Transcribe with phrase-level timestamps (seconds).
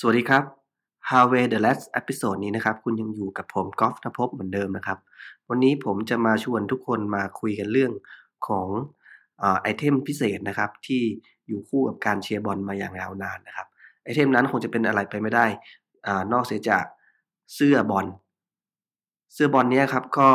[0.00, 0.44] สวัสดีครับ
[1.10, 4.98] Harvey the Last Episode นี้นะครับ คุณยังอยู่กับผมกอล์ฟนภพเหมือนเดิมนะครับ
[5.48, 7.92] วันนี้ผมจะมาชวนทุกคนมาคุยกันเรื่อง
[8.48, 8.68] ของ
[9.40, 11.02] ไอเทมพิเศษนะครับ ที่
[11.46, 13.66] อยู่คู่กับการเชียร์บอลมาอย่างยาวนานนะครับ
[14.04, 15.46] ไอเทมนั้นคงจะเป็นอะไรไปไม่ได้
[16.06, 16.84] อนอกเสียจาก
[17.54, 18.06] เสื้อบอล
[19.34, 20.30] เสื้อบอลนี้ครับก็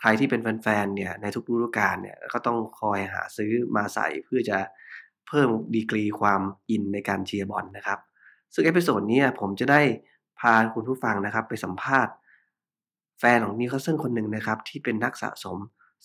[0.00, 4.58] ใครที่เป็นแฟนๆเนี่ยในทุกฤดูกาลเนี่ยก็ต้องคอยหาซื้อมาใส่เพื่อจะ
[5.28, 8.00] เพิ่มดีกรีความอินในการเชียร์บอลนะครับ
[8.56, 9.80] ซึ่ง episode นี้ผมจะได้
[10.40, 12.14] พาคุณผู้ฟังนะครับไปสัมภาษณ์
[13.18, 15.56] แฟนของนิวคาสเซิลคนหนึ่งนะครับ ที่เป็นนักสะสม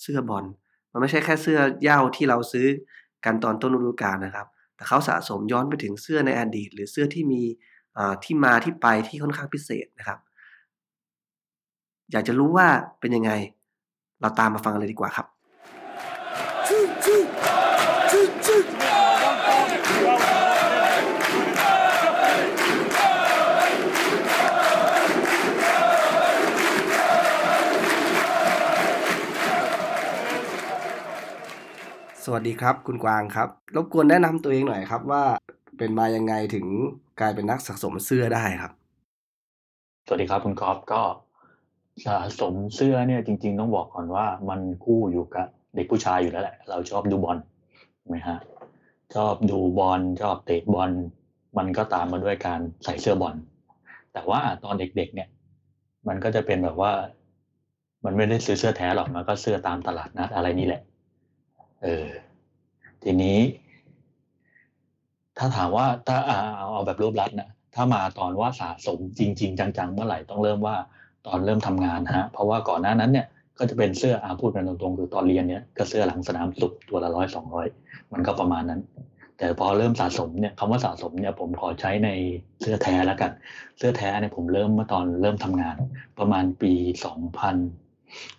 [0.02, 0.46] เสื้อบอล
[0.92, 2.68] มันไม่ใช่แค่เสื้อเหย้าที่เราซื้อ
[3.26, 7.42] กันตอนต้นฤดูกาลนะครับ แต่เขาสะสมย้อนไปถึงเสื้อในอดีต หรือเสื้อที่มี
[8.24, 10.20] ที่มาที่ไปที่ค่อนข้างพิเศษนะครับ
[12.12, 12.68] อยากจะรู้ว่า
[13.00, 13.32] เป็นยังไง
[14.22, 15.28] เราตามมาฟังเลยดีกว่าครับ
[32.34, 35.24] วัสดีครับ คุณกวางครับ รบกวนแนะนำตัวเองหน่อยครับว่า
[35.78, 36.66] เป็นมายังไงถึง
[37.20, 38.72] กลายเป็นนักสะสมเสื้อได้ครับ
[40.06, 41.02] สวัสดีครับคุณกอฟก็
[42.06, 47.38] สะสมเสื้อเนี่ยจริง ๆ ต้องบอกก่อนว่ามันคู่อยู่กับเด็กผู้ชายอยู่แล้วแหละ เราชอบดูบอล
[48.10, 48.38] ไหมฮะ
[49.16, 50.92] ชอบดูบอลชอบเตะบอล
[51.58, 53.36] มันก็ตามมาด้วยการใส่เสื้อบอล
[54.14, 55.30] แต่ว่าตอนเด็กๆเนี่ย
[56.08, 56.92] มันก็จะเป็นแบบว่า
[58.06, 60.82] มันไม่ได้ซื้อเสื้อแท้หรอกมันก็เสื้อตามตลาดนัดอะไรนี่แหละ
[61.84, 62.08] เออ
[63.04, 63.40] ทีนี้
[65.38, 66.40] ถ้าถามว่าถ้าเอา
[66.74, 70.76] เอาแบบรูปรัดนะถ้ามาตอนว่าสะสมจริง ๆ จังๆ เมื่อไหร่ต้องเริ่มว่า
[71.28, 73.28] ตอนเริ่มทำงานฮะ เพราะว่าก่อนหน้านั้นเนี่ย
[73.58, 77.68] ก็จะเป็นเสื้ออาพูดกันตรงๆคือตอนเรียนเนี่ยก็เสื้อหลังสนามสุกตัวละร้อยสองร้อย
[78.14, 78.82] มันก็ประมาณนั้น
[79.38, 82.10] แต่พอเริ่มสะสมเนี่ยคำว่าสะสมเนี่ยผมขอใช้ใน
[82.62, 83.32] เสื้อแท้แล้วกัน
[83.78, 85.76] เสื้อแท้เนี่ยผมเริ่มเมื่อตอนเริ่มทำงาน
[86.20, 86.74] ประมาณปี
[87.06, 87.56] สองพัน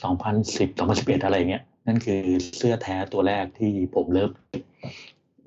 [0.02, 2.20] สองพันสิบสองพันสิบเอ็ดอะไรเงี้ย นั่นคือ
[2.56, 4.30] เสื้อแท้ตัวแรกที่ผมเริ่ม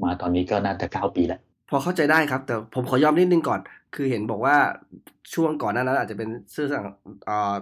[0.04, 1.40] มาตอนนี้ก็น่าจะเก้าปีแล้ว
[1.70, 3.60] พอเข้าใจได้ครับ แต่ผมขอย้อนนิดนึงก่อน
[3.96, 4.56] คือเห็นบอกว่า
[5.34, 6.86] ช่วงก่อนหน้านั้นอาจจะเป็นเสื้อสั่ง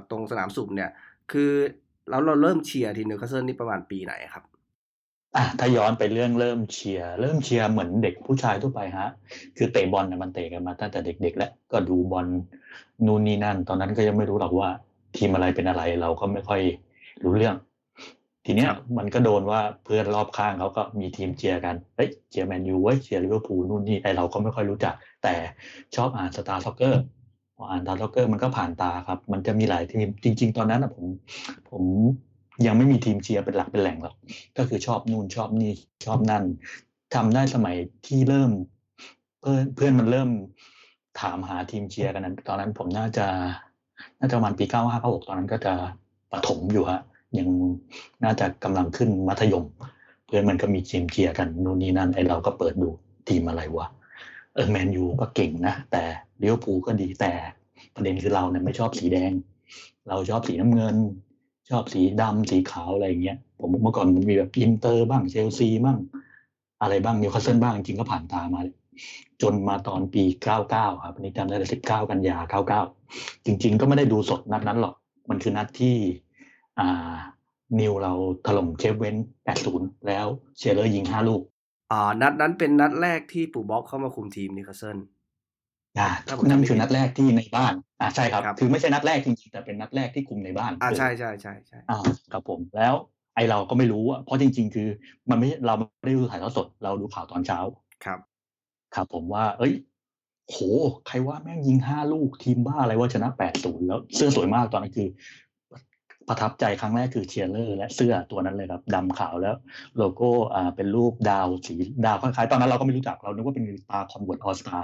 [0.09, 0.89] ตรงสนามศุภเนี่ย
[1.31, 1.51] คือ
[2.09, 4.43] แล้วเราเริ่มเชียร์ทีมนิวคาสเซิลนี่ประมาณปีไหนครับ
[5.35, 9.09] อะถ้าย้อนไปเรื่องเริ่มเชียร์เริ่มเชียร์เหมือนเด็กผู้ชายทั่วไปฮะ
[9.57, 12.27] คือเตะบอลเนี่ยมันเตะกันมาตั้งแต่เด็ก ๆ แล้วก็ดูบอล
[13.05, 14.69] นู่นนี่นั่น ตอนนั้นก็ยังไม่รู้หรอกว่า
[15.17, 16.61] ทีมอะไรเป็นอะไรเราก็ไม่ค่อย
[17.23, 17.55] รู้เรื่อง
[18.45, 25.33] ทีเนี้ยมันก็โดนว่าเพื่อนรอบข้างเขาก็มีทีมเชียร์กันเฮ้ยเชียร์แมนยูเว้ยเชียร์ลิเวอร์พูลนู่นนี่ไอเราก็ไม่ค่อยรู้จัก แต่
[25.95, 27.01] ชอบอ่านสตาร์ซ็อกเกอร์
[27.55, 31.05] พออ่านสตาร์ซ็อกเกอร์มันก็ผ่านตาครับ มันจะมีหลายทีมจริง ๆ ตอนนั้นอะผม
[31.69, 31.83] ผม
[32.65, 34.15] ยังไม่มีทีมเชียร์เป็นหลักเป็นแหล่งหรอก
[34.57, 35.71] ก็คือชอบนู่นชอบนี่
[36.05, 36.43] ชอบนั่น
[37.15, 37.75] ทำได้สมัย
[38.07, 38.51] ที่เริ่ม
[39.41, 40.29] เพื่อนเพื่อนมันเริ่ม
[41.21, 43.27] ถามหาทีมเชียร์กันนั้น ตอนนั้นผมน่าจะ
[44.19, 45.73] น่าจะประมาณปีเก้าห้าเก้าหกตอนนั้นก็จะ
[46.31, 47.01] ปฐมอยู่ฮะ
[47.39, 47.49] ยัง
[48.23, 49.65] น่าจะกำลังขึ้นมัธยม
[50.25, 52.89] เพื่อนมันก็มีทีมเชียร์กันนู่นนี่นั่นไอเราก็เปิดดู
[53.29, 53.87] ทีมอะไรวะ
[54.55, 56.03] เออแมนยูก็เก่งนะ แต่
[56.39, 57.33] เลี้ยวภูก็ดีแต่
[57.95, 59.31] ประเด็นคือเราเนี่ยไม่ชอบสีแดง
[60.07, 60.95] เราชอบสีน้ำเงิน
[61.69, 65.97] ชอบสีดำสีขาวอะไรเงี้ยผมเมื่อก่อนมันมีแบบอินเตอร์บ้างเชลซีบ้าง
[66.81, 68.61] อะไรบ้างนิวคาสเซิลบ้างจริงก็ผ่านตามา
[69.41, 70.23] จนมาตอนปี
[70.63, 72.37] 99 ครับนี้จำได้เลย19 กันยา
[72.95, 74.95] 99 จริง ๆ ก็ไม่ได้ดูสดนัดนั้นหรอก
[75.29, 75.95] มันคือนัดที่
[77.79, 78.13] นิวเรา
[78.45, 79.15] ถล่มเชฟเวน
[79.61, 81.41] 80 แล้วเชียเรอร์ยิง 5 ลูก
[81.91, 84.97] อ่านัดนั้นเป็นนัดแรกที่ปู่บ๊อบเข้ามาคุมทีมนิวคาสเซิล
[85.99, 86.09] อ่า
[86.49, 91.99] นั่นคือนัดแรกที่ในบ้านอ่าใช่ครับ คือไม่ใช่นัดแรกจริงๆ แต่เป็นนัดแรกที่คุมในบ้านอ่าใช่ใช่ใช่ใช่อ่า
[92.31, 92.93] ครับผมแล้ว
[93.35, 94.87] ไอเราก็ไม่รู้อะเพราะจริง ๆ คือ
[95.29, 97.59] มันไม่เราไม่ได้ดูถ่ายทอดสด เราดูข่าวตอนเช้า
[98.05, 98.19] ครับ
[98.95, 99.73] ครับผมว่า เอ้ย
[100.49, 100.57] โห
[101.07, 105.07] ใครว่าแม่งยิงห้าลูกทีมบ้าอะไรว่าชนะแปดศูนย์แล้วเสื้อสวยมากตอนนั้นคือ
[106.27, 109.55] ประทับใจครั้งแรกคือเชียร์เลอร์และเสื้อตัวนั้นเลยครับดำขาวแล้ว
[109.97, 111.75] โลโก้อ่าเป็นรูปดาวสี
[112.05, 114.77] ดาวคล้ายๆตอนนั้นเราก็ไม่รู้จักเรานึกว่าเป็นตราคอนเวิร์สออลสตาร์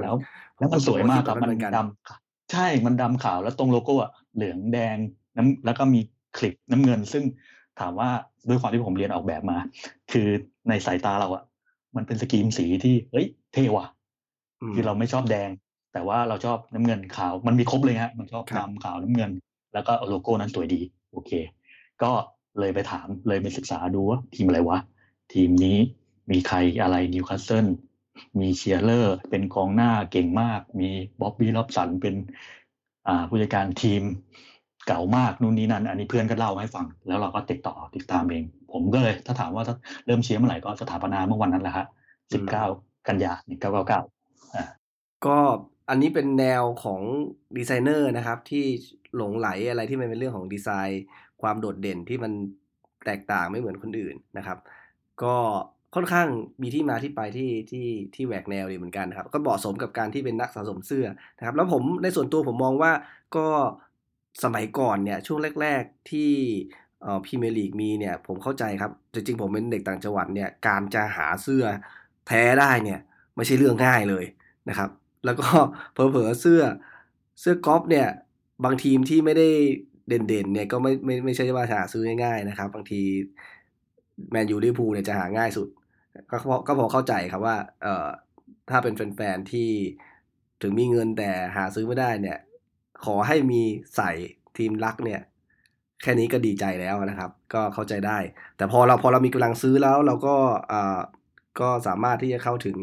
[0.00, 0.14] แล้ว
[0.58, 4.96] แล้วมันสวยมากครับมันดำใช่มันดำขาวแล้วตรงโลโก้อะเหลืองแดง
[5.36, 6.00] น้ำแล้วก็มี
[6.36, 7.24] คลิปน้ำเงิน ซึ่ง
[7.80, 8.08] ถามว่า
[8.48, 9.58] ด้วยความที่ผมเรียนออกแบบมา
[10.12, 10.28] คือ
[10.68, 11.44] ในสายตาเราอะ
[11.96, 13.86] มันเป็น scheme สีที่เฮ้ยเท่ว่ะ
[14.74, 15.50] คือเราไม่ชอบแดง
[15.92, 19.32] แต่ว่าเราชอบน้ำเงินขาว มันมีครบเลยฮะ มันชอบดำขาวน้ำเงิน
[19.72, 20.80] แล้วก็โลโก้นั้นสวยดี
[21.12, 21.30] โอเค
[22.02, 22.12] ก็
[22.60, 24.78] เลยไปถามเลยไปศึกษาดูว่าทีมอะไรวะ
[25.32, 25.78] ทีมนี้
[26.30, 27.66] มีใครอะไรนิวคาสเซิล
[28.40, 30.88] มีเชียร์เลอร์ เป็นกองหน้าเก่งมาก มี
[31.20, 32.14] บ๊อบบี้ร็อบสันเป็น
[33.08, 34.02] อ่าผู้จัดการทีม
[34.86, 39.76] เก่งมากนู่นนี่นั่น อันนี้เพื่อนก็เล่าให้ฟัง แล้วเราก็ติดต่อติดตามเอง ผมก็เลย ถ้าถามว่าถ้า
[40.06, 41.86] เริ่มเชียร์เมื่อไหร่ก็สถาปนาเมื่อวันนั้นแหละฮะ
[42.32, 42.66] สิบเก้า
[43.08, 44.00] กันยาหนึ่งเก้าเก้าเก้า
[45.26, 45.38] ก็
[45.88, 47.00] อันนี้เป็นแนวของ
[47.56, 48.66] ดีไซเนอร์นะครับ ที่
[49.16, 51.02] หลงไหลอะไรที่มันเป็นเรื่องของดีไซน์
[51.42, 52.32] ความโดดเด่นที่มัน
[53.06, 54.58] แตกต่างไม่เหมือนคนอื่นนะครับ
[55.22, 55.36] ก็
[55.94, 56.28] ค่อนข้าง
[56.62, 61.06] มีที่มาที่ไปที่ที่ที่แหวกแนวดีเหมือนกันนะครับ ก็เหมาะสมกับการที่เป็นนักสะสมเสื้อ
[61.38, 62.92] นะครับ แล้วผมในส่วนตัวผมมองว่า
[63.36, 63.46] ก็
[64.44, 66.32] สมัยก่อนเนี่ยช่วงแรก ๆที่
[67.24, 71.64] พรีเมียร์ลีกมีเนี่ยผมเข้าใจครับ จริงๆ ผมเป็นเด็กต่างจังหวัดเนี่ยการจะหาเสื้อ
[72.28, 73.00] แท้ได้เนี่ย
[73.36, 74.24] ไม่ใช่เรื่องง่ายเลย
[74.68, 74.90] นะครับ
[75.24, 75.48] แล้วก็
[75.92, 76.62] เผลอๆเสื้อ
[77.40, 78.06] เสื้อกอล์ฟเนี่ย
[78.64, 79.48] บางทีมที่ไม่ได้
[80.08, 83.02] เด่นๆเนี่ยก็ไม่ไม่ไม่ใช่ว่าหาซื้อง่ายๆนะครับ บางที
[84.30, 85.68] แมนยูลิพูเนี่ยจะหาง่ายสุด
[86.30, 88.06] ก็พอก็พอเข้าใจครับว่าเอ่อ
[88.70, 89.70] ถ้าเป็นแฟนๆที่
[90.62, 92.38] ถึงมีเงินแต่หาซื้อไม่ได้เนี่ย
[93.04, 93.60] ขอให้มี
[93.96, 94.10] ใส่
[94.56, 95.20] ทีมรักเนี่ย
[96.02, 98.18] แค่นี้ก็ดีใจแล้วนะครับ ก็เข้าใจได้
[98.56, 100.36] แต่พอเราพอเรามีกำลังซื้อแล้วเราก็
[100.72, 100.98] อ่า
[101.60, 102.76] ก็สามารถที่จะเข้าถึง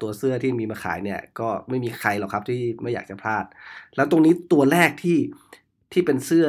[0.00, 3.44] ตัวเสื้อที่มีมาขายเนี่ยก็ไม่มีใครหรอกครับที่ไม่อยากจะพลาด
[3.96, 5.18] แล้วตรงนี้ตัวแรกที่
[5.92, 6.46] ที่เป็นเสื้อ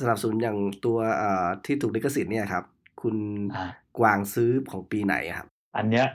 [0.00, 2.64] สนับสนุนอย่างตัวอ่าที่ถูกลิขสิทธิ์เนี่ยครับ
[3.02, 3.16] คุณ
[3.54, 5.46] อ่ากวางซื้อของปีไหนครับ
[5.76, 6.06] อันเนี้ย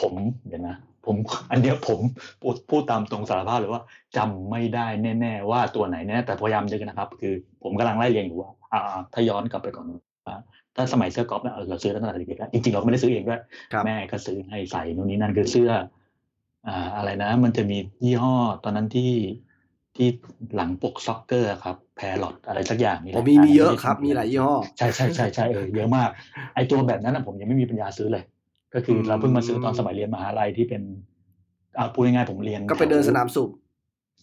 [0.00, 0.14] ผม
[0.48, 0.76] เดี๋ยวนะ
[1.06, 1.16] ผม
[1.50, 2.00] อันเนี้ยผม
[2.42, 3.82] พูดพูดตามตรงสารภาพเลยว่า
[4.16, 4.86] จำไม่ได้
[5.20, 8.80] แน่ ๆ ว่าตัวไหนแน่แต่พยายามนึกนะครับ คือผมกำลังไล่เรียงอยู่ว่าอ่า
[9.12, 9.86] ถ้าย้อนกลับไปก่อน
[10.26, 10.36] ว่า
[10.76, 13.40] ถ้าสมัยเสื้อกอล์ฟเนี่ยเออเราซื้อตั้งแต่เด็กๆแล้วจริงๆเราก็ไม่ได้ซื้อเองด้วย
[13.72, 15.70] ครับแม่ก็ซื้อให้ใส่นู่นนี่นั่นคือเสื้อ
[16.68, 18.34] อ่าอะไรนะ มันจะมียี่ห้อ
[18.64, 19.12] ตอนนั้นที่
[19.96, 20.08] ที่
[20.54, 26.08] หลังปกซ็อกเกอร์ครับแพรลอตอะไรสักอย่างนี่แหผละมมีมีเยอะนนั้นครับ มีหลายยี่ห้อใช่ใช่ใช่ใช่เออเยอะมาก
[26.54, 28.24] ไอตัวแบบนั้นนะผมยังไม่มีปัญญาซื้อเลย
[28.74, 30.82] ก็คืออมเราเพิ่งมาซื้อตอนสมัยเรียนมหาลัยที่เป็น
[31.78, 33.50] อ่าพูดง่ายๆผมเรียน ก็ไปเดินแถวสนามสุข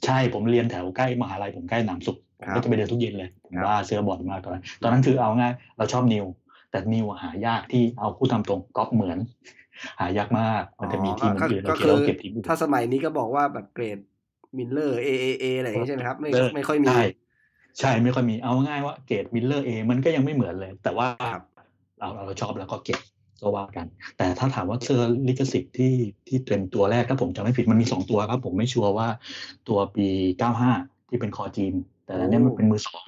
[0.06, 6.26] ใช่ผมเรียนแถวใกล้มหาลัยผมใกล้หนามสุขผมครัก็บจะไปเดินทุกเย็นเลยผมครับว่าเสื้อบอลมากตอนนั้นตอนนั้นคือเอาง่ายเราชอบนิว
[6.74, 9.18] แต่นิวอะหายากที่เอาคู่ทำตรงก๊อปเหมือน
[10.00, 14.00] หายากมาก มันจะมีทีมก็อื่นๆก็เราคือเก็บทีมอื่นถ้าสมัยนี้ก็บอกว่าแบบเกรด
[14.58, 17.04] mirror AAA อะไรอย่างงี้ใช่ไหมครับ ไม่เออไม่ค่อยมีใช่
[17.80, 21.44] ใช่ไม่ค่อยมีเอาง่ายว่าเกรด mirror A มันก็ยังไม่เหมือนเลย แต่ว่าครับ
[22.00, 23.00] เราเราชอบแล้วก็เก็บ
[23.42, 23.86] ก็ว่ากัน
[24.18, 25.94] แต่ถ้าถามว่าเสื้อลิขสิทธิ์ที่
[26.28, 29.08] ที่เป็นตัวแรกถ้าผมจำไม่ผิดมันมีสองตัวครับ ผมไม่ชัวร์ว่า
[29.68, 30.72] ตัวปีเก้าห้า
[31.10, 31.74] ที่เป็นคอจีน
[32.06, 33.08] แต่อันเนี้ยมันเป็นมือสอง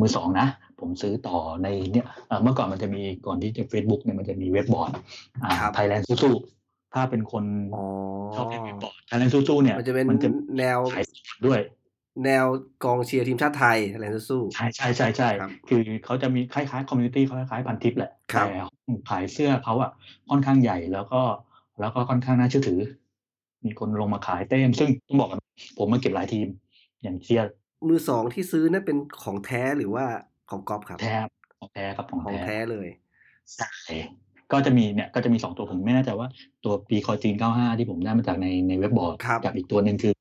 [0.00, 0.46] มือสองนะ
[0.82, 4.92] ผมซื้อต่อในเนี่ยเอ่อเมื่อก่อนมันจะมีก่อนที่จะ Facebook เนี่ยมันจะมีเว็บบอร์ด
[5.44, 7.44] อ่าครับไทยแลนด์สู้ๆถ้าเป็นคน
[7.74, 7.84] อ๋อ
[8.36, 11.04] ชอบเล่นเว็บบอร์ดไทยแลนด์สู้ๆเนี่ยมันจะเป็นมันจะแนวขาย
[11.46, 11.60] ด้วย
[12.24, 12.46] แนว
[12.84, 19.90] กองเชียร์ทีมชาติไทยอะไรสู้ใช่ใช่ใช่ใช่ครับคือเขาจะมีคล้ายๆ community เขาคล้ายๆพันทิปแหละครับแต่ขายเสื้อเขาอะ
[20.30, 21.20] ค่อนข้างใหญ่แล้วก็
[21.80, 22.80] แล้วก็ค่อนข้างน่าเชื่อถือ
[23.64, 25.38] มีคนลงมาขายเต้มซึ่งต้องบอกกัน
[25.78, 26.46] ผมมาเก็บหลายทีม
[27.02, 27.46] อย่างเชียร์
[27.88, 30.06] มือสองที่ซื้อนั่นเป็นของแท้หรือว่า
[30.50, 31.16] ของก๊อฟครับแท้
[31.58, 32.88] ของแท้ครับของของแท้แท้เลย
[33.54, 33.70] ใช่
[34.52, 36.28] ก็จะมีเนี่ยก็จะมีสองตัวผมไม่แน่ใจว่า
[36.64, 40.14] ตัวปีคอจีน95ที่ผมได้มาจากในในเว็บบอร์ดครับกับอีกตัวหนึ่งคือ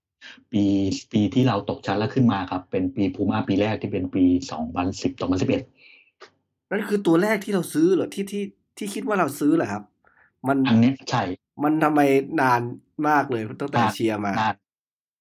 [0.51, 0.63] ปี
[1.11, 4.23] ปีที่เราตกชั้นแล้วขึ้นมาครับ เป็นปีพูม่าปีแรกที่เป็นปี
[4.69, 8.43] 2010 2011นั่นคือตัวแรกที่เราซื้อเหรอที่ที่
[8.77, 9.83] ที่คิดว่าเราซื้อเหรอครับ
[10.47, 11.23] มันอันเนี้ยใช่
[11.63, 11.99] มันทำไม
[12.41, 12.61] นาน
[13.07, 14.55] มากเลยตั้งแต่นานเชียร์มานาน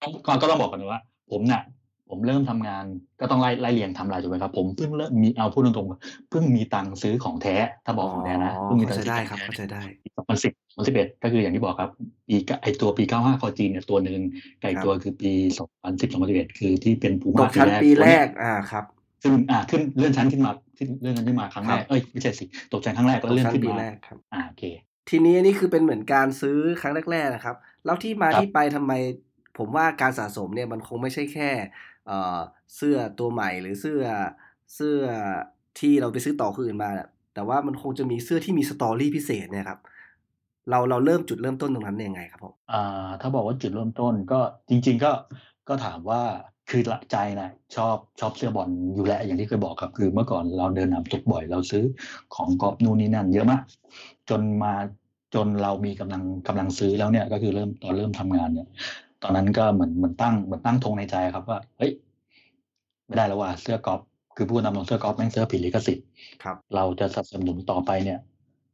[0.02, 1.00] ต้องก็ก็ต้องบอกกันว่า
[1.30, 1.62] ผมน่ะ
[2.10, 2.84] ผมเริ่มทำงาน
[3.20, 7.54] ก็ต้องไล่ไล่เรียงไทำลายถูกไหมครับผมเพิ่งเริ่มมีเอาพูดตรงๆเพิ่งมีตังค์ซื้อของแท้
[7.86, 9.82] ถ้าบอกของแท้นะอ๋อเพิ่งมีตัเข้างใจค์ซื้อได้ของครับแท้เข้าใจได้
[10.16, 11.90] สองพันสิบสองพันสิบเอ็ดก็คืออย่างที่บอกครับ
[12.28, 14.20] ปีกไอตัวปีเก้าห้าคอจีนเนี่ยตัวหนึ่ง
[14.60, 18.84] ไก่ครับตัวคือปีสองพันสิบสองพันสิบเอ็ดคือที่เป็นปูตม่ากชั้นปีแรกตัวเนี้ยอ่าครับ
[19.22, 24.64] ขึ้นอ่าขึ้นเลื่อนชั้นขึ้นมาขึ้นเลื่อนชั้นขึ้นมาครั้งแรคกรับเอ้ยไม่ใช่สิตกชั้นครั้งแรกตก็กเลื่อนชั้นขึ้นปีมาแรกครับอ่าโอเค
[25.10, 28.92] ทีนี้อันนี่คือเป็นเหมือนการซื้อครั้งแรกๆนะครับ แล้วที่มาครับที่ไปทำไม
[29.58, 31.50] ผมว่าการสะสมเนี่ยมันคงไม่ใช่แค่
[32.76, 34.02] เสื้อตัวใหม่หรือเสื้อ
[34.74, 34.98] เสื้อ
[35.78, 39.78] ที่เราไปซื้อต่อคนอื่นมาน่ะแต่ว่ามันคงจะมีเสื้อที่มีสตอรี่พิเศษเนี่ยครับ
[40.70, 44.40] เราเราเริ่มจุดเริ่มต้นตรงนั้นยังไงครับผมอ่าถ้าบอกว่าจุดเริ่มต้นก็
[44.70, 45.12] จริง ๆ ก็
[45.68, 46.22] ก็ถามว่า
[46.70, 51.84] คือละใจนะชอบชอบเสื้อบอลอยู่แล้วอย่างที่เคยบอกครับคือเมื่อก่อนเราเดินนำทุกบ่อย เราซื้อ
[52.34, 53.62] ของกอบนู่นนี่นั่น เยอะมาก
[54.30, 54.72] จนมา
[55.34, 58.68] จนเรามีกำลังกำลังซื้อแล้วเนี่ยก็คือเริ่มตอนเริ่มทำงานเนี่ย
[59.22, 61.92] ตอนนั้นก็เหมือนเหมือนตั้งเหมือนตั้งธงในใจครับว่าเฮ้ย
[63.06, 64.00] ไม่ได้แล้วว่าเสื้อกอล์ฟ
[64.36, 66.06] คือพูดตามตรงเสื้อกอล์ฟแม่งเสื้อผิดลิขสิทธิ์
[66.42, 68.18] ครับ เราจะสนับสนุนต่อไปเนี่ย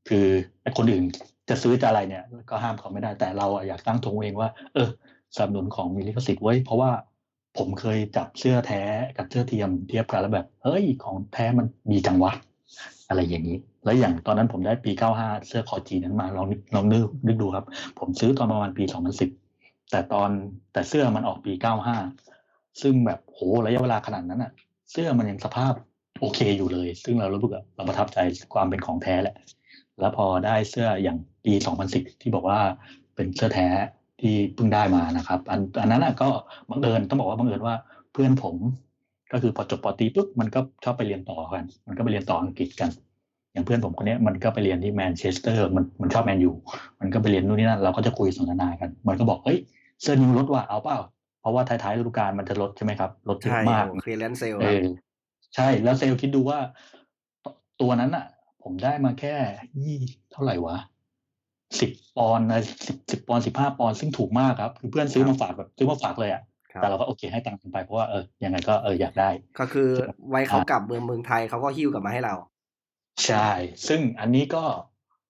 [0.09, 0.27] คือ
[0.63, 1.05] ไอ้คนอื่น
[1.49, 4.89] จะซื้อจะอะไรเนี่ย ก็ห้ามเขาไม่ได้แต่เราอะอยากตั้งธงเองว่า เออ
[5.37, 6.91] สนับสนุนของมีลิขสิทธิ์ไว้เพราะว่า
[7.59, 8.83] ผมเคยจับเสื้อแท้
[9.17, 12.33] กับเสื้อเทียมเทียบกันแล้วแบบเฮ้ยของแท้มันดีจังวะ
[13.09, 17.65] อะไรอย่างนี้ แล้วอย่างตอนนั้นผมได้ปี 95 เสื้อคอจีนั้นมาลองนึกลองนึกนึกดูครับ
[17.99, 19.46] ผมซื้อตอนประมาณปี 2010
[19.91, 20.31] แต่ตอน
[20.73, 21.53] แต่เสื้อมันออกปี
[22.17, 24.53] 95ซึ่งแบบโหระยะเวลาขนาดนั้นอะ
[24.91, 25.73] เสื้อมันยังสภาพ
[26.21, 28.19] โอเคอยู่เลย ซึ่งเรารู้สึกแบบเราประทับใจ
[28.55, 29.37] ความเป็นของแท้แหละ
[30.01, 31.53] แล้วพอได้เสื้ออย่างปี
[31.89, 32.61] 2010ที่บอกว่า
[33.15, 33.69] เป็นเสื้อแท้
[34.21, 36.29] ที่เพิ่งได้มานะครับ อันอันนั้นน่ะก็
[36.71, 37.75] บังเอิญต้องบอกว่าบังเอิญว่า
[38.13, 38.57] เพื่อนผม
[39.33, 42.91] ก็คือพอจบปอตีปุ๊บมันก็ชอบไปเรียนต่อกัน มันก็ไปเรียนต่ออังกฤษกัน
[43.53, 46.53] อย่างเพื่อนผมคนนี้มันก็ไปเรียนที่แมนเชสเตอร์มันมันชอบแมนยู
[47.01, 49.59] มันก็ไปเรียนนู่นนี่นั่นเราก็จะคุยสนทนากัน มันก็บอกเฮ้ย
[50.03, 50.99] เสื้อนิวลดว่ะเอาเปล่า
[51.41, 54.85] เพราะว่าท้ายๆฤดูกาลมันจะลดใช่ไหมครับ ลดเยใช่อะมาก clearance sale เออ
[55.55, 56.59] ใช่แล้วเซลล์คิดดูว่า
[57.45, 57.47] ต
[57.81, 58.27] ตัวนั้นอะ
[58.63, 59.35] ผมได้มาแค่
[59.83, 59.99] ยี่
[60.33, 60.77] เท่าไหร่วะ
[61.81, 69.89] สิบปอนด์นะสิบสิบปอนด์สิบห้าปอนด์ซึ่งถูกมากครับ คือเพื่อนซื้อมาฝากแบบซื้อมาฝากเลยอะครับแต่เราก็โอเคให้ตังค์กันไปเพราะว่าเออยังไงก็เอออยากได้ ก็คือ
[70.31, 72.35] ไว้เขากลับเมืองเมืองไทยเขาก็หิ้วกลับมาให้เรา
[73.27, 73.49] ใช่
[73.89, 74.65] ซึ่งอันนี้ก็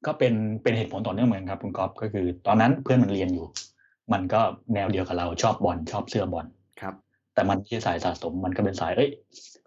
[0.07, 3.47] ก็เป็นเป็นเหตุผลต่อเนื่องเหมือนกันครับคุณก๊อฟก็คือ ตอนนั้นเพื่อนมันเรียนอยู่
[4.13, 4.41] มันก็
[4.75, 6.47] แนวเดียวกับเราชอบบอลชอบเสื้อบอล
[6.81, 6.95] ครับ
[7.35, 9.11] แต่มันที่สายสะสมมันก็เป็นสายเอ้ย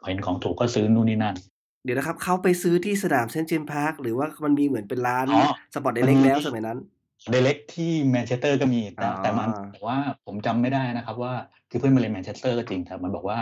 [0.08, 1.36] เห็นของถูกก็ซื้อนู่นนี่นั่น
[1.84, 5.44] เดี๋ยวนะครับเขาไปซื้อที่สนามเซนต์เจมส์พาร์คหรือว่ามันมีเหมือนเป็นร้านอ๋อ
[5.74, 6.78] Sports Direct แล้วสมัยนั้น
[7.32, 11.34] Direct ที่แมนเชสเตอร์ก็มีแต่อ่าแต่มันแต่ว่าผมจำไม่ได้นะครับ ว่า
[11.70, 13.38] คือเพื่อนมาเรียนแมนเชสเตอร์ก็จริงแต่มันบอกว่า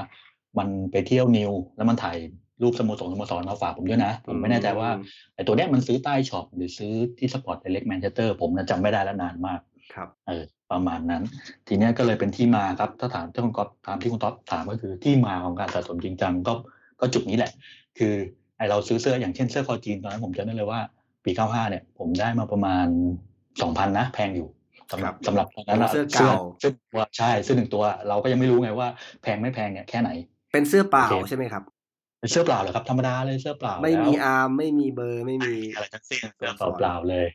[0.58, 2.18] มันไปเที่ยวนิวแล้วมันถ่าย
[2.62, 4.90] รูปสโมสรสโมสรมาฝากผมด้วยนะ ผมไม่แน่ใจว่า
[5.36, 9.60] ไอ้ตัวเนี้ยมันซื้อที่ช็อปหรือซื้อที่ Sports Direct แมนเชสเตอร์ผมนะจำไม่ได้แล้วนานมาก
[9.94, 11.24] ครับ เออ ประมาณนั้น
[11.68, 16.54] ทีเนี้ยก็เลยเป็นที่มาครับ ถ้าถามที่คุณก๊อฟถามที่คุณท็อปถามก็คือที่มาของการสะสมจริงจังก็
[17.00, 17.52] ก็จุดนี้แหละ
[18.00, 18.14] คือ
[18.58, 20.82] ไอเราซื้อเสื้ออย่างเช่นเสื้อคอจีนตอนนั้นผมจำได้เลยว่า
[21.26, 22.88] ปี 95 เนี่ย ผมได้มาประมาณ
[23.42, 24.48] 2,000 นะ แพงอยู่
[24.92, 28.88] สำหรับสำหรับตอนนั้นอะเสื้อเก่าเสื้อตัวใช่เสื้อหนึ่งตัว เราก็ยังไม่รู้ไงว่า
[29.24, 30.10] แพงไม่แพงเนี่ยแค่ไหน
[30.54, 31.64] เป็นเสื้อเปล่าโอเคใช่ไหมครับ
[32.20, 37.28] เป็นเสื้อเปล่าเหรอครับธรรมดาเลยเสื้อเปล่า ไม่มีแล้วอาร์มไม่มีเบอร์ไม่มีอะไรทั้งสิ้นเสื้อเปล่าๆเลย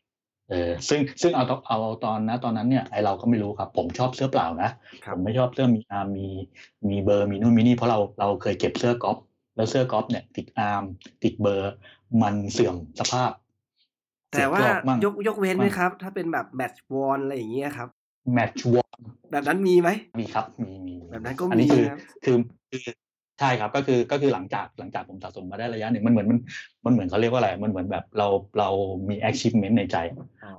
[0.52, 4.70] เออซึ่งซึ่งเอาตอนเอาตอนนะตอนนั้นเนี่ยไอเราก็ไม่รู้ครับ ผมชอบเสื้อเปล่านะ
[5.04, 6.28] ครับผมไม่ชอบเสื้อมีอาร์มมี
[6.88, 9.18] มีเบอร์มีนู่นมีนี่เพราะเราเราเคยเก็บเสื้อกอล์ฟ
[9.56, 10.82] แล้วเสื้อกอล์ฟเนี่ย ติดอาร์ม
[11.22, 11.72] ติดเบอร์
[12.22, 13.30] มันเสื่อมสภาพ
[14.32, 17.88] แต่ว่าเสียกรอบมั่งยกยกเว้นไหมมั่งครับ ถ้าเป็นแบบ match worn อะไรอย่างเงี้ยครับ
[18.32, 18.96] match worn
[19.30, 19.90] แบบนั้นมีไหม
[20.20, 22.36] มีครับมีมีแบบนั้นก็อันมีนี้คือครับคือ
[22.70, 22.80] คือ
[23.40, 26.38] ใช่ครับก็คือก็คือหลังจากหลังจากผมสะสมมาได้ระยะหนึ่งมันเหมือนมัน
[26.84, 28.68] มันเหมือนเขาเรียกว่าอะไรมันเหมือนแบบเราเรา
[29.08, 29.96] มี achievement ในใจ
[30.44, 30.54] อ๋อ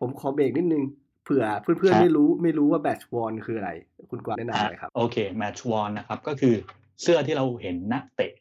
[0.00, 0.84] ผมขอเบรกนิดนึง
[1.24, 3.70] เผื่อเพื่อนครัๆบไม่รู้ไม่รู้ว่าแบตช์วอนคืออะไร
[4.10, 6.54] คุณกวางแนะนำหน่อยครับ โอเคแมทช์วอนนะครับ ก็คือ
[7.02, 8.32] เสื้อที่เราเห็นนักเตะ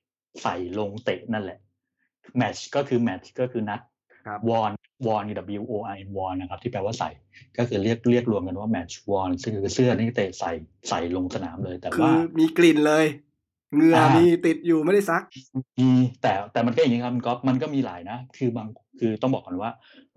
[0.42, 1.60] ใส่ลงเตะนั่นแหละ
[2.38, 3.82] แมทช์ก็คือแมทช์ก็คือนัด
[4.28, 4.72] ครับวอน
[5.08, 5.24] วอน
[5.60, 7.10] W O I N วอนนะครับ ที่แปลว่าใส่
[7.58, 10.52] ก็คือเรียกเรียกรวมกันว่าแมทช์วอนซึ่งคือเสื้อนี่เตะใส่
[10.90, 13.06] ใส่ลงสนามเลย แต่คืว่าอมีกลิ่นเลย
[13.76, 15.24] เหงื่ออ่ามีมีติดอยู่ไม่ได้ซัก
[15.80, 15.90] มี
[16.22, 18.68] แต่แต่มันก็อย่างนี้ครับคุณก๊อฟมันก็มีหลายนะ คือบาง
[19.00, 19.72] คือต้องบอกก่อนว่า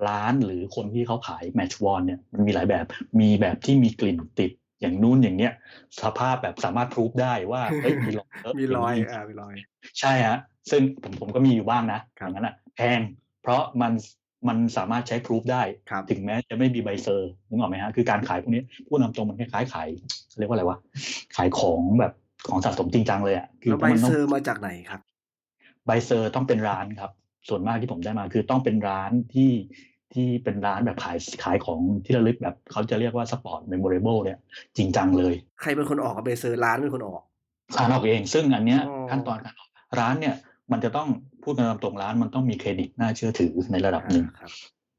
[0.09, 2.87] ร้านหรือคนที่เขาขายแมทช์วอนเนี่ยมันมีหลายแบบ
[3.21, 4.51] มีแบบที่มีกลิ่นติด
[4.81, 5.53] อย่างนู้นอย่างเนี้ย
[6.03, 9.55] สภาพแบบสามารถพรูฟได้ว่าเอ้ยมีรอยเลอะมีรอยางนี้อ่ามีรอย
[10.01, 10.39] ใช่ฮะ
[10.71, 13.01] ซึ่งผมผมก็มีอยู่บ้างนะครับอย่างนั้นอะแพง
[13.43, 13.93] เพราะมัน
[14.49, 19.89] มันสามารถใช้พรูฟได้ครับถึงแม้จะไม่มีใบเซอร์นึกออกไหมฮะคือการขายพวกนี้พูดตามตรงมันคล้ายๆขาย
[20.39, 20.79] เรียกว่าอะไรวะ
[21.37, 22.13] ขายของแบบ
[22.47, 25.01] ของสะสมจริงจังเลยอะคือมันต้องแล้วใบ cert มาจากไหนครับ
[25.87, 27.11] ใบ cert ต้องเป็นร้านครับ
[27.49, 29.53] ส่วนมากที่ผมได้มาคือต้องเป็นร้านที่
[30.15, 34.39] ที่เป็นร้านแบบขายขายของที่ระลึกแบบเขาจะเรียกว่า sport memorabilia เนี่ย
[34.77, 37.23] จริงจังเลย ใครเป็นคนออกกับใบ cert ร้านเป็นคนออก
[37.77, 40.35] ร้านออกเอง ซึ่งอันเนี้ยอ๋อขั้นตอนการออกร้านเนี่ย
[40.73, 41.09] มันจะต้อง
[41.43, 44.51] พูดกันตามตรงร้านมันต้องมีเครดิตน่าเชื่อถือในระดับหนึ่งอ่าครับ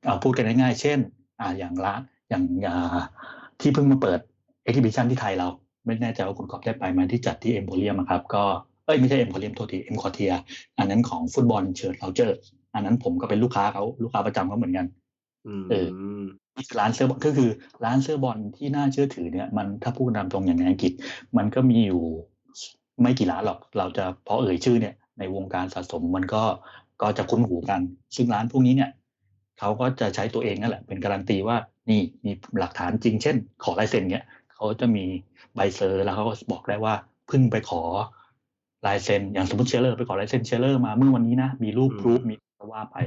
[0.05, 0.99] เอาพูดกันง่ายๆเช่น
[1.39, 2.99] อ่าอย่างร้านอย่างอ่า
[3.61, 4.19] ที่เพิ่งมาเปิด
[4.65, 5.47] exhibition ที่ไทยเรา
[5.85, 8.43] ไม่แน่ใจว่าคุณกอบได้ไปไหมที่จัดที่เอ็มโพเรียมครับก็
[8.85, 10.33] เอ้ยไม่ใช่เอ็มโพเรียมโทษทีเอ็มควอเทียร์
[10.77, 12.33] อันนั้นของ Football Shirt เราเจอ
[12.73, 14.85] อันนั้นผมก็เป็นลูกค้าเขาลูกค้าประจำเขาเหมือนกัน
[15.47, 15.87] อืมเออ
[16.79, 17.49] ร้านเสื้อบอลก็คือ
[17.83, 20.93] ร้านเสื้อบอลที่น่าเชื่อถือเนี่ยมันถ้าพูดตามตรงอย่างในอังกฤษ
[21.37, 22.03] มันก็มีอยู่
[23.01, 26.43] ไม่กี่ร้านหรอกเราจะพอเอ่ยชื่อเนี่ย ในวงการสะสมมันก็
[27.01, 27.81] ก็จะคุ้นหูกัน
[28.15, 28.91] ซึ่งร้านพวกนี้เนี่ย
[29.59, 31.57] เขาก็จะใช้ตัวเองนั่นแหละเป็นการันตีว่า
[31.89, 34.23] นี่มีหลักฐานจริงเช่น ขอลายเซ็นเนี่ย
[34.59, 35.05] เขาจะมี
[35.55, 36.93] ใบ cert แล้วเขาก็บอกได้ว่า
[37.27, 37.81] เพิ่งไปขอ
[38.87, 42.35] ลายเซ็นอย่างสมมติเชียเรอร์ไปขอลายเซ็นเชียเรอร์มาเมื่อวันนี้นะมีรูป proof มี
[42.73, 42.97] ว่าไป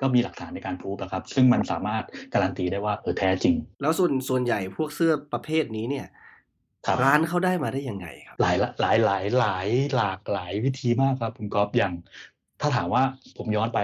[0.00, 6.06] ก็มีหลักฐานในการ proof อะครับ ซึ่งมันสามารถการันตีได้ว่าเออแท้จริง แล้วส่วนส่วนใหญ่พวกเสื้อประเภทนี้เนี่ย
[6.86, 11.94] ครับร้านเขาได้มาได้ยังไงครับ หลายละหลายหลายหลายหลากหลายวิธีมากครับคุณกอฟอย่าง
[12.60, 13.02] ถ้าถามว่า
[13.38, 13.78] ผมย้อนไป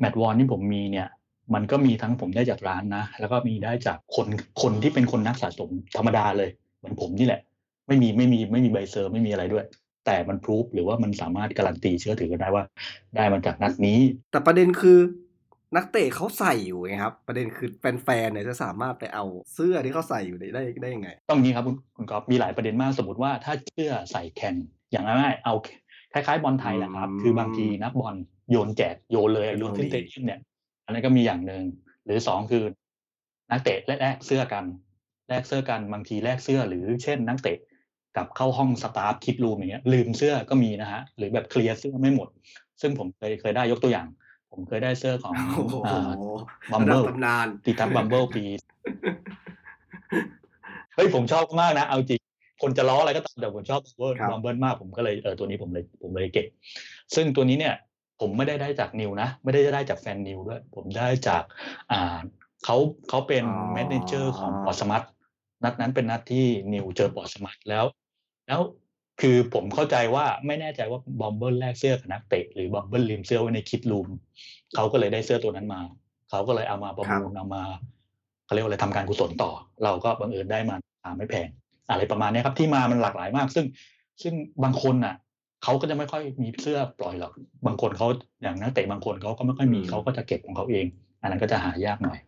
[0.00, 1.08] แมตวอนที่ผมมีเนี่ย
[1.54, 4.26] มันก็มีทั้งผมได้จากร้านนะ แล้วก็มีได้จากคน
[4.62, 7.40] คนที่เป็นคนนักสะสมธรรมดาเลย เหมือนผมนี่แหละ
[7.88, 9.64] ไม่มีไม่มีไม่มีใบเซอร์ไม่มีอะไรด้วย
[10.06, 12.64] แต่มันพรูฟหรือว่ามันสามารถการันตีเชื่อถือกันได้ว่า
[13.16, 13.98] ได้มาจากนัดนี้
[14.32, 14.98] แต่ประเด็นคือ
[15.76, 17.68] นักเตะเขาใส่อยู่ไงครับ ประเด็นคือ
[18.04, 24.54] แฟนๆเนี่ยจะสามารถไปเอาเสื้อที่เขาใส่อยู่ได้ได้ได้ยังไง ต้องอย่างนี้ครับคุณคุณกอฟมีหลายประเด็นมากสมมติว่าถ้าเชื่อใส่แข่ง
[24.90, 25.54] อย่างง่ายๆเอา
[26.12, 28.14] คล้ายๆบอลไทยแหละครับอืมคือบางทีนักบอล
[28.50, 30.40] โยนแจกโยนเลยโยนขึ้นโยเตนเดียมเนี่ย
[30.84, 31.64] อันนั้นก็มีอย่างหนึ่ง
[32.04, 32.64] หรือสองคือ
[33.50, 34.64] นักเตะแลกเสื้อกัน
[35.28, 37.58] แแลกเสื้อกันบางทีแลกเสื้อ หรือเช่น นักเตะ
[38.16, 42.28] กลับเข้าห้องสตาฟคิดรูมอย่างเงี้ยลืมเสื้อก็มีนะฮะหรือแบบเคลียร์เสื้อไม่หมด
[42.80, 44.06] ซึ่งผมเคยเคยได้ยกตัวอย่าง
[44.52, 46.22] ผมเคยได้เสื้อของโอ้โห
[46.72, 48.44] บัมระดัเบิบลตำนานตีทับบัมเบิลปี
[50.94, 52.20] เฮ้ยผมชอบมากนะเอาจริง
[52.62, 56.46] คนจะล้ออะไรก็ตามแต่ผมชอบบัมเบิลครับบัมเบิลมากผมก็เลยเออตัวนี้ผมเลยผมเลยเก็บ
[57.14, 57.74] ซึ่งตัวนี้เนี่ย
[58.22, 61.42] ผมไม่ได้ได้จากนิวนะ ไม่ได้ได้จากแฟนนิวด้วย ผมได้จาก
[61.92, 62.18] อ่า
[62.64, 62.76] เขา
[63.08, 65.02] เขาเป็นแมเนเจอร์ของปอสมัต
[65.64, 67.84] นัดนั้นเป็นนัดที่นิวเจอปอสมัตแล้ว
[68.48, 68.60] แล้ว
[69.20, 74.08] คือผมเข้าใจว่าไม่แน่ใจว่าบอมเบิลแลกเสื้อกับนักเตะหรือบอมเบิลลืมเสื้อไว้ในคิดรูม
[74.74, 75.80] เขาก็เลยได้เสื้อตัวนั้นมา
[76.30, 77.62] เขาก็เลยเอามาประมูลเอามา
[78.44, 79.50] เขาเรียกว่าอะไรทำการกุศลต่อ
[79.84, 81.48] เราก็บังเอิญได้มาอ่าไม่แพง
[81.90, 83.66] อะไรประมาณเนี้ยครับที่มามันหลากหลายมาก ซึ่ง
[84.22, 85.14] ซึ่งบางคนน่ะ
[85.62, 87.32] เขาก็จะไม่ค่อยมีเสื้อปล่อยหรอก
[87.66, 88.08] บางคนเขา
[88.42, 90.86] อย่างนักเตะบางคนเขาก็ไม่ค่อยมีอืมเขาก็จะเก็บของเขาเอง
[91.22, 92.18] อันนั้นก็จะหายากหน่อย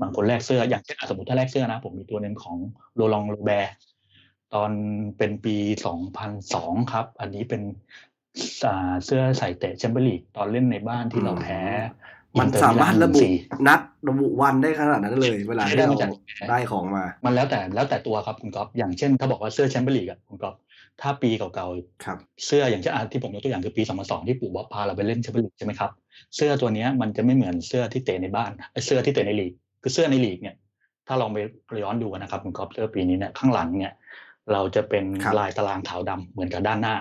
[0.00, 2.56] บางคนแลกเสื้ออย่างเช่นอะสมมติถ้าแลกเสื้อนะ ผมมีตัวหนึ่งของ
[2.94, 3.74] โรลองโรแบร์
[4.54, 4.70] ตอน
[5.18, 5.56] เป็นปี
[6.24, 7.62] 2002 ครับ อันนี้เป็น
[8.64, 11.60] อ่าเสื้อใส่เตะแชมเปี้ยนลีกตอนเล่นในบ้านที่เราแพ้
[12.38, 16.10] มันอิเตอสามารถระบุมิลนนัดระบุวันได้ขนาดนั้นเลย เวลาที่ได้เรามาจาก
[16.50, 20.54] ได้ของมา มันแล้วแต่แล้วแต่ตัวครับคุณก๊อฟอย่างเช่น ถ้าบอกว่าเสื้อแชมเปี้ยนลีกอะคุณก๊อฟ
[21.00, 21.50] ถ้าปีเก่า
[22.04, 25.90] ครับๆเสื้ออย่างเช่นอะที่ผมยกตัวอย่างคือปี2002ที่ปู่บ๊อบพาเราไปเล่นแชมเปี้ยนลีกใช่ไหมครับ
[26.36, 30.56] เสื้อตัวเนี้ยมันจะไม่เหมือนเสื้อที่เตะในบ้านเอ้ยเสื้อที่เตะในลีกคือเสื้อในลีกเนี่ย
[31.06, 31.36] ถ้าลองไป
[31.82, 33.94] ย้อนดูนะครับคุณก๊อฟเสื้อปีนี้เนี่ยข้างหลังเนี่ย
[34.52, 36.94] เราจะเป็นครับลายตารางขาวดำเหมือนกับด้านหน้า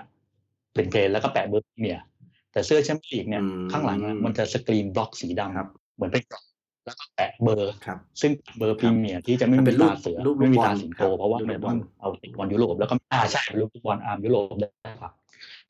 [0.75, 2.03] เป็น plain แล้วก็แปะเบอร์พรีเมียร์
[2.51, 6.43] แต่เสื้อแชมเปี้ยนลีกเนี่ยอืมข้างหลังอะมันจะสกรีนบล็อกสีดำครับเหมือนเป็นกรอบ
[6.85, 14.69] แล้วก็แปะเบอร์ครับซึ่งเบอร์พรีเมียร์ที่จะไม่มันเป็มีนรูปตาเสือรูปไม่มีบอลตาสิงโตครับเพราะว่ารูปมันบอลต้องเอาติดบอลยุโรปแล้วก็อ่าใช่รูปบอลอาร์มยุโรปได้
[15.01, 15.13] ครับ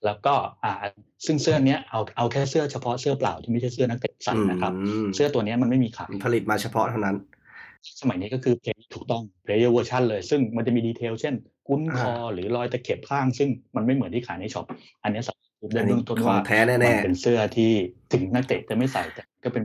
[0.05, 0.73] แล้วก็อ่า
[1.25, 7.17] ซึ่งเสื้อเนี้ยเอาเอาแค่เสื้อเฉพาะเสื้อเปล่าที่ไม่ใช่เสื้อนักเตะใส่นะครับอืมเสื้อตัวเนี้ยมันไม่มีขายมันผลิตมาเฉพาะเท่านั้น
[8.01, 11.33] สมัยนี้ก็คือ play ถูกต้อง player version เลย ซึ่งมันจะมี detail เช่น
[11.67, 14.65] กุ้นคออ่าหรือรอยตะเข็บข้าง ซึ่งมันไม่เหมือนที่ขายใน shop
[15.03, 17.71] อันเนี้ยสามารถรู้ได้อันนี้เบื้องต้นของว่าแท้แน่มันเป็นเสื้อที่
[18.13, 19.63] ถึงนักเตะจะไม่ใส่แต่ก็เป็น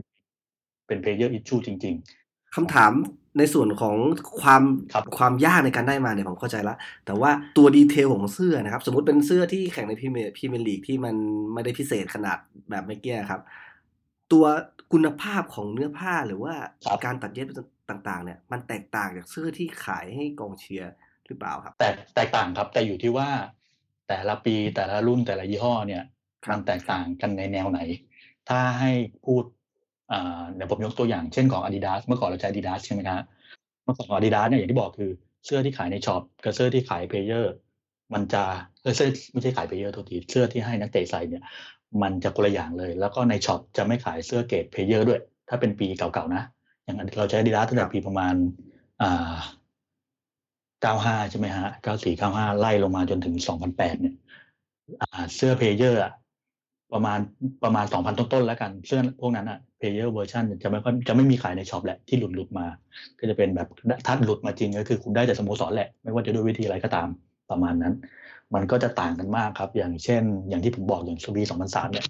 [0.87, 1.95] เป็น player issue จริง
[2.25, 2.91] ๆคำถาม
[3.37, 3.95] ในส่วนของ
[4.41, 11.15] ความครับความยากในการได้มาเนี่ยผมเข้าใจละ แต่ว่าตัว detail ของเสื้อนะครับ สมมติเป็นเสื้อที่แข่งในพรีเมียร์พรีเมียร์ลีกที่มัน
[11.53, 12.37] ไม่ได้พิเศษขนาด
[12.69, 13.41] แบบเมื่อกี้ครับ
[14.31, 14.45] ตัว
[14.93, 17.47] คุณภาพของเนื้อผ้าหรือว่าครับการตัดเย็บ
[17.89, 20.91] ต่าง ๆ เนี่ย มันแตกต่างจากเสื้อที่ขายให้กองเชียร์
[21.27, 23.29] หรือเปล่าครับๆแต่แตกต่างครับแต่อยู่ที่ว่า
[24.07, 26.03] แต่ละปีแต่ละรุ่นแต่ละยี่ห้อเนี่ย
[26.45, 27.79] ครับมันแตกต่างกันในแนวไหน
[28.49, 28.91] ถ้าให้
[29.25, 29.56] พูดอ่า
[30.55, 33.21] เดี๋ยวผมยกตัวอย่างเช่นของ Adidas เมื่อก่อนเราใช้ Adidas ใช่ไหมครับ
[33.83, 35.11] เมื่อก่อนของ Adidas เนี่ยอย่างที่บอกคือ
[35.45, 37.53] เสื้อที่ขายใน shop กับเสื้อที่ขาย player
[38.13, 38.43] มันจะ
[38.81, 41.43] เออเสื้อไม่ใช่ขาย player โทษทีเสื้อที่ให้นักเตะใส่เนี่ย
[42.01, 46.43] มันจะคนละอย่างเลย แล้วก็ใน shop จะไม่ขายเสื้อเกรด player ด้วย ถ้าเป็นปีเก่าๆนะ
[46.83, 48.33] อย่างนั้นเราใช้ Adidas ตั้งแต่ปีประมาณ
[49.01, 49.37] อ่า
[50.83, 53.35] 95 ใช่ไหมฮะ 94 95 ไล่ลงมาจนถึง
[53.67, 54.15] 2008 เนี่ย
[55.01, 56.13] อ่าเสื้อ player อะ
[56.93, 57.19] ประมาณ
[57.63, 62.65] ประมาณ 2,000 ต้นๆแล้วกัน เสื้อพวกนั้นอะ player version จะไม่ค่อยจะไม่มีขายใน shop แหละที่หลุดหลุดๆมา
[63.19, 63.67] ก็จะเป็นแบบ
[64.05, 67.07] ถ้าหลุดมาจริงก็คือคุณได้จากสโมสรแหละ ไม่ว่าจะด้วยวิธีอะไรก็ตาม
[67.49, 67.93] ประมาณนั้น
[68.55, 72.05] มันก็จะต่างกันมากครับ อย่างเช่น อย่างที่ผมบอกอย่างสบี2003เนี่ย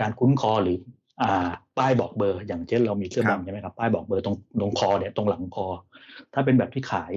[0.00, 0.76] การกุ้นคอหรือ
[1.22, 5.66] อ่าป้ายบอกเบอร์ อย่างเช่นเรามีเสื้อบอลใช่ไหมครับป้ายบอกเบอร์ตรงตรงคอเนี่ยตรงหลังคอ
[6.34, 7.12] ถ้าเป็นแบบที่ขาย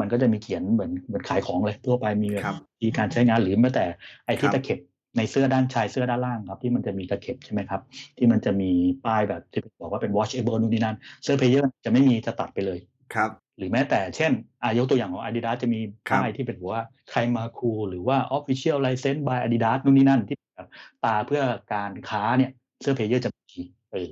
[0.00, 3.84] มันก็จะมีเขียนเหมือนเหมือนขายของเลยทั่วไปมีแบบครับมีการใช้งานหรือแม้แต่
[4.26, 4.78] ไอ้ที่ครับตะเข็บ
[5.16, 7.80] ในเสื้อด้านชายเสื้อด้านล่างครับ ที่มันจะมีตะเข็บใช่ไหมครับ
[8.18, 8.70] ที่มันจะมี
[9.06, 12.78] ป้ายแบบที่บอกว่าเป็น washable นู่นนี่นั่นเสื้อ player จะไม่มีจะตัดไปเลย
[13.14, 16.72] ครับ หรือแม้แต่เช่นอายกตัวอย่างของ Adidas จะมีครับป้ายที่เป็นหัว
[17.10, 20.68] Climacool หรือว่า Official License by Adidas นู่นนี่นั่นที่แบบ
[21.04, 22.50] ตราเพื่อการค้าเนี่ย
[22.82, 23.56] เสื้อ player จะมี
[23.92, 24.10] เออ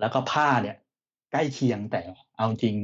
[0.00, 0.76] แล้วก็ผ้าเนี่ย
[1.32, 2.00] ใกล้เคียงแต่
[2.36, 2.74] เอาจริง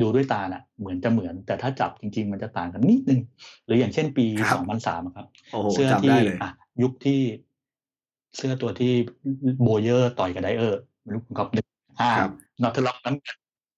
[0.00, 3.20] ดูด้วยตาน่ะ เหมือนจะเหมือน แต่ถ้าจับจริง ๆ มันจะต่างกันนิดนึง
[3.66, 6.50] หรืออย่างเช่นปีครับ2003 ครับโอ้โหเสื้อจำที่ได้เลยอะ
[6.82, 7.20] ยุคที่
[8.36, 8.92] เสื้อตัวที่
[9.62, 11.66] โบเยอร์ต่อยกับไดเออร์ไม่รู้คุณครับนึก
[12.00, 12.30] อ่าครับ
[12.62, 13.16] นอร์ทเทิร์นร็อกนั้น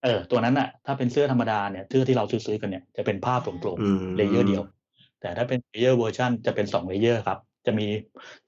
[0.05, 4.63] เออตัวนั้นอะถ้าเป็นเสื้อธรรมดาเนี่ยเสื้อที่เราซื้อๆกันเนี่ยจะเป็นผ้าโปร่งอืมๆ layer เดียว
[5.21, 7.87] แต่ถ้าเป็น player version จะเป็นสอง layer ครับ จะมี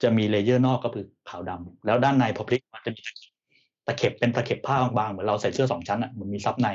[0.02, 3.00] จะมี layer นอกก็คือขาวดำแล้วด้านในพอพลิกมันจะมี
[3.86, 6.68] ตะเข็บเป็นตะเข็บผ้าบางๆเหมือนเราใส่เสื้อสองชั้นอะมันมีซับใน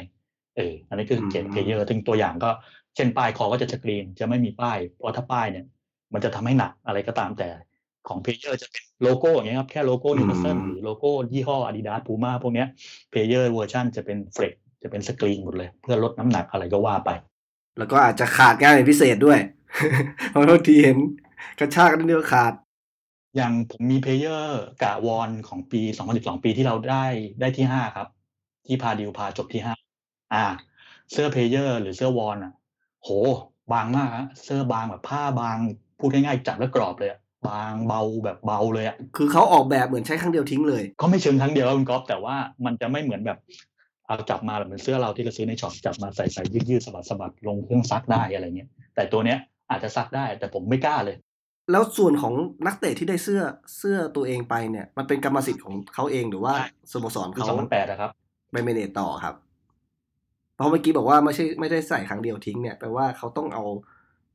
[0.58, 2.50] เอออันนี้คือเกรดอืม player ถึงตัวอย่างก็
[2.96, 5.66] เช่นป้ายคอก็จะสกรีนจะไม่มีป้ายเพราะถ้าป้ายเนี่ย
[6.14, 7.50] มันจะทำให้หนักอะไรก็ตามแต่
[8.08, 12.68] ของ player จะเป็นโลโก้อย่างเงี้ยครับ แค่โลโก้นิวคาสเซิลหรือโลโก้ยี่ห้อ Adidas Puma พวกเนี้ย
[13.12, 17.10] player versionจะเป็น flex จะเป็นสกรีนหมดเลย เพื่อลดน้ำหนักอะไรก็ว่าไป
[17.78, 19.40] แล้วก็อาจจะขาดง่ายเป็นพิเศษด้วย
[20.30, 20.98] เพราะบางทีเห็น
[21.60, 22.54] กระชากกันเดียวขาด
[23.36, 25.82] อย่างผมมี player กะ worn ของปี
[26.14, 27.06] 2012 ปีที่เราได้
[27.40, 28.08] ได้ที่ 5 ครับ
[28.66, 30.46] ที่พาร์ดิวพาจบที่ 5 อ่า
[31.12, 32.54] เสื้อ player หรือเสื้อ worn อะ
[33.04, 33.10] โห
[33.72, 35.58] บางมากฮะเสื้อบางแบบผ้าบาง
[36.02, 42.36] พูดง่ายๆจับแล้วกรอบเลยอะบางเบาแบบเบาเลยอะคือเขาออกแบบเหมือนใช้ครั้งเดียวทิ้งเลย ก็ไม่เชิงครั้งเดียวคุณก๊อฟแต่ว่า
[42.66, 43.38] มันจะไม่เหมือนแบบ
[44.08, 49.38] เอาจับมาแบบเหมือนเสื้อเราที่เราซื้อในช็อปจับมาใส่ใส่ยืดยืดสะบัดสะบัดลงเครื่องซักได้อะไรเงี้ยแต่ตัวเนี้ย
[49.70, 51.16] อาจจะซักได้แต่ผมไม่กล้าเลย
[51.72, 52.34] แล้วส่วนของ
[52.68, 53.42] นักเตะที่ได้เสื้อ
[53.78, 58.12] เสื้อตัวเองไปเนี่ย มันเป็นกรรมสิทธิ์ของเขาเองหรือว่าใช่สโมสรคือเขาสองพันแปดนะครับ
[58.52, 59.36] ไปเมเนจต่อครับ
[60.56, 63.64] เพราะเมื่อกี้บอกว่าไม่ใช่ไม่ได้ใส่ครั้งเดียวทิ้งเนี่ยแปลว่าเขาต้องเอา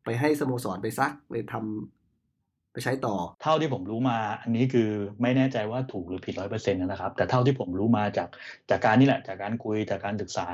[0.07, 4.88] ไปให้สโมสรไปซักไปทำไปใช้ต่อ เท่าที่ผมรู้มาอันนี้คือ
[5.23, 8.29] ไม่แน่ใจว่าถูกหรือผิดร้อยเปอร์เซ็นต์นะครับ แต่เท่าที่ผมรู้มาจาก
[8.71, 10.49] จากการนี่แหละ จากการคุยจากการศึกษา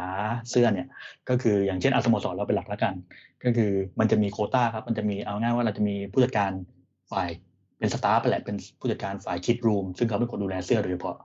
[0.51, 0.89] เสื้อเนี่ย
[1.29, 2.95] ก็คืออย่างเช่นอาสโมสรเราเป็นหลักแล้วกัน
[3.45, 6.53] ก็คือมันจะมีโคต้าครับ มันจะมีเอาง่ายว่าเราจะมีผู้จัดการ
[7.13, 7.29] ฝ่าย
[7.79, 11.17] เป็นสตาฟไปแหละเป็นผู้จัดการฝ่ายคิดรูมซึ่งเขาเป็นคนดูแลเสื้อโดยเฉพาะ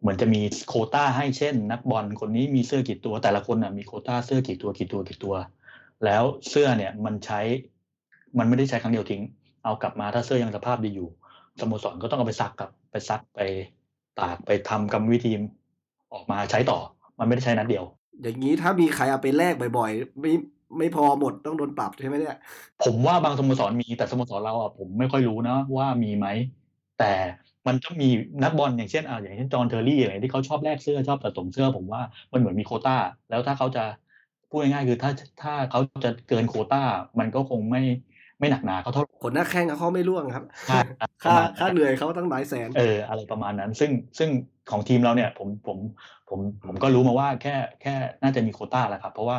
[0.00, 5.34] เหมือนจะมีโคต้าให้เช่น นักบอลคนนี้มีเสื้อกี่ตัวแต่ละคนน่ะมีโคต้าเสื้อกี่ตัวกี่ตัวกี่ตัว
[6.04, 7.40] แล้วเสื้อเนี่ยมันใช้
[8.38, 9.22] มันไม่ได้ใช้ครั้งเดียวทิ้ง
[9.64, 11.08] เอากลับมาถ้าเสื้อยังสภาพดีอยู่
[11.60, 13.40] สโมสรก็ต้องเอาไปซักกับไปซักไป
[14.20, 15.32] ตากไปทำกรรมวิธี
[16.12, 16.78] ออกมาใช้ต่อ
[17.18, 17.84] มันไม่ได้ใช้นัดเดียว
[18.22, 20.32] อย่างนี้ถ้ามีใครเอาไปแลกบ่อยๆ ไม่
[20.78, 22.36] ไม่พอหมดต้องโดนปรับใช่ไหมเนี่ย
[22.84, 26.26] ผมว่าบางสโมสรมีแต่สโมสรเราอะผมไม่ค่อยรู้นะว่ามีไหม
[26.98, 27.12] แต่
[27.66, 28.08] มันต้องมี
[28.42, 32.02] นักบอลอย่างเช่นอ่าอย่างเช่นจอห์นเทอร์รี่อะไรที่เขาชอบแลกเสื้อชอบสะสมเสื้อ ผมว่า
[32.32, 32.96] มันเหมือนมีโควต้า
[33.30, 33.84] แล้วถ้าเขาจะ
[34.54, 35.10] พูดง่ายๆคือถ้า
[35.42, 36.82] ถ้าเขาจะเกินโควต้า
[37.18, 37.82] มันก็คงไม่
[38.38, 40.78] ไม่หนักหนาเขาเท่าไหร่ผลหน้าแข้งเขาไม่ร่วงครับใช่
[41.22, 44.30] ค่าค่าเหนื่อยเขาตั้งหลายแสน เออ อะไรประมาณนั้น ซึ่งซึ่ง
[44.70, 45.78] ของทีมเราเนี่ย ผมผม
[46.28, 49.38] ผมผมก็รู้มาว่าแค่แค่น่าจะมีโควต้าแหละครับ เพราะว่า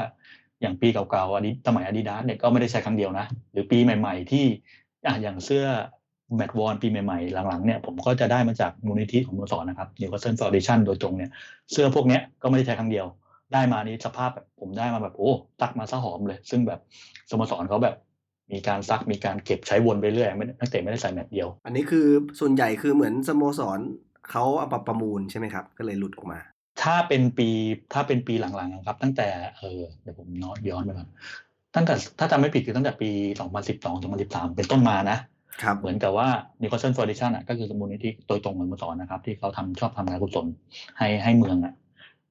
[0.62, 4.46] อย่างปีเก่าๆอดีสมัยอาดิดาสเนี่ยก็ไม่ได้ใช้ครั้งเดียวนะ หรือปีใหม่ ๆ ที่
[5.08, 5.66] อะอย่างเสื้อ
[6.36, 11.32] match worn ปีใหม่ๆ หลังๆเนี่ยผมก็จะได้มาจากมูลนิธิของสโมสรนะครับนิวคาสเซิล Foundation โดยตรงเนี่ย
[11.72, 13.06] เสื้อพวกเนี้ยก็ไม่ได้ใช้ครั้งเดียว
[13.54, 16.80] ได้มานี้สภาพแบบผมได้มาแบบโอ้ซักมาซะหอมเลย ซึ่งแบบ
[17.30, 17.96] สโมสรเขาแบบ
[18.52, 22.08] มีการซักมีการเก็บใช้วนไปเรื่อยไม่นักเตะไม่ได้ใส่แมตช์เดียว อันนี้คือ
[22.40, 23.80] ส่วนใหญ่คือเหมือนสโมสร
[24.32, 26.40] เขาเอามาประมูลใช่ไหมครับ ก็เลยหลุดออกมา
[26.82, 27.50] ถ้าเป็นปี
[27.94, 29.28] ถ้าเป็นปีหลังๆอะครับ ตั้งแต่
[29.58, 31.08] เออเดี๋ยวผมย้อนย้อนไปก่อน
[31.76, 33.10] ตั้งแต่ถ้าจำไม่ผิดคือตั้งแต่ปี
[33.50, 35.18] 2012 2013 เป็นต้นมานะ
[35.64, 36.28] ครับเหมือนกับว่า
[36.62, 40.46] Newcastle Foundation อะก็คือสมูลนิธิโดยตรงเหมือนมาสอนนะครับ ที่เขาทำชอบทำงานกุศล
[40.98, 41.74] ให้ให้เมืองอะ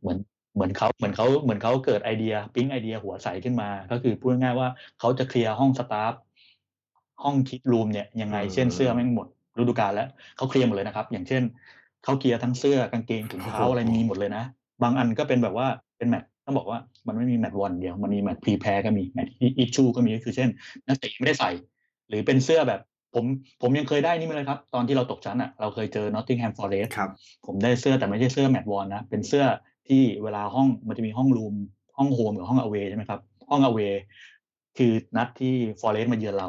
[0.00, 0.18] เหมือน
[0.54, 4.68] เหมือนเขาเหมือนเขาเหมือนเขาเกิดไอเดียปิ๊งไอเดียหัวใสขึ้นมา ก็คือพูดง่ายๆว่า
[5.00, 6.14] เขาจะเคลียร์ห้องสตาฟ
[7.24, 9.26] ห้องคิดรูมเนี่ยยังไงอืมเช่นเสื้อแม่งหมด
[9.58, 11.42] ฤดูกาลแล้วเขาเคลียร์หมดเลยนะครับ อย่างเช่น
[12.04, 14.44] เขาเคลียร์ทั้งเสื้อกางเกงถุงเท้าอะไรมีหมดเลยนะ
[14.82, 15.66] บางอันก็เป็นแบบว่า
[15.98, 20.48] เป็น match ต้องบอกว่ามันไม่มี match worn เดียว มันมี match prepare ก็มี match issue ก็มีก็คือเช่น
[20.86, 21.50] นักเตะไม่ได้ใส่
[22.08, 22.80] หรือเป็นเสื้อแบบ
[23.14, 23.24] ผม
[23.62, 27.10] ผมยังเคยได้นี่มาเลยครับ ตอนที่เราตกชั้นอะเราเคยเจอ Nottingham Forest ครับ
[27.46, 29.44] ผมได้เสื้อแต่ไม่ใช่เสื้อ match worn นะ เป็นเสื้อ
[29.88, 31.54] ที่เวลาห้องมันจะมีห้อง room
[31.98, 33.20] ห้อง home กับห้อง away ใช่ไหมครับ
[33.50, 33.80] ห้อง away
[34.78, 36.48] คือนัดที่ฟอเรสต์มาเยือนเรา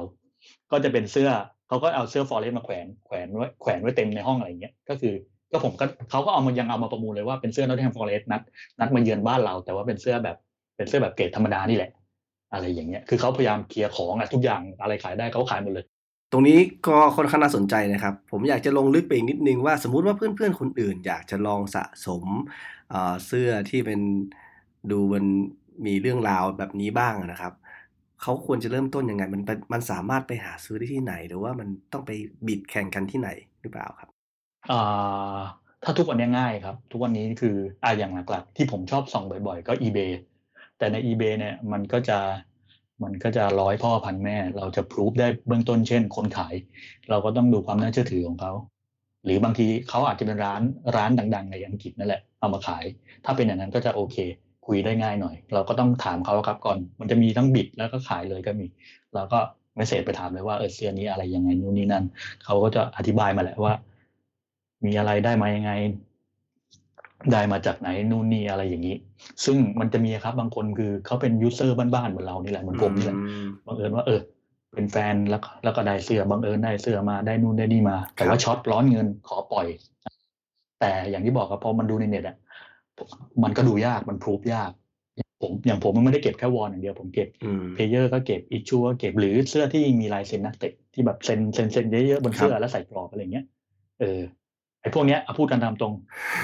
[0.72, 1.30] ก็จะเป็นเสื้อ
[1.68, 5.14] เขาก็เอาเสื้อฟอเรสต์มาแขวนแขวนไว้แขวนไว้เต็มในห้องอะไรอย่างเงี้ยก็คือ
[5.52, 8.42] ก็ผมก็เขาก็เอามายังเอามาประมูลเลยว่าเป็นเสื้อนอตแฮมฟอเรสต์นัด
[8.80, 10.38] นัดมาเยือนบ้านเรา แต่ว่าเป็นเสื้อแบบ
[10.76, 11.92] เป็นเสื้อแบบเกรดธรรมดานี่แหละ
[12.54, 15.86] อะไรอย่างเงี้ยคือเขาพยายามเคลียร์ของอะทุกอย่างอะไรขายได้เขาขายหมดเลย
[16.32, 22.26] ตรงนี้ก็ค่อนข้างน่าสนใจนะครับ ผมอยากจะลงลึกไปอีกนิดนึงว่าสมมุติว่าเพื่อนๆคนอื่น อยากจะลองสะสม
[23.26, 24.02] เสื้อที่เป็น
[24.92, 25.26] ดูมัน
[25.86, 27.54] มีเรื่องราวแบบนี้บ้างนะครับ
[28.22, 32.12] เขาควรจะเริ่มต้นยังไง มันเป็นมันสามารถไปหาซื้อได้ที่ไหน หรือว่ามันต้องไป
[32.48, 33.30] บิดแข่งกันที่ไหน
[33.62, 34.10] หรือเปล่าครับ
[34.72, 35.40] อ่า
[35.84, 40.12] ถ้าทุกวันนี้ง่ายครับ ทุกวันนี้คืออ่าอย่างหลักๆที่ผมชอบส่องบ่อยๆ ก็ eBay
[40.78, 42.20] แต่ใน eBay เนี่ยมันก็จะ
[43.04, 46.56] มันก็จะร้อยพ่อพันแม่ เราจะพรูฟได้เบื้องต้นเช่น คนขาย
[47.10, 48.54] เราก็ต้องดูความน่าเชื่อถือของเขา
[49.24, 50.62] หรือบางทีเขาอาจจะเป็นร้าน
[50.96, 52.86] ร้านดัง ๆ ในอังกฤษนั่นแหละ เอามาขาย
[53.26, 54.18] ถ้าเป็นอย่างนั้นก็จะโอเค
[54.68, 58.66] คุยได้ง่ายหน่อย เราก็ต้องถามเขาครับก่อน มันจะมีทั้งบิดแล้วก็ขายเลยก็มี
[59.16, 59.40] เราก็
[59.76, 62.04] message ไปถามเลยว่าเออเสื้อนี้อะไรยังไงนู่นนี่นั่น
[62.46, 63.74] เขาก็จะอธิบายมาแหละว่า
[64.86, 65.72] มีอะไรได้มายังไง
[67.32, 68.96] ได้มาจากไหนนู่นนี่อะไรอย่างนี้
[69.46, 74.22] ซึ่งมันจะมีครับบางคนคือเขาเป็น user บ้านๆเหมือนเรานี่แหละเหมือนผมนี่แหละอืมบังเอิญว่าเออ
[74.74, 79.68] เป็นแฟนแล้วก็แล้วก็ได้เสื้อบังเอิญได้เสื้อมาได้นู่นได้นี่มา แต่ว่าช็อตร้อนเงินขอปล่อย
[80.80, 82.38] แต่อย่างที่บอกครับพอมันดูในเน็ตอะ
[83.44, 84.72] มันก็ดูยากมัน prove ยาก
[85.42, 93.46] ผมอย่างผมมันไม่ได้เก็บแค่ worn อย่างเดียวผมเก็บอืม player ก็เก็บ issue ก็เก็บหรือเสื้อที่มีลายเซ็นนักเตะที่แบบเซ็นเซ็นเซ็นเยอะๆบนเสื้อแล้วใส่กรอบอะไรเงี้ย
[94.02, 94.22] เออ
[94.82, 95.94] ไอ้พวกเนี้ยเอาพูดกันตามตรง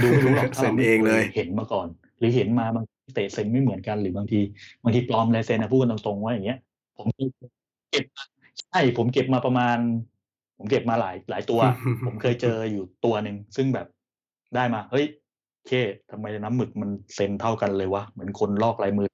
[0.01, 1.87] ดูไม่รู้หรอกถ้าเซ็นราไม่เองเลยเห็นมาก่อน
[2.19, 4.39] หรือเห็นมาบางทีนักเตะเซ็นไม่เหมือนกันหรือบางที
[4.83, 6.59] บางทีปลอมลายเซ็นนะพูดกันตรงๆว่าอย่างเงี้ย
[6.97, 7.07] ผม
[7.91, 8.05] เก็บ
[8.59, 9.77] ใช่ผมเก็บมาประมาณ
[10.57, 11.61] ผมเก็บมาหลายหลายตัว
[12.05, 13.87] ผมเคยเจออยู่ตัวหนึ่งซึ่งแบบ
[14.55, 15.05] ได้มา เฮ้ย
[15.67, 15.71] เค
[16.11, 19.07] ทำไมน้ำหมึกมันเซ็นเท่ากันเลยวะเหมือนคนลอกลายมือ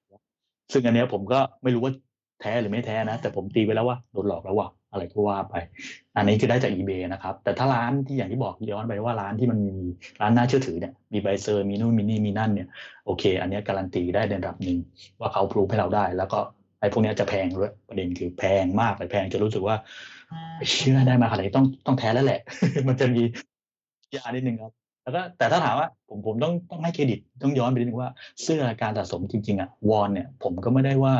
[0.72, 1.92] ซึ่งอันเนี้ยผมก็ไม่รู้ว่า
[2.40, 5.54] แท้หรือไม่แท้นะ แต่ผมตีไปแล้วว่าโดนหลอกแล้วว่าอะไรก็ว่าไป
[6.16, 9.76] อันนี้คือได้จาก eBay นะครับ แต่ถ้าร้านที่อย่างที่บอกย้อนไปว่าร้านที่มันมี
[10.20, 12.68] ร้านน่าเชื่อถือเนี่ยมีใบเซอร์มีนู่นมีนี่มีนั่นเนี่ย
[13.06, 14.78] โอเค อันเนี้ยการันตีได้ในระดับหนึ่ง
[15.20, 16.38] ว่าเขาพรูฟให้เราได้ แล้วก็
[16.80, 19.76] ไอ้พวกเนี้ยจะแพงด้วยประเด็นคือแพงมากเลยแพงจนรู้สึกว่า
[20.72, 22.40] เชื่อได้มาขนาดนี้ต้องต้องแท้แล้วแหละ
[22.88, 23.22] มันจะมี
[24.16, 24.72] ยานิดนึงครับ
[25.08, 28.10] แล้วก็แต่ถ้าถามว่าผมผมต้องต้องให้เครดิตต้องย้อนไปนิดนึงว่า
[28.42, 31.14] เสื้อการสะสมจริงๆอะวอนเนี่ยผมก็ไม่ได้ว่า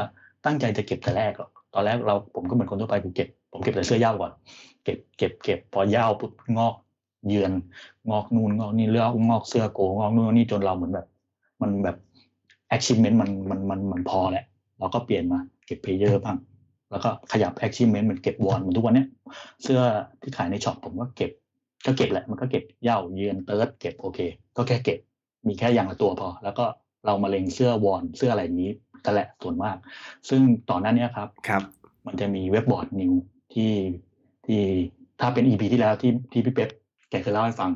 [0.44, 4.33] ตั้งใจจะเก็บแต่แรกหรอกตอนแรกเราผมก็เหมือนคนทั่วไปผมเก็บผมเก็บแต่เสื้อย้าก่อน
[4.85, 6.74] เก็บเก็บเก็บพอย้าปุ๊บงอก
[7.29, 7.53] เยือน
[8.11, 11.07] งอกนูนงอกนี่เลือกงอกเสื้อโกงอกนู่นนี่จนเราเหมือนแบบ
[11.62, 11.96] มันแบบ
[12.74, 14.44] achievement มันมันมันมันพอแหละ
[14.79, 16.37] เราก็เปลี่ยนมาเก็บ player บ้าง
[16.90, 19.09] แล้วก็ขยับ achievement มันเก็บ worn เหมือนทุกวันเนี้ย
[19.62, 19.81] เสื้อ
[20.20, 21.31] ที่ขายใน shop ผมก็เก็บ
[21.86, 24.18] ก็เก็บแหละมันก็เก็บเหย้าเยือน third เก็บโอเค
[24.56, 24.98] ก็แค่เก็บ
[25.48, 26.64] มีแค่อย่างละตัวพอ แล้วก็
[27.06, 28.70] เรามาเล็งเสื้อ worn เสื้ออะไรนี้
[29.04, 29.76] กันแหละส่วนมาก
[30.28, 31.62] ซึ่งตอนนั้นเนี่ยครับครับ
[32.06, 33.12] มันจะมีเว็บบอร์ดนิว
[33.54, 33.72] ที่
[34.46, 34.60] ที่
[35.20, 36.70] ถ้าเป็น EP ที่แล้วที่ที่พี่เป๊ป
[37.10, 37.70] แกเคยเล่าให้ฟัง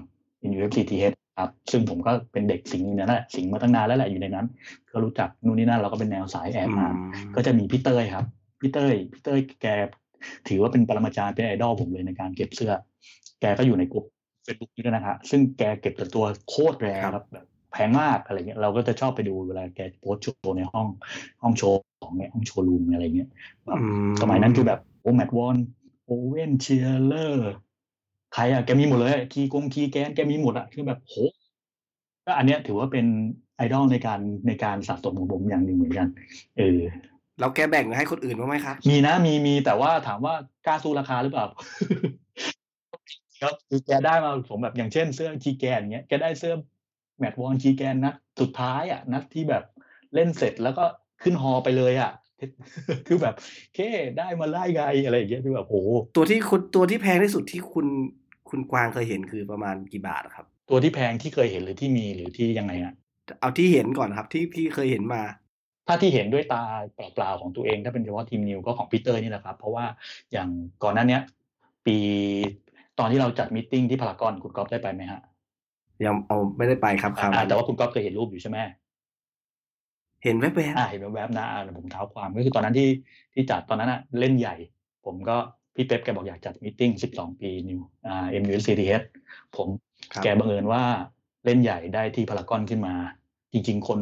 [0.56, 4.46] NUFCTH ครับซึ่งผมก็เป็นเด็กสิงห์ในนั้นแหละสิงห์มาตั้งนานแล้วแหละอยู่ในนั้น
[4.92, 6.94] ก็รู้จักนู่นนี่นั่นเราก็เป็นแนวสายแอบอ่าน
[7.34, 8.26] ก็จะมีพี่เต้ยครับ
[8.60, 9.66] พี่เต้ยพี่เต้ยแก
[10.48, 12.72] ถือว่าเป็นปรมาจารย์เป็นไอดอลผมเลยในการเก็บเสื้อ
[13.42, 14.04] แกก็อยู่ในกลุ่ม
[14.44, 20.86] เฟซบุ๊กนี้ด้วยนะฮะซึ่งแกเก็บแต่ตัวโคตรแรงครับแบบแพงมากอะไรเงี้ยเราก็จะชอบไปดูเวลาแกโพสต์โชว์ในห้อง
[21.42, 23.28] ห้องโชว์ของเนี่ยห้อง showroom อะไรเงี้ย
[23.66, 23.80] แบบ
[24.20, 25.56] สมัยนั้นคือแบบโอ match worn
[26.06, 27.52] โอเวนเชียเลอร์
[28.34, 31.14] ใครอะแกมีหมดเลยคีกงคีแกนแกมีหมดอะคือแบบโห
[32.26, 33.06] ก็อันเนี้ยถือว่าเป็น
[33.56, 36.08] ไอดอลในการในการสะสมของผมอย่างหนึ่งเหมือนกัน
[36.58, 36.80] เออ
[37.40, 40.34] เราแกแบ่งให้คนอื่นบ้างไหมครับมีนะมีมีแต่ว่าถามว่า
[40.66, 41.46] กล้าสู้ราคาหรือเปล่า
[43.42, 46.54] ครับคือแกได้มาผมแบบอย่างเช่นเสื้อจีแกนเงี้ยแกได้เสื้อ
[47.18, 49.64] แมตต์วอนจีแกนนัดสุดท้ายอะนัดที่แบบ
[50.14, 50.84] เล่นเสร็จแล้วก็
[51.22, 52.12] ขึ้นฮอไปเลยอะ
[53.06, 53.34] คือแบบ
[53.74, 53.78] เค
[54.18, 55.82] ได้มาไล่ไงอะไรอย่างเงี้ยคือแบบโอ้
[56.16, 57.86] ตัวที่คุณตัวที่แพงที่สุดที่คุณ
[58.50, 62.94] คุณกวางเคยเห็นคือประมาณกี่บาทครับ ตัวที่แพงที่เคยเห็นหรือที่มีหรือที่ยังไงอะ
[63.40, 65.22] เอาที่เห็นก่อนครับที่พี่เคยเห็นมา
[65.86, 66.62] ถ้าที่เห็นด้วยตา
[66.94, 69.84] เปล่าๆของตัวเอง ถ้าเป็นเฉพาะทีมนิวก็ของพี่เต้ยนี่แหละครับ เพราะว่า
[70.32, 70.48] อย่าง
[70.82, 71.22] ก่อนหน้าเนี้ย
[71.86, 71.96] ปี
[72.50, 72.71] ต
[73.02, 75.20] อนที่เราจัด meeting ที่พารากอนคุณก๊อฟได้ไปไหมฮะ
[76.04, 78.58] ยังเอาไม่ได้ไปครับครับอ่าแต่ว่าคุณก๊อฟเคยเห็นรูปอยู่ใช่ไหม
[80.24, 82.88] เห็นแวบอ่าเห็นแวบๆนะอ่าเดี๋ยวผมเท้าความก็คือตอนนั้นที่
[83.34, 84.54] ที่จัดตอนนั้นอะเล่นใหญ่
[85.04, 85.36] ผมก็
[85.74, 89.04] พี่เป๊ปแกบอกอยากจัด meeting 12 ปีนิวอ่า NUFCTH
[89.56, 90.82] ผมๆครับแกบังเอิญว่า
[91.44, 92.94] เล่นใหญ่ได้ที่พารากอนขึ้นมา
[93.52, 94.00] จริง ๆ คน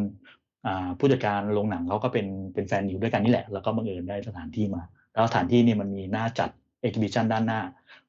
[0.66, 4.82] อ่าผู้จัดการโรงหนังเขาก็เป็นเป็นแฟนนิวด้วยกันนี่แหละ แล้วก็บังเอิญได้สถานที่มา
[5.12, 7.60] แล้วสถานที่นี่มันมีหน้าจัด exhibition ด้านหน้า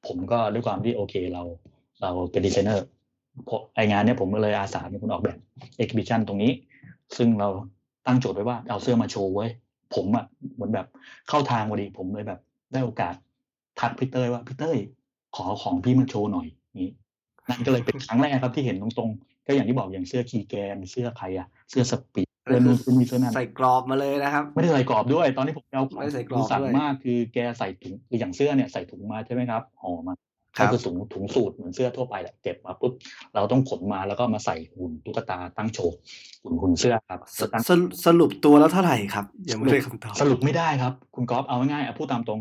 [0.08, 1.44] ผมก็ด้วยความที่โอเคเรา
[2.02, 2.86] เราเป็นดีไซเนอร์
[3.76, 5.38] ไองานเนี้ยผมก็เลยอาสาเป็นคนออกแบบ
[5.78, 6.52] exhibition ตรงนี้
[7.18, 7.50] ซึ่งเรา
[8.08, 9.48] ตั้งโจทย์ไว้ว่าเอาเสื้อมาโชว์ไว้
[9.96, 10.88] ผมอะเหมือนแบบ
[11.30, 12.40] เข้าทางพอดีผมเลยแบบ
[12.74, 13.14] ได้โอกาส
[13.80, 14.78] ทักพี่เต้ยว่าพี่เต้ย
[15.36, 16.48] ขอของพี่มาโชว์หน่อย
[16.82, 16.90] นี้
[17.50, 30.14] นั่นก็เลยเป็นครั้งแรกครับที่เห็นตรงๆ ก็อย่างที่บอกอย่างเสื้อคีแกนเสื้อใครอะเสื้อสปีด เสื้อนู่นเสื้อนี่เสื้อนั่นใส่กรอบมาเลยนะครับ ไม่ได้ใส่กรอบด้วย ตอนที่ผมเอาไม่ได้ใส่กรอบสั่งด้วยมากคือแกใส่ถุงคืออย่างเสื้อเนี่ยใส่ถุงมาใช่ไหมครับห่อมา
[30.58, 32.94] ครัก็บคือถุงถุงสูตรเหมือนเสื้อทั่วไปแหละเก็บมาปุ๊บ
[33.36, 35.96] เราต้องขนมาแล้วก็มาใส่หุ่นตุ๊กตาตั้งโชว์
[36.44, 42.40] หุ่นหุ่นเสื้อครับสสรุปสรุปตัวแล้วเท่าไหร่ครับยังไม่ได้คำตอบสรุปไม่ได้ครับ คุณก๊อฟเอาง่ายๆอะพูดตามตรง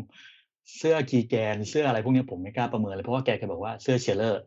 [0.77, 4.41] เสื้อคีแกนเสื้ออะไรพวกเนี้ยผมไม่กล้าประเมินเลยเพราะว่าแกเคยบอกว่าเสื้อเชียร์เลอร์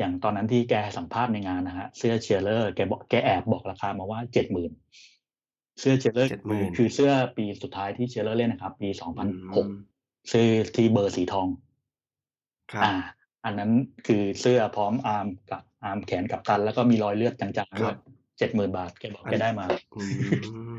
[0.00, 4.70] อย่างตอนนั้นที่แกสัมภาษณ์ในงานนะฮะเสื้อเชียร์เลอร์แกบอกแกแอบบอกราคามาว่าเจ็ดหมื่น
[5.80, 9.72] เสื้อเชียร์เลอร์70,000คือเสื้อปีสุดท้ายที่เชียร์เลอร์เล่นนะครับ ปีสองพันหกอืม
[10.32, 11.48] เสื้อที่เบอร์สีทอง
[12.72, 12.94] ครับอ่า
[13.44, 13.72] อันนั้น
[14.06, 17.96] คือเสื้อพร้อมอาร์มกับอาร์มแขนกับตัน แล้วก็มีรอยเลือดจางๆด้วย
[18.38, 20.02] เจ็ดหมื่นบาทแกบอกแกได้มาอื
[20.76, 20.78] ม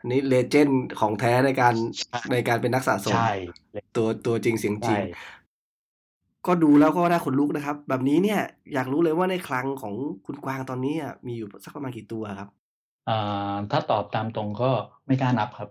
[0.00, 1.74] อันนี้เลเจนด์ของแท้ในการ
[2.32, 3.32] ในการเป็นนักสะสมใช่
[3.96, 5.00] ตัวตัวจริงเสียงจริใช่ง
[6.46, 8.40] ก็ดูแล้วก็ได้ขนลุกนะครับ แบบนี้เนี่ย
[8.74, 9.94] อยากรู้เลยว่าในคลังของ
[10.26, 12.48] คุณกวางตอนนี้อะมีอยู่สักประมาณกี่ตัวครับ
[13.08, 14.70] อ่าถ้าตอบตามตรงก็
[15.06, 15.68] ไม่กล้านับครับ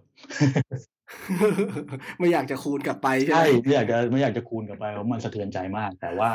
[2.19, 6.31] ไม่อยากจะคูณกลับไปใช่ไหใช่มไม่อยากจะไม่อยากจะคูณกลับไปเพราะมันสะเทือนใจมาก แต่ว่า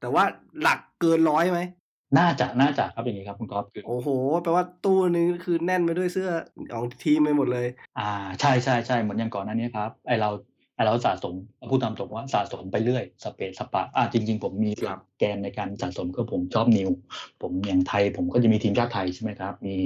[0.00, 0.24] แต่ว่า
[0.62, 1.60] หลักเกินร้อยไหม
[2.18, 4.08] น่าจะน่าจะครับอย่างนี้ครับคุณก๊อฟคือโอ้โห
[4.42, 6.30] แปลว่าตู้นึงคือแน่นไปด้วยเสื้อ
[6.72, 7.66] ของทีมไปหมดเลย
[7.98, 11.34] อ่าใช่ใช่ใช่เหมือนอย่างก่อนหน้านี้ครับไอเราไอ เราสะสม
[11.70, 16.90] พูดตามตรงว่าสะสมไปเรื่อยสเปซสปะอ่าจริง ๆ ผมมีครับแกนในการสะสมก็ผมชอบนิว
[17.42, 19.76] ผมอย่างไทยผมก็จะมีทีมชาติไทยใช่ไหมครับ มี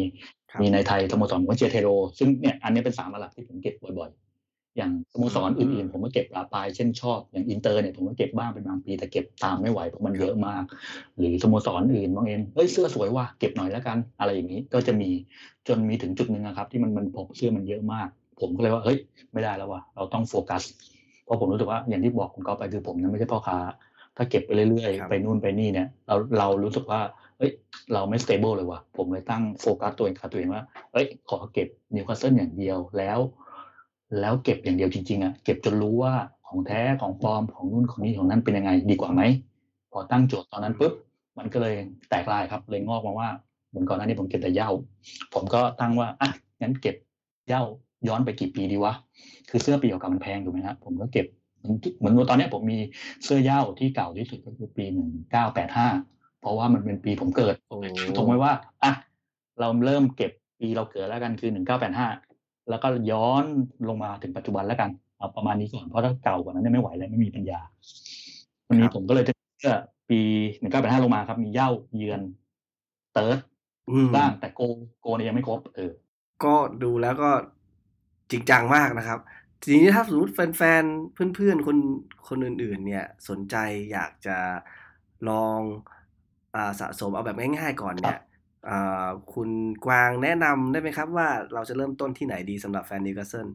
[0.50, 10.64] ครับมีในไทยสโมสรผมก็เชียร์เทโร ซึ่งเนี่ยอันนี้เป็นสามหลักที่ผมเก็บบ่อยๆ อย่างสโมสรอื่นๆ ผมก็เก็บประปรายเช่นชอบอย่างอินเตอร์เนี่ยผมก็เก็บบ้างเป็นบางปีแต่เก็บตามไม่ไหวเพราะมันเยอะมาก
[11.16, 15.10] หรือสโมสรอื่นบางเองเฮ้ยเสื้อสวยว่ะเก็บหน่อยแล้วกัน อะไรอย่างนี้ก็จะมี
[15.68, 18.08] จนมีถึงจุดหนึ่งนะครับ ที่มันมันพบเสื้อมันเยอะมาก
[18.40, 18.98] ผมก็เลยว่าเฮ้ย
[19.32, 20.62] ไม่ได้แล้วว่ะเราต้องโฟกัส
[21.24, 23.58] เพราะผมรู้สึกว่าอย่างที่บอกคุณก๊อฟไปคือผมนั้นไม่ใช่พ่อค้า
[24.16, 27.00] ถ้าเก็บไปเรื่อยครับๆไปนู่นไปนี่เนี่ย เราเรารู้สึกว่า
[27.38, 27.52] เอ้ย
[27.92, 33.18] เราไม่ stable เลยว่ะผมเลยตั้งโฟกัสตัวเองกับตัวเองว่าเอ้ยขอเก็บนิวคาสเซิลอย่างเดียวแล้ว
[34.20, 36.14] แล้วเก็บอย่างเดียวจริงๆอะเก็บจนรู้ว่า
[36.48, 39.22] ของแท้ของปลอมของนู่นของนี่ของนั้นเป็นยังไงดีกว่าไหม
[39.92, 40.92] พอตั้งโจทย์ตอนนั้นปุ๊บ
[41.38, 41.76] มันก็เลย
[42.08, 43.28] แตกลายครับ เลยงอกมาว่า
[43.68, 44.70] เหมือนก่อนหน้านี้ผมเก็บแต่เหย้า
[45.34, 46.28] ผมก็ตั้งว่าอะ
[46.60, 46.96] งั้นเก็บ
[47.48, 47.62] เหย้า
[48.08, 48.94] ย้อนไปกี่ปีดีวะ
[49.50, 51.26] คือเสื้อปีเก่าๆมันแพงถูกไหมครับผมก็เก็บ
[51.98, 52.78] เหมือนตอนเนี้ยผมมี
[53.24, 55.88] เสื้อเหย้าที่เก่าที่สุดก็คือปีหนึ่งเก้าแปดห้า
[56.40, 57.78] เพราะว่ามันเป็นปีผมเกิดโอ้
[58.16, 58.52] ตรงไว้ว่า
[58.84, 58.92] อะ
[59.60, 62.08] เราเริ่มเก็บปีเราเกิดแล้วกันคือหนึ่งเก้าแปดห้า
[62.70, 63.44] แล้วก็ย้อน
[63.88, 67.60] ลงมาถึงปัจจุบันแล้วกันเอาประมาณนี้ก่อนเพราะถ้าเก่ากว่านั้นเนี่ยไม่ไหวแล้วไม่มีปัญญา
[68.68, 69.78] วันนี้ผมก็เลยจะเลือก
[70.10, 70.20] ปี
[70.58, 72.20] หนึ่งเก้าแปดห้าลงมาครับ มีเหย้าเยือน
[73.12, 73.38] เติร์ด
[73.90, 74.60] อืมบ้างแต่โก
[75.00, 75.92] โกเนี่ยยังไม่ครบเออ
[76.44, 77.30] ก็ดูแล้วก็
[78.30, 79.18] จริงจังมากนะครับ
[79.62, 81.78] ทีนี้ถ้าสมมติแฟนๆ เพื่อนๆ คน
[82.28, 83.56] คนอื่นๆ เนี่ยสนใจ
[83.92, 84.38] อยากจะ
[85.28, 85.60] ลอง
[86.54, 88.18] อาสะสมเอาแบบง่ายๆ ก่อนเนี่ย
[88.68, 89.50] อ่าคุณ
[89.86, 93.48] กวางแนะนำได้ไหมครับว่าเราจะเริ่มต้นที่ไหนดีสำหรับแฟนนิวคาสเซิล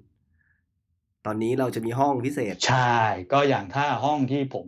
[1.26, 2.98] ตอนนี้เราจะมีห้องพิเศษ ใช่
[3.34, 4.68] ก็อย่างถ้าห้องที่ผม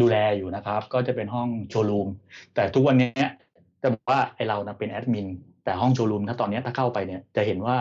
[0.00, 2.08] ดูแลอยู่นะครับ ก็จะเป็นห้อง showroom
[2.54, 3.28] แต่ทุกวันเนี้ย
[3.82, 5.26] จะบอกว่าไอเรานะเป็นแอดมิน
[5.64, 7.76] แต่ห้องโชว์รูมถ้าตอนเนี้ยถ้าเข้าไปเนี่ยจะเห็นว่า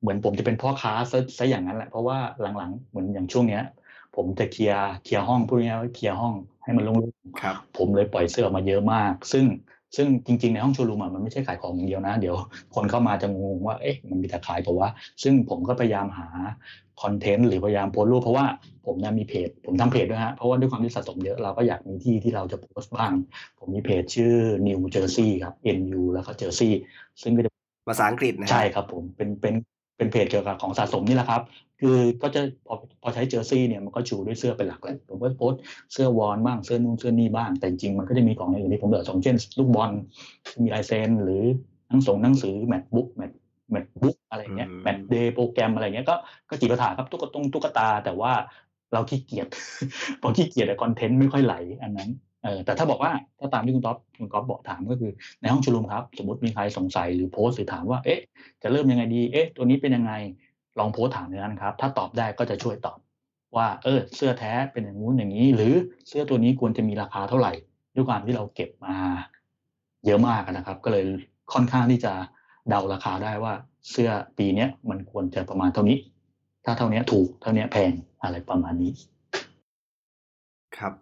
[0.00, 2.18] เหมือนผมจะเป็นพ่อค้าซะซะอย่างนั้นแหละเพราะว่า
[2.56, 3.62] หลังๆ เหมือนอย่างช่วงเนี้ย
[4.16, 9.44] ผมจะเคลียร์เคลียร์ห้องพูดง่ายๆว่าเคลียร์ห้องให้มันโล่งๆครับผมเลยปล่อยเสื้อออกมาเยอะมาก ซึ่ง
[9.96, 12.36] ซึ่งจริงๆ ในห้องโชว์รูมอะมันไม่ใช่ขายของอย่างเดียวนะ เดี๋ยว
[12.74, 14.88] คนเข้ามาจะงงว่าเอ๊ะมันมีแต่ขายแต่ว่า
[15.22, 16.28] ซึ่งผมก็พยายามหา
[17.02, 18.46] คอนเทนต์หรือพยายามโพสต์รูปเพราะว่า
[18.86, 23.12] ผมเนี่ยมีเพจ ผมทำเพจด้วยฮะ เพราะว่าด้วยความที่สะสมเยอะเราก็อยากมีที่ที่เราจะโพสต์บ้าง
[23.58, 24.34] ผมมีเพจชื่อ
[24.68, 26.70] New Jersey ครับ NU แล้วก็ Jersey
[27.22, 27.50] ซึ่งก็จะ
[27.88, 29.54] ภาษาอังกฤษนะใช่ครับผมเป็นเป็น
[30.00, 31.42] เป็นเพจเกี่ยวกับของสะสมนี่แหละครับ
[31.80, 35.60] คือก็จะพอพอใช้เจอร์ซี่เนี่ยมันก็ชูด้วยเสื้อเป็นหลักแหละผมก็โพสต์
[35.92, 39.90] เสื้อ worn บ้างเสื้อนู่นเสื้อนี่บ้าง แต่จริงๆมันก็จะมีของอย่างอื่นที่ผมสะสมเช่นลูกบอล
[40.62, 41.42] มีลายเซ็นหรือ
[41.88, 43.32] หนังส่งหนังสือ match book match
[43.70, 46.16] match book อะไรเงี้ย matchday programme อะไรเงี้ยก็
[46.48, 48.32] ก็จิปาถะครับตุ๊กตงตุ๊กตาแต่ว่า
[48.92, 49.48] เราขี้เกียจ
[50.20, 52.10] พอขี้เกียจแต่คอนเทนต์ไม่ค่อยไหลอันนั้น
[52.42, 58.20] เออแต่ถ้าบอกว่าถ้าตามที่คุณท็อปคุณก๊อฟบอกถามก็คือในห้องชุมนุมครับ สมมติมีใครสงสัยหรือโพสต์หรือถามว่าเอ๊ะ
[58.62, 60.12] จะเริ่มยังไงดีเอ๊ะ ตัวนี้เป็นยังไง
[60.78, 62.98] ลองโพสต์ถามในนั้นครับ ถ้าตอบได้ก็จะช่วยตอบ
[63.56, 65.74] ว่า เออ เสื้อแท้เป็นอย่างงู้นอย่างนี้ หรือ
[66.08, 67.52] เสื้อตัวนี้ควรจะมีราคาเท่าไหร่
[67.94, 68.96] ด้วยความที่เราเก็บมา
[70.06, 71.04] เยอะมากนะครับ ก็เลย
[71.52, 72.12] ค่อนข้างที่จะ
[72.68, 73.54] เดาราคาได้ว่า
[73.90, 75.98] เสื้อปีเนี้ยมันควรจะประมาณเท่านี้
[76.64, 78.92] ถ้าเท่านี้ถูกเท่านี้แพงอะไรประมาณนี้
[80.76, 80.92] ครับ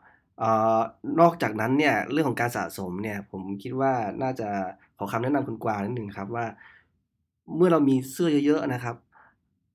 [0.43, 0.79] อ่อ
[1.21, 4.49] นอกจากนั้นเนี่ยเรื่องของการสะสมเนี่ยผมคิดว่าน่าจะ
[4.99, 6.47] ขอคำแนะนำคุณกวางนิดหนึ่งครับว่า
[7.57, 8.97] เมื่อเรามีเสื้อเยอะๆนะครับ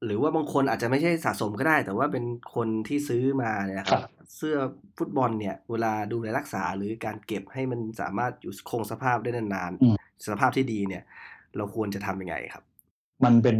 [0.06, 4.02] หรือว่าบางคนอาจจะไม่ใช่สะสมก็ได้ แต่ว่าเป็นคนที่ซื้อมาเนี่ยนะครับ
[4.36, 4.56] เสื้อ
[4.98, 11.04] ฟุตบอลเนี่ยเวลาดูแลรักษาหรือการเก็บให้มันสามารถอยู่คงสภาพได้นานอืมๆสภาพที่ดีเนี่ย
[11.58, 12.64] เราควรจะทำยังไงครับ
[13.26, 13.58] มันเป็น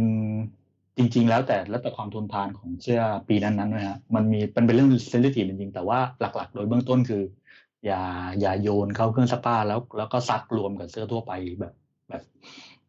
[0.96, 7.22] จริง ๆ แล้วแต่แล้วแต่ความทนทานของเสื้อปีนั้นๆด้วยฮะมันมีมันเป็นเรื่องเซนซิทีฟจริงๆแต่ว่าหลัก ๆ โดยเบื้องต้นคือ
[7.86, 8.02] อย่า
[8.40, 11.74] อย่าโยนเข้าเครื่องซักผ้าแล้ว แล้วก็ซักรวมกับเสื้อทั่วไปแบบ
[12.08, 12.22] แบบ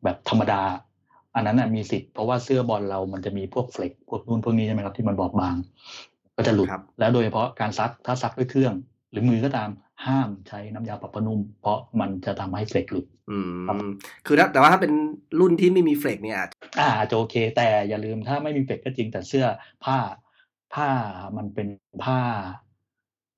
[0.04, 0.62] แบบธรรมดา
[1.36, 5.56] อันนั้นนะมีสิทธิ์เพราะว่าเสื้อบอลเรามันจะมีพวกเฟล็กพวกนู่นพวกนี้ใช่ไหมครับที่มันบอบบาง
[6.36, 8.74] ก็จะหลุดครับแล้วโดยเฉพาะการซักถ้าซักด้วยเครื่อง
[9.12, 9.70] หรือมือก็ตาม
[10.06, 13.88] ห้ามใช้น้ำยาปรับผ้านุ่ม เพราะมันจะทำให้เฟล็กหลุด อืครับผม
[14.26, 14.92] คือถ้าแต่ว่าถ้าเป็น
[15.40, 19.46] รุ่นที่ไม่มี flex เนี่ยอาจอ่าอาจจะโอเค แต่อย่าลืมถ้าไม่มีเฟกก็จริงแต่เสื้อ
[19.86, 19.98] ผ้า
[20.74, 20.90] ผ้า
[21.38, 21.68] มันเป็น
[22.04, 22.20] ผ้า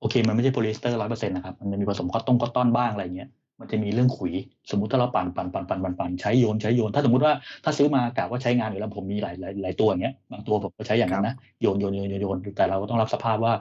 [0.00, 4.32] โอเค มันไม่ใช่โพลีเอสเตอร์ร้อยเปอร์เซ็นต์นะครับ มันจะมีผสมคอตตง cotton บ้างอะไรเงี้ยมันจะมีเรื่องขุย
[4.70, 7.32] สมมุติถ้าเราปั่นปั่นปั่นปั่นปั่นปั่นใช้โยนใช้โยน ถ้าสมมติว่า
[7.64, 13.54] ถ้าซื้อมากะว่าใช้งานอยู่แล้วผมมีหลายหลายหลายตัวอย่างเงี้ยบางตัวผมก็ใช้อย่างนั้นนะโยนโยนโยนโยนโยนแต่เราก็ต้องรับสภาพว่า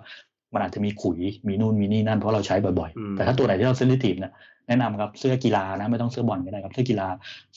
[0.53, 4.33] มันอาจจะมีขุยมีนู่นมีนี่นั่นเพราะเราใช้บ่อยอืมๆแต่ถ้าตัวไหนที่เรา sensitive เนี่ย
[4.67, 7.07] แนะนำครับเสื้อกีฬานะไม่ต้องเสื้อบอลก็ได้ครับ เสื้อกีฬา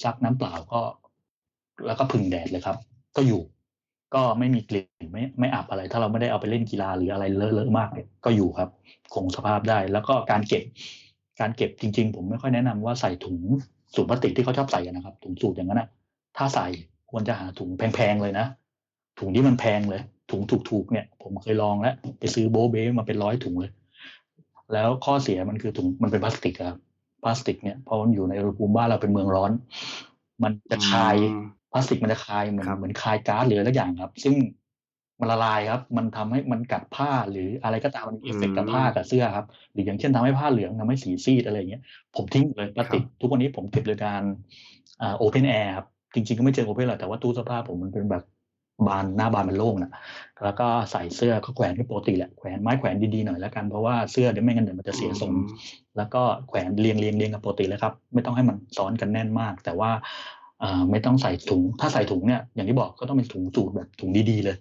[0.03, 0.81] ซักน้ำเปล่าก็
[1.87, 2.77] แล้วก็ผึ่งแดดเลยครับ
[3.17, 3.41] ก็อยู่
[4.15, 8.69] ก็ไม่มีกลิ่นไม่ไม่อับอะไร ถ้าเราไม่ได้เอาไปเล่นกีฬาหรืออะไรเลอะเลอะมากเนี่ยก็อยู่ครับ
[9.15, 10.63] คงสภาพได้ แล้วก็การเก็บ
[11.41, 13.41] การเก็บจริง ๆ ผมไม่ค่อยแนะนำว่าใส่ถุง
[13.95, 15.89] สูตรพลาสติกที่เขาชอบใส่กันนะครับถุงสูตรอย่างนั้นนะ
[16.37, 16.67] ถ้าใส่
[17.11, 18.47] ควรจะหาถุงแพงๆเลยนะ
[19.19, 23.71] ถุงที่มันแพงเลย ถุงถูกๆเนี่ย ผมเคยลองแล้วไปซื้อโบเบ้มาเป็นร้อยถุงเลย
[24.73, 26.79] แล้วข้อเสียมันคือถุงมันเป็นพลาสติกอะครับ
[27.23, 29.53] พลาสติกเนี่ยพอมันอยู่ในอุณหภูมิบ้านเราเป็นเมืองร้อน
[30.43, 34.35] มันจะคายอืมพลาสติกมันจะคายเหมือนครับเหมือนคายก๊าซหรืออะไรอย่างครับ ซึ่ง
[35.21, 41.83] มันละลายครับ มันทำให้มันกัดผ้าหรืออะไรก็ตามมันมีเอฟเฟกต์กับผ้ากับเสื้อครับ หรืออย่างเช่นทำให้ผ้าเหลืองทำให้สีซีดอะไรอย่างเงี้ย
[42.17, 44.23] ผมทิ้งเลยพลาสติก ทุกวันนี้ผมเก็บโดยการ
[45.03, 48.23] อ่า open air ครับ จริงๆก็ไม่เชิง open หรอกแต่ว่าตู้เสื้อผ้าผมมันเป็นแบบ
[48.89, 49.93] บานหน้าบานมันโล่งนะ
[50.45, 55.47] แล้วก็ใส่เสื้อก็แขวนที่ปกติแหละแขวนไม้แขวนดีๆหน่อยแล้วกันเพราะว่าเสื้อเดี๋ยวไม่งั้นเดี๋ยวมันจะเสียทรงอืม
[55.97, 59.91] แล้วก็แขวนเรียงเรียงเรียงกับปกติเลยครับ ไม่ต้องให้มันซ้อนกันแน่นมาก แต่ว่า
[60.61, 64.57] เอ่อไม่ต้องใส่ถุง ถ้าใส่ถุงเนี่ยอย่างที่บอกก็ต้องเป็นถุงสูตรแบบถุงดีๆเลย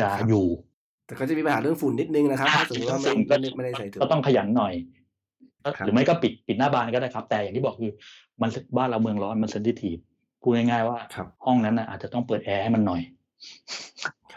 [0.00, 0.46] จะอยู่
[1.06, 4.74] แต่ก็จะมีปัญหาเรื่องฝุ่นนิดนึงนะครับถ้าสมมติว่าไม่ก็ไม่ได้ไม่ได้ใส่ถุงก็ต้องขยันหน่อย
[5.64, 7.90] ครับหรือไม่ก็ปิดปิดหน้าบานก็ได้ครับ แต่อย่างที่บอกคือ
[8.42, 9.96] มันบ้านเราเมืองร้อนมันเซนซิทีฟ
[10.42, 13.11] พูดง่ายๆว่าครับห้องนั้นนะอาจจะต้องเปิดแอร์ให้มันหน่อยครับ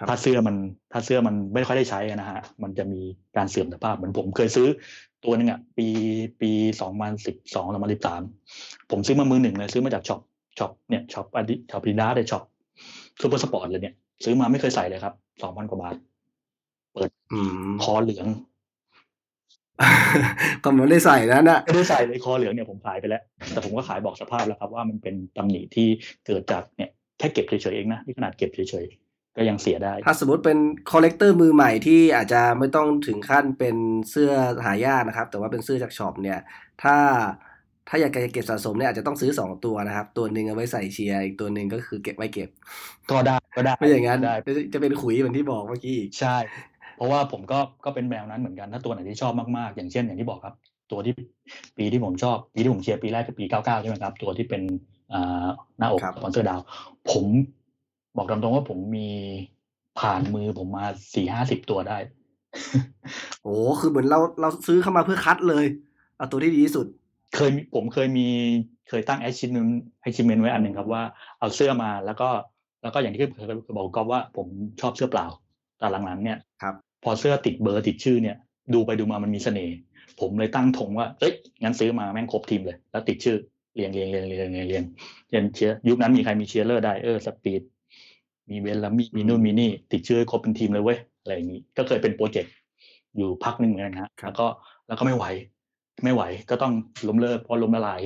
[0.09, 0.55] ถ้าเสื้อมัน
[0.91, 3.01] ถ้าเสื้อมันไม่ค่อยได้ใช้อะนะฮะ มันจะมี
[3.37, 4.67] การเสื่อมสภาพเหมือนผมเคยซื้อ
[5.25, 5.87] ตัวหนึ่งอะปี
[6.41, 6.51] ปี
[6.81, 8.21] สองพันสิบสองสองพันสิบสาม
[8.91, 10.19] ผมซื้อมามือหนึ่งเลยซื้อมาจากช็อป
[10.59, 12.43] ช็อปเนี่ยช็อปอาดิช็อปพีดาเลยช็อป
[13.21, 15.95] Supersports เลยเนี่ยซื้อมาไม่เคยใส่เลยครับสองพันกว่าบาท
[17.31, 18.27] อืมคอเหลือง
[20.63, 25.87] ก็ไม่ได้ใส่นะน่ะไม่ได้ใส่เลยคอเหลืองเนี่ยผมขายไปแล้ว แต่ผมก็ขายบอกสภาพแล้วครับว่ามันเป็นตำหนิที่
[26.25, 30.57] เกิดจากเนี่ย แค่เก็บเฉยๆเองนะนี่ขนาดเก็บเฉยๆก็ยังเสียได้ ถ้าสมมติเป็น
[30.91, 33.75] collector มือใหม่ที่อาจจะไม่ต้องถึงขั้นเป็น
[34.09, 34.31] เสื้อ
[34.65, 36.39] หายากนะครับ แต่ว่าเป็นเสื้อจากช็อปเนี่ย
[36.83, 36.95] ถ้า
[37.89, 42.49] ถ้าอยากจะเก็บสะสมเนี่ยอาจจะต้องซื้อสองตัวนะครับ ตัวหนึ่งเอาไว้ใส่เชียร์อีกตัวหนึ่งก็คือเก็บไว้เก็บ
[43.11, 44.35] ก็ได้ก็ได้ไม่อย่างนั้นได้
[44.73, 46.37] จะเป็นขุยเหมือนที่บอกเมื่อกี้อีกใช่
[46.97, 50.55] เพราะว่าผมก็ก็เป็นแนวนั้นเหมือนกันถ้าตัวไหนที่ชอบมากๆ อย่างเช่นอย่างที่บอกครับ
[50.91, 51.13] ตัวที่
[51.77, 54.94] ปีที่ผมชอบปีที่ผมเชียร์ปีแรกคือปี 99 ใช่ไหมครับ ตัวที่เป็นอ่า
[55.77, 56.59] หน้าอกครับสปอนเซอร์ดาว
[57.11, 57.25] ผม
[58.17, 59.09] บอกตามตรงว่าผมมี
[59.99, 60.85] ผ่านมือผมมา
[61.15, 61.97] สี่ห้าสิบตัวได้
[63.43, 65.65] โอ้คือเหมือนเราเราซื้อเข้ามาเพื่อคัดเลย
[66.17, 66.85] เอาตัวที่ดีที่สุด
[67.35, 68.27] เคยมีผมเคยมี
[68.89, 69.71] เคยตั้ง achievement
[70.07, 71.03] achievement ไว้อันหนึ่งครับว่า
[71.39, 72.29] เอาเสื้อมาแล้วก็
[72.83, 74.47] แล้วก็อย่างที่เคยบอกก็ว่าผม
[74.81, 75.27] ชอบเสื้อเปล่า
[75.77, 78.35] แต่หลังๆ เนี่ยครับ พอเสื้อติดเบอร์ติดชื่อเนี่ย
[78.73, 79.75] ดูไปดูมามันมีเสน่ห์
[80.19, 83.37] ผมเลยตั้งธงว่าเอ้ยงั้นซื้อมาแม่งครบทีมเลย แล้วติดชื่อ
[83.75, 84.83] เรียงเรียงเรียงเรียงเรียงเรียง
[85.29, 87.61] เรียนเชียร์ยุคนั้นมีใครมีเชียร์เลอร์ได้เออสปีด
[88.51, 92.53] มีเวลลามีมีนู่นมีนี่ ติดชื่อให้ครบเป็นทีมเลยเว้ยอะไรอย่างนี้ ก็เคยเป็นโปรเจกต์
[93.17, 94.47] อยู่พักหนึ่งเหมือนกันฮะครับแล้วก็
[94.87, 95.25] แล้วก็ไม่ไหว
[96.03, 96.73] ไม่ไหวก็ต้อง
[97.07, 98.01] ล้มเลิกเพราะล้มละลาย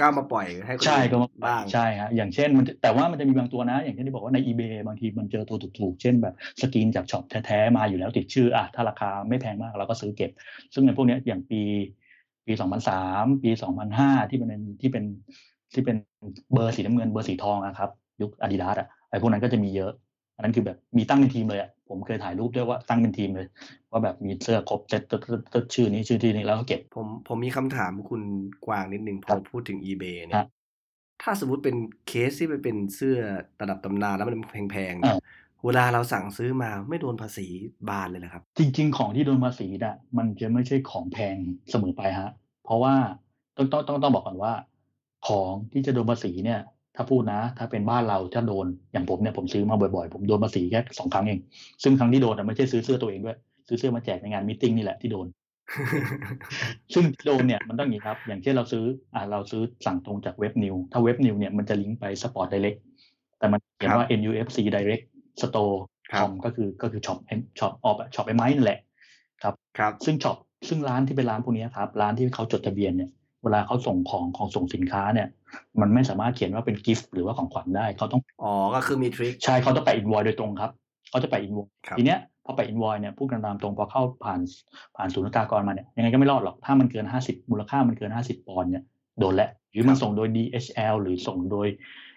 [0.00, 10.30] ก้าวมาปล่อยให้คนใช่อื่นก็มาบ้างใช่ฮะอย่างเช่นมันแต่ว่ามันจะมีบางตัวนะ อย่างเช่นที่บอกว่าใน eBay บางทีมันเจอตัวถูกๆ เช่นแบบสกรีนจากช็อปแท้ๆ มาอยู่แล้วติดชื่ออะถ้าราคาไม่แพงมากเราก็ซื้อเก็บ
[10.74, 11.62] ซึ่งในพวกเนี้ยอย่างปี
[12.48, 12.54] ปี
[12.98, 13.50] 2003 ปี
[13.90, 15.04] 2005 ที่เป็นที่เป็น
[15.74, 15.96] ที่เป็น
[16.52, 17.90] เบอร์สีน้ำเงินเบอร์สีทองอะครับ
[18.20, 19.92] ยุค Adidas อะไอ้พวกนั้นก็จะมีเยอะ
[20.36, 23.46] อันนั้นคือแบบมีตั้งเป็นทีมเลยอะผมเคยถ่ายรูปด้วยว่าตั้งเป็นทีมเลย
[23.90, 28.22] ว่าแบบมีเสื้อครบเซ็ตตึ๊ดตึ๊ดตึ๊ดชื่อนี้ชื่อที่นี้แล้วก็เก็บ ผมผมมีคำถามคุณ
[28.66, 30.48] กวางนิดนึงพอครับพูดถึง eBay เนี่ยครับ
[31.22, 31.76] ถ้าสมมติเป็น
[32.08, 33.16] เคสที่มันเป็นเสื้อ
[33.60, 34.36] ระดับตำนานแล้วมัน
[34.70, 35.18] แพงๆเนี่ยอ่า
[35.64, 37.46] เวลาเราสั่งซื้อมาไม่โดนภาษี
[37.88, 41.36] บานเลยนะครับ จริง ๆ ของที่โดนภาษีน่ะมันจะไม่ใช่ของแพง
[41.70, 42.30] เสมอไปฮะ
[42.64, 42.94] เพราะว่า
[43.56, 44.52] ต้องต้องต้องต้องบอกก่อนว่า
[45.28, 46.60] ของที่จะโดนภาษีเนี่ย
[46.96, 51.40] ถ้าพูดนะ ถ้าเป็นบ้านเราถ้าโดนอย่างผมเนี่ยผมซื้อมาบ่อยๆ ผมโดนภาษีแค่สองครั้งเอง
[51.82, 53.36] ซึ่งครั้งที่โดนน่ะไม่ใช่ซื้อเสื้อตัวเองด้วย
[53.68, 55.26] ซื้อเสื้อมาแจกในงานมตติ팅นี่แหละที่โดน
[56.94, 58.84] ซึ่งโดนเนี่ยมันต้องอย่างนี้ครับ อย่างเช่นเราซื้อ
[59.14, 62.74] อ่าเราซื้อสั่งตรงจากเว็บนิวถ้าเว็บนิวเนี่ยมันจะลิงก์ไป Sports Direct
[63.38, 65.04] แต่มันเขียนว่า NUFC Direct
[65.42, 65.76] Store
[66.12, 67.18] ครับผมก็คือก็คือช็อป
[67.58, 68.78] ช็อปออฟช็อปไอ้ไมค์นั่นแหละ
[69.42, 70.36] ครับครับซึ่งช็อป
[70.68, 73.10] ซึ่งร้านที่เป็นร้านพวกนี้ครับ ร้านที่เขาจดทะเบียนเนี่ย
[73.42, 75.28] เวลาเขาส่งของของส่งสินค้าเนี่ย
[75.80, 80.70] มันไม่สามารถเขียนว่าเป็น gift หรือว่าของขวัญได้เขาต้องอ๋อก็คือมี trick ใช่เขาต้องไปอินวอยโดยตรงครับ
[81.10, 84.40] เขาจะไปอินวอยครับทีเนี้ยพอไปอินวอยเนี่ยพูดกันตามตรงพอเข้าผ่าน
[84.96, 88.84] ผ่านศูนย์กากรมาเนี่ยยังไงก็ไม่รอดหรอกถ้ามันเกินห้าสิบมูลค่ามันเกินห้าสิบปอนด์เนี่ย
[89.18, 91.66] โดนแล้วหรือมันส่งโดย DHL หรือส่งโดย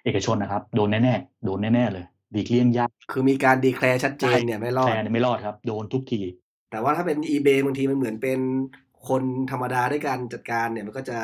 [0.03, 2.05] เอกชนนะครับ โดนแน่ๆโดนแน่ๆเลย
[2.35, 6.21] ดีเลี่ยงยาก คือมีการดีแคลร์ชัดเจนเนี่ยไม่รอแพดรเนี่ยไม่รอดครับ โดนทุกที
[6.71, 8.39] แต่ว่าถ้าเป็น eBay บางทีมันเหมือนเป็น
[9.07, 11.19] คนธรรมดาด้วยการจัดการเนี่ยมันก็จะ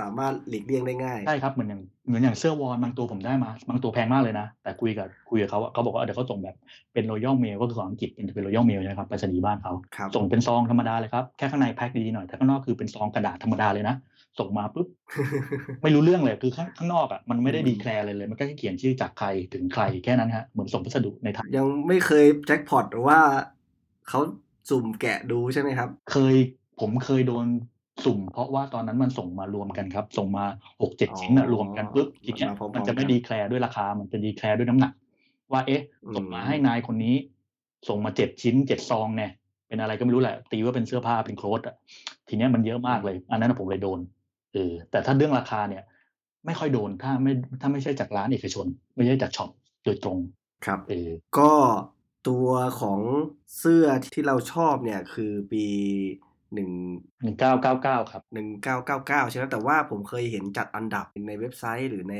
[0.00, 6.56] สามารถหลีกเลี่ยงได้ง่ายใช่ครับเหมือนอย่างเหมือนอย่างเสื้อวอลบางตัวผมได้มา บางตัวแพงมากเลยนะ แต่คุยกับคุยกับเขาอะเขาบอกว่าเดี๋ยวเขาส่งแบบ
[6.92, 13.96] เป็นรอยัลเมลก็คือของอังกฤษเป็นเป็นรอยัลเมลนะครับไปรษณีย์บ้านเขาครับส่งเป็นซองธรรมดาเลยครับ แค่ข้างในแพ็คดีๆหน่อยแต่ข้างนอกคือเป็นซองกระดาษธรรมดาเลยนะ
[14.38, 14.88] ส่งมาปุ๊บ
[15.82, 23.18] ไม่รู้เรื่องเลยคือข้างข้างนอกอะมันไม่ได้อืมดีแคลร์เลยเลย มันก็แค่เขียนชื่อจากใครถึงใครแค่นั้นฮะเหมือนส่งพัสดุในไทยยังไม่เคยแจ็คพอตหรือว่า
[24.08, 24.20] เขา
[24.70, 26.34] สุ่มแกะดูใช่ไหมครับ เคย
[26.80, 27.46] ผมเคยโดน
[28.04, 30.44] สุ่ม เพราะว่าตอนนั้นมันส่งมารวมกันครับ ส่งมา
[30.82, 34.92] หกเจ็ดอ๋อชิ้นอะรวมกันปุ๊บทีเนี้ยมาพร้อมๆมันจะไม่กันดีแคลร์ด้วยราคา มันจะดีแคลร์ด้วยน้ำหนัก
[35.52, 37.14] ว่าเอ๊ะอืมส่งมาให้นายคนนี้
[37.88, 39.32] ส่งมาเจ็ดชิ้นเจ็ดซองเนี่ย
[39.68, 41.74] เป็นอะไรก็ไม่รู้แหละ ตีว่าเป็นเสื้อผ้าเป็นโค้ดอะ
[42.28, 44.00] ทีเนี้ยมันเยอะมากเลย อันนั้นนะผมเลยโดน
[44.52, 45.84] เออแต่ถ้าเรื่องราคาเนี่ย
[46.46, 49.50] ไม่ค่อยโดนถ้าไม่ถ้าไม่ใช่จากร้านเอกชน ไม่ใช่จากช็อป
[49.84, 50.18] โดยตรง
[50.64, 51.52] ครับเออก็
[52.28, 52.48] ตัว
[52.80, 53.00] ของ
[53.58, 55.64] เสื้อที่เราชอบเนี่ยคือปี
[56.54, 56.70] หนึ่ง
[57.22, 62.16] หนึ่งเก้าเก้าเก้าครับหนึ่งเก้าเก้าเก้าใช่ไหมแต่ว่าผมเคยเห็นจัดอันดับในเว็บไซต์ หรือใน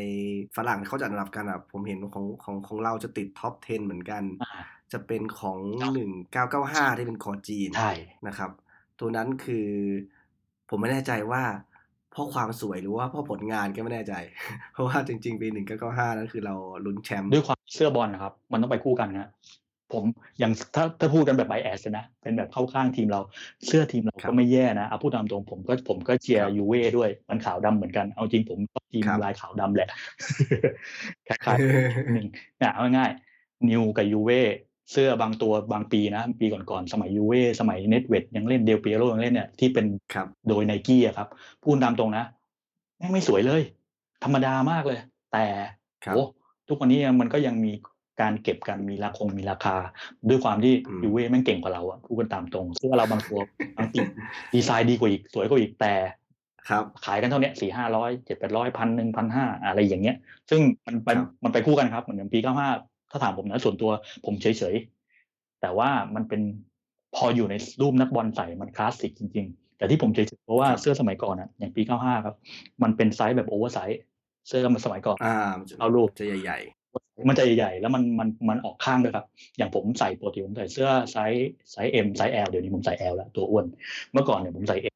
[0.57, 4.63] ฝรั่งเขาจัดอันดับกันอะผมเห็นของของของเราจะติด top 10 เหมือนกันอ่า
[4.93, 7.93] จะเป็นของครับหนึ่งเก้าเก้าห้าที่เป็นคอจีนใช่
[8.27, 8.51] นะครับ
[9.01, 9.69] ตัวนั้นคือ
[10.69, 11.43] ผมไม่แน่ใจว่า
[12.13, 14.15] เพราะความสวยหรือว่าเพราะผลงานก็ไม่แน่ใจ
[14.73, 16.55] เพราะว่าจริง ๆ ปีหนึ่งเก้าเก้าห้านั้นคือเรา
[16.85, 19.31] ลุ้นแชมป์ด้วยความเสื้อบอลนะครับ มันต้องไปคู่กันนะ
[19.93, 20.05] ผม
[20.39, 23.21] อย่างถ้าถ้าพูดกันแบบ bias นะเป็นแบบเข้าข้างทีมเรา
[23.67, 29.89] เสื้อทีมเราก็ครับไม่แย่นะเอาพูดตามตรงผมก็ผมก็เชียครับยูเว่ด้วย มันขาวดำเหมือนกันเอาจริงผมก็ทีมครับลายขาวดำแหละ
[31.29, 32.27] คล้ายๆหนึ่ง
[32.59, 34.43] เนี่ยเอาง่ายๆนิวกับยูเว่
[34.91, 41.29] เสื้อบางตัวบางปีนะปีก่อนๆสมัยยูเว่สมัยเนดเวดยังเล่นเดลเปียโรยังเล่นเนี่ยที่เป็นครับโดยไนกี้อะครับ
[41.63, 42.25] พูดตามตรงนะ
[42.99, 43.63] แม่งไม่สวยเลย
[44.25, 44.99] ธรรมดามากเลย
[45.33, 45.45] แต่
[46.05, 46.25] ครับโอ้
[46.69, 47.73] ทุกวันนี้มันก็ยังมี
[48.21, 49.77] การเก็บกันมีราคงมีราคา
[50.29, 53.41] ด้วยความที่อืมยูเว่แม่งเก่งกว่าเราอะพูดกันตามตรงเสื้อเราบางตัว
[53.77, 53.99] บางปี
[54.55, 55.95] ดีไซน์ดีกว่าอีกสวยกว่าอีกแต่
[56.69, 60.17] ครับขายกันเท่าเนี้สี่ห้าร้อยเจ็ดแปดร้อยพันหนึ่งพันห้าอะไรอย่างเงี้ย
[60.51, 62.69] ซึ่งมันไปครับมันไปคู่กันครับ เหมือนอย่างปีเก้าห้า
[63.13, 63.91] ถ้าถามผมนะส่วนตัว
[64.27, 66.41] ผมเฉยๆ แต่ว่ามันเป็น
[67.17, 72.37] พออยู่ในรูปนักบอลใส่มันคลาสสิกจริง ๆ แต่ที่ผมเฉยๆเพราะว่าครับเสื้อสมัยก่อนอะอย่างปีเก้าห้าครับ
[72.83, 74.01] มันเป็นไซส์แบบ oversize
[74.49, 76.59] เสื้อมันสมัยก่อนอ่ามันจะเอารูปจะใหญ่
[77.29, 79.27] มันจะใหญ่ๆ แล้วมันมันมันออกข้างด้วยครับ
[79.59, 83.65] อย่างผมใส่ปกติผมใส่เสื้อไซส์ไซส์ M ไซส์ L เดี๋ยวนี้ผมใส่ L แล้วตัวอ้วน
[84.13, 84.92] เมื่อก่อนเนี่ยผมใส่ M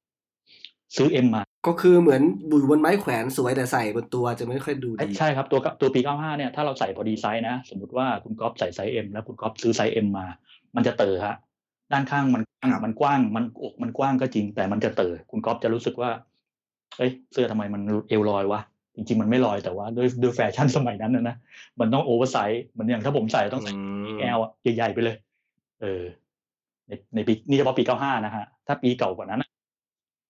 [0.96, 10.26] ซื้อ M มาๆก็คือเหมือนบุยบนไม้แขวนสวยแต่ใส่บนตัวจะไม่ค่อยดูเอ้ยดีใช่ครับตัวกตัวปี 95 เนี่ยถ้าเราใส่พอดีไซส์นะ สมมติว่าคุณก๊อฟใส่ไซส์ M แล้วคุณก๊อฟซื้อไซส์ M มา
[10.76, 11.36] มันจะเต่อฮะ
[11.92, 16.10] ด้านข้างมันครับมันกว้างมันอกมันกว้างก็จริง แต่มันจะเต่อคุณก๊อฟจะรู้สึกว่า
[16.98, 18.60] เอ้ยเสื้อทำไมมันเอวลอยวะ
[18.96, 21.36] จริงๆมันไม่ลอยแต่ว่าด้วยด้วยแฟชั่นสมัยนั้นนะนะ
[21.80, 23.80] มันต้อง oversize มันอย่างถ้าผมใส่ต้องใส่อื
[24.14, 25.16] ม L อะใหญ่ๆไปเลย
[25.82, 26.02] เออ
[26.88, 29.50] ในในปีนี่เฉพาะปี 95 นะฮะถ้าปีเก่ากว่านั้นอะ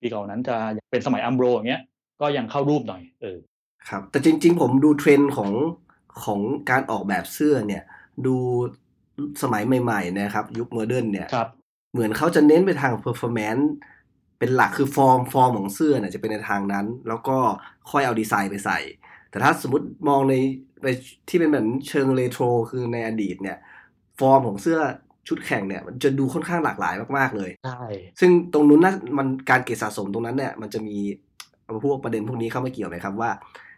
[0.01, 0.57] ปีเก่านั้นจะ
[0.91, 1.83] เป็นสมัย Umbro อย่างเงี้ย
[2.21, 3.39] ก็ยังเข้ารูปหน่อยเออ
[3.89, 5.51] ครับ แต่จริง ๆ ผมดูเทรนด์ของ
[6.25, 6.41] ของ
[6.71, 7.83] การออกแบบเสื้อเนี่ย
[8.27, 8.37] ดู
[9.43, 11.49] สมัยใหม่ๆนะครับ ยุค modern เนี่ยครับ
[11.93, 13.65] เหมือนเขาจะเน้นไปทาง performance
[14.39, 17.39] เป็นหลักคือฟอร์มฟอร์มของเสื้อเนี่ยจะเป็นในทางนั้น แล้วก็
[17.91, 18.79] ค่อยเอาดีไซน์ไปใส่
[19.31, 20.35] แต่ถ้าสมมติมองใน
[20.85, 20.89] ใน
[21.29, 23.59] ที่เป็นเหมือนเชิงเรโทรคือในอดีตเนี่ย
[24.19, 24.79] ฟอร์มของเสื้อ
[25.29, 27.83] ชุดแข่งเนี่ย มันจะดูค่อนข้างหลากหลายมากๆเลยใช่
[28.21, 30.97] ซึ่งตรงนู้นนะมันการเก็บสะสมตรงนั้นเนี่ย มันจะมี
[31.85, 33.31] พวกประเด็นพวกนี้เข้ามาเกี่ยวไหมครับว่า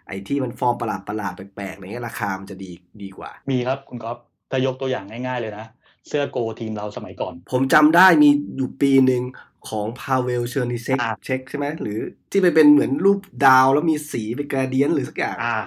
[0.09, 2.71] ไอ้ที่มันฟอร์มประหลาดประหลาดๆแปลกๆอะไรเงี้ยราคามันจะดี
[3.03, 4.19] ดีกว่า มีครับคุณก๊อฟ
[4.51, 5.67] ถ้ายกตัวอย่างง่ายๆเลยนะ
[6.09, 9.23] เสื้อโกลทีมเราสมัยก่อน ผมจำได้มีอยู่ปีหนึ่ง
[9.69, 11.99] ของ Pavel Srnicek อ่าเช็คใช่ไหมหรือ
[12.31, 15.59] ที่ไปเป็นเหมือนรูปดาวแล้วมีสีเป็น gradient หรือสักอย่างอ่า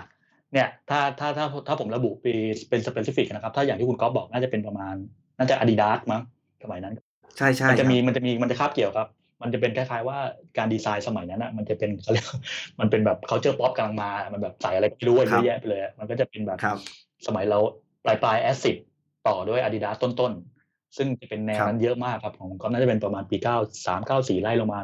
[0.53, 2.34] เนี่ยถ้าถ้าถ้าถ้าผมระบุปี
[2.69, 4.95] เป็น specific นะครับ ถ้าอย่างที่คุณก๊อฟบอกน่าจะเป็นประมาณ
[5.41, 6.21] น่าจะอาดิดาสมั้ง
[6.63, 6.95] สมัยนั้น
[7.37, 9.07] ใช่ใช่มันจะมีครับมันจะมีมันจะคาบเกี่ยวครับ
[9.41, 10.17] มันจะเป็นคล้ายๆว่า
[10.57, 12.25] การดีไซน์สมัยนั้นอะมันจะเป็นเขาเรียก
[12.79, 16.77] มันเป็นแบบเขา J-pop กำลังมา มันแบบใส่อะไรไม่รู้อะเยอะแยะไปเลยอะมันก็จะเป็นแบบครับ
[17.27, 17.59] สมัยเรา
[18.05, 18.78] ปลายปลาย Asics
[19.27, 23.37] ต่อด้วย Adidas ต้นๆ ซึ่งจะเป็นแนวครับนั้นเยอะมากครับของก็น่าจะเป็นประมาณปี
[23.75, 24.79] 93 94ไล่ลงมา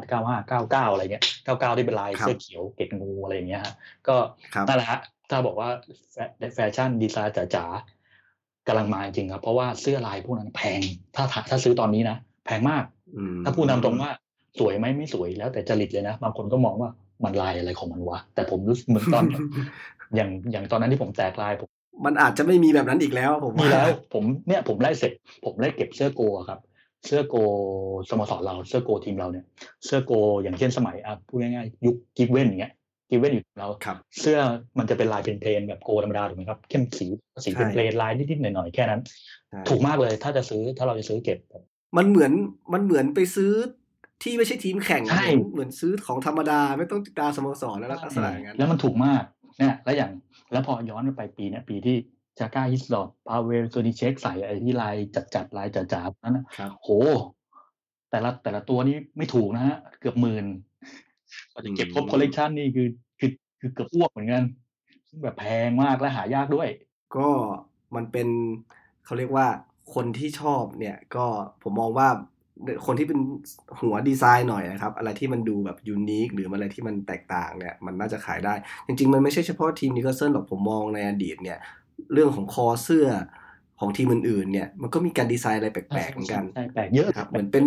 [0.49, 3.73] 95 99อะไรเงี้ย99ที่เป็นลายครับเสื้อเขียวเกล็ดงูอะไรอย่างเงี้ยฮะ
[4.07, 4.15] ก็
[4.53, 4.99] ครับนั่นแหละฮะ
[5.29, 5.69] ถ้าบอกว่า
[6.11, 6.17] แฟ
[6.55, 7.96] แฟชั่นดีไซน์จ๋าๆ
[8.67, 10.81] กำลังมาจริงครับ เพราะว่าเสื้อลายพวกนั้นแพง
[11.15, 12.83] ถ้าถ้าถ้าซื้อตอนนี้นะ แพงมาก
[13.15, 14.11] อืมถ้าพูดตามตรงว่า
[14.59, 16.89] สวยไหมไม่สวยแล้วแต่จริตเลยนะ บางคนก็มองว่า
[17.23, 19.23] มันลายอะไรของมันวะ แต่ผมรู้สึกเหมือนตอน
[20.15, 21.69] อย่างอย่างตอนนั้นที่ผมแตกลายผม
[22.05, 25.11] มันอาจจะไม่มีแบบนั้นอีกแล้วผมมีว่าแล้ว ผมเนี่ยผมไล่เสร็จ
[25.45, 26.59] ผมไล่เก็บเสื้อโกอะครับ
[27.05, 27.35] เสื้อโก
[28.09, 29.45] สโมสรเราเสื้อโกทีมเราเนี่ย
[29.85, 30.13] เสื้อโก
[30.43, 32.73] อย่างเช่นสมัยอะพูดง่ายๆยุคกิฟเว่นอย่างเงี้ย
[33.09, 34.39] กิฟเว่นอยู่เราครับเสื้อ
[34.77, 37.07] มันจะเป็นลายเพลนๆแบบโกธรรมดาถูกไหมครับเข้มสี
[37.45, 39.01] สีใช่เพลนๆลายนิดๆหน่อยๆแค่นั้น
[39.49, 41.63] ใช่ถูกมากเลยถ้าจะซื้อถ้าเราจะซื้อเก็บแบบ
[41.97, 42.31] มันเหมือน
[42.73, 43.51] มันเหมือนไปซื้อ
[44.23, 49.23] ที่ไม่ใช่ทีมแข่งใช่เหมือนเหมือนซื้อของธรรมดาไม่ต้องติดตามสโมสรแล้วลักษณะอย่างนั้นแล้วมันถูกมาก
[49.59, 50.11] เนี่ยแล้วอย่าง
[50.51, 51.97] แล้วพอย้อนไปปีเนี้ยปีที่
[52.39, 54.95] Shaka Hislop Pavel Srnicek ใส่ไอ้ที่ลาย
[55.35, 56.89] จัดๆลายจ๋าๆนั้นนะครับโห
[58.11, 60.66] แต่ละแต่ละตัวนี้ไม่ถูกนะฮะเกือบหมื่นกว่าจะ
[61.75, 62.87] เก็บครบอืมคอลเลกชันนี่คือ
[63.19, 64.43] คือคือเกือบอ้วกเหมือนกัน
[65.09, 66.69] ซึ่งแบบแพงมากและหายากด้วย
[67.17, 67.29] ก็
[67.95, 68.27] มันเป็น
[69.05, 69.47] เขาเรียกว่า
[69.93, 71.25] คนที่ชอบเนี่ยก็
[71.63, 72.09] ผมมองว่า
[72.85, 73.19] คนที่เป็น
[73.79, 78.53] หัวดีไซน์หน่อยนะครับ อะไรที่มันดูแบบ unique หรืออะไรที่มันแตกต่างเนี่ย มันน่าจะขายได้
[78.87, 81.59] จริง ๆ มันไม่ใช่เฉพาะทีมนิโคลเซนหรอกผมมองในอดีตเนี่ย
[82.13, 83.07] เรื่องของคอเสื้อ
[83.79, 87.63] ของทีมอื่นๆเนี่ย มันก็มีการดีไซน์อะไรแปลกๆเหมือนกันใช่แปลกเยอะครับเหมือนเป็น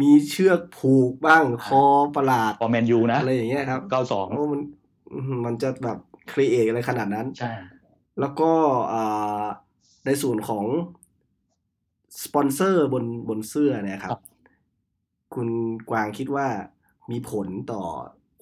[0.00, 1.84] มีเชือกผูกบ้างคอ
[2.16, 4.60] ประหลาดพอแมนยูนะอะไรอย่างเงี้ยครับเก้าสองโอ้มัน
[5.12, 5.98] อื้อหือมันจะแบบ
[6.32, 7.52] create อะไรขนาดนั้นใช่
[8.20, 8.50] แล้วก็
[8.92, 9.44] อ่า
[10.06, 10.64] ในส่วนของ
[12.24, 14.18] สปอนเซอร์บนบนเสื้อเนี่ยครับ
[15.34, 15.48] คุณ
[15.90, 16.48] กวางคิดว่า
[17.10, 17.82] มีผลต่อ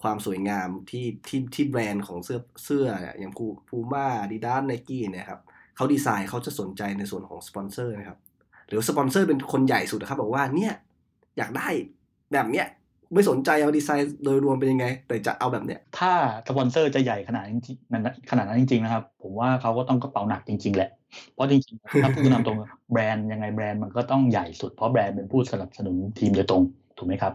[0.02, 2.86] ความสวยงามที่ที่ที่แบรนด์ของเสื้อเสื้อ
[3.18, 5.40] อย่างพู Puma Adidas Nike เนี่ยครับ
[5.76, 8.18] เขาดีไซน์เขาจะสนใจในส่วนของสปอนเซอร์นะครับ
[8.66, 10.72] หรือสปอนเซอร์เป็นคนใหญ่สุดนะครับ บอกว่าเนี่ย
[11.38, 11.68] อยากได้
[12.32, 12.66] แบบเนี้ย
[13.14, 16.12] ไม่สนใจเอาดีไซน์โดยรวมเป็นยังไง แต่จะเอาแบบเนี้ยถ้า
[16.48, 17.60] สปอนเซอร์จะใหญ่ขนาดนั้น
[18.30, 20.90] ขนาดนั้นจริงๆนะครับ ผมว่าเขาก็ต้องกระเป๋าหนักจริง ๆ แหละ
[21.34, 22.58] เพราะจริงๆถ้าพูดตามตรง
[22.92, 26.62] แบรนด์ยังไงแบรนด์มันก็ต้องใหญ่สุดเพราะแบรนด์เป็นผู้สนับสนุนทีมโดยตรง
[26.98, 27.32] ถูกไหมครับ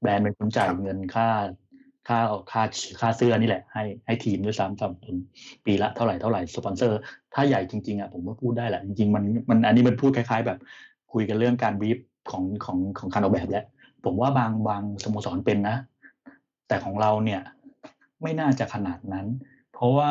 [0.00, 1.28] แบรนด์เป็นคนจ่ายเงินค่า
[2.08, 2.18] ค่า
[2.52, 2.62] ค่า
[3.00, 4.92] ค่าเสื้อนี่แหละ ให้ให้ทีมด้วยซ้ำสำหรับ
[5.64, 6.98] ปีละเท่าไหร่เท่าไหร่สปอนเซอร์
[7.34, 10.58] ถ้าใหญ่จริงๆอะผมก็พูดได้แหละจริงๆมันมันอันนี้มันพูดคล้าย ๆ แบบ
[11.12, 11.98] คุยกันเรื่องการบีฟ
[12.30, 13.64] ของของของการออกแบบแล้ว
[14.04, 15.76] ผมว่าบางบางสโมสรเป็นนะ
[16.68, 17.40] แต่ของเราเนี่ย
[18.22, 19.26] ไม่น่าจะขนาดนั้น
[19.72, 20.08] เพราะว่า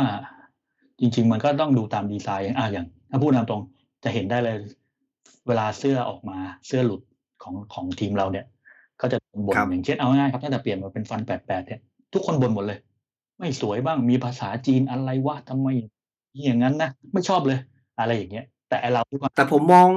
[1.00, 3.62] จริง ๆ มันก็ต้องดูตามดีไซน์อย่างอะอย่าง ถ้าพูดตามตรง
[4.04, 4.58] จะเห็นได้เลย
[5.48, 6.38] เวลาเสื้อออกมา
[6.68, 7.02] เสื้อหลุด
[7.44, 8.46] ของของทีมเราเนี่ย
[9.02, 11.80] ก็จะบ่นอย่างเช่นเอาง่ายๆครับถ้าจะเปลี่ยนมาเป็น Fun แปดแปดเนี่ย
[12.14, 12.80] ทุกคนบ่นหมดเลย
[13.40, 15.68] ไม่สวยบ้างมีภาษาจีนอะไรวะทำไม
[16.46, 17.60] อย่างนั้นนะไม่ชอบเลย
[18.00, 19.02] อะไรอย่างเงี้ย แต่เรา
[19.36, 19.90] แต่ผมมอง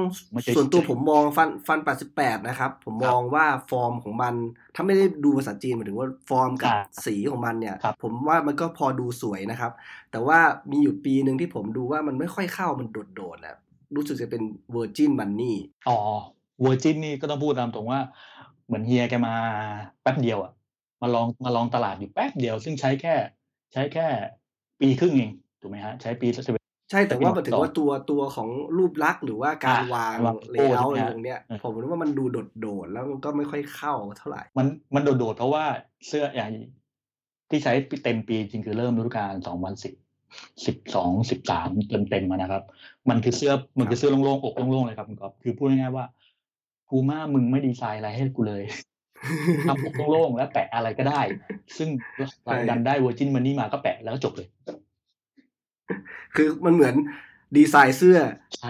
[0.55, 4.33] ส่วนตัวผมมอง Fun Fun แปดสิบแปดนะครับ ผมมองว่าฟอร์มของมัน
[4.75, 6.73] ถ้าไม่ได้ดูภาษาจีนหมายถึงว่าฟอร์มกับ
[7.05, 9.71] สีของมันเนี่ย ผมว่ามันก็พอดูสวยนะครับ
[10.11, 10.39] แต่ว่า
[10.71, 13.57] มีอยู่ปีหนึ่งที่ผมดูว่ามันไม่ค่อยเข้ามันโดดๆนะ
[13.95, 15.55] รู้สึกจะเป็น Virgin Money
[15.89, 15.99] อ๋อ
[16.61, 17.99] Virgin นี่ก็ต้องพูดตามตรงว่า
[18.65, 19.35] เหมือนเฮียแกมา
[20.01, 20.51] แป๊บเดียวอะ
[21.01, 23.15] มาลองมาลองตลาดอยู่แป๊บเดียว ซึ่งใช้แค่
[23.73, 24.07] ใช้แค่
[24.79, 26.60] ปีครึ่งเองถูกไหมฮะใช้ปีสิบ
[26.91, 30.15] ใช่แต่ว่ามันถึงว่าตัวตัวของรูปลักษณ์หรือว่าการวาง
[30.51, 32.23] layer อะไรตรงเนี้ย ผมรู้ว่ามันดู
[32.59, 35.63] โดดๆแล้วมันก็ไม่ค่อยเข้าเท่าไหร่ มันมันโดดๆเพราะว่า
[36.07, 36.51] เสื้ออย่าง
[37.49, 37.73] ที่ใช้
[38.03, 39.93] เต็มปีจริงคือเริ่มฤดูกาลสองพันสิบ
[40.65, 42.63] สิบสองสิบสามเต็มเต็มมานะครับ
[43.09, 46.05] มันคือเสื้อมันคือเสื้อโล่งๆอกโล่งๆเลยครับคุณก๊อฟคือพูดง่ายๆว่า
[46.89, 48.63] กูมามึงไม่ดีไซน์อะไรให้กูเลย
[49.69, 51.21] ทำอกโล่งๆแล้วแปะอะไรก็ได้
[51.77, 51.89] ซึ่ง
[52.43, 54.47] เราดันได้เวอร์จินมันนี่มาก็แปะแล้วจบเลย
[56.35, 56.95] คือมันเหมือน
[57.57, 58.17] ดีไซน์เสื้อ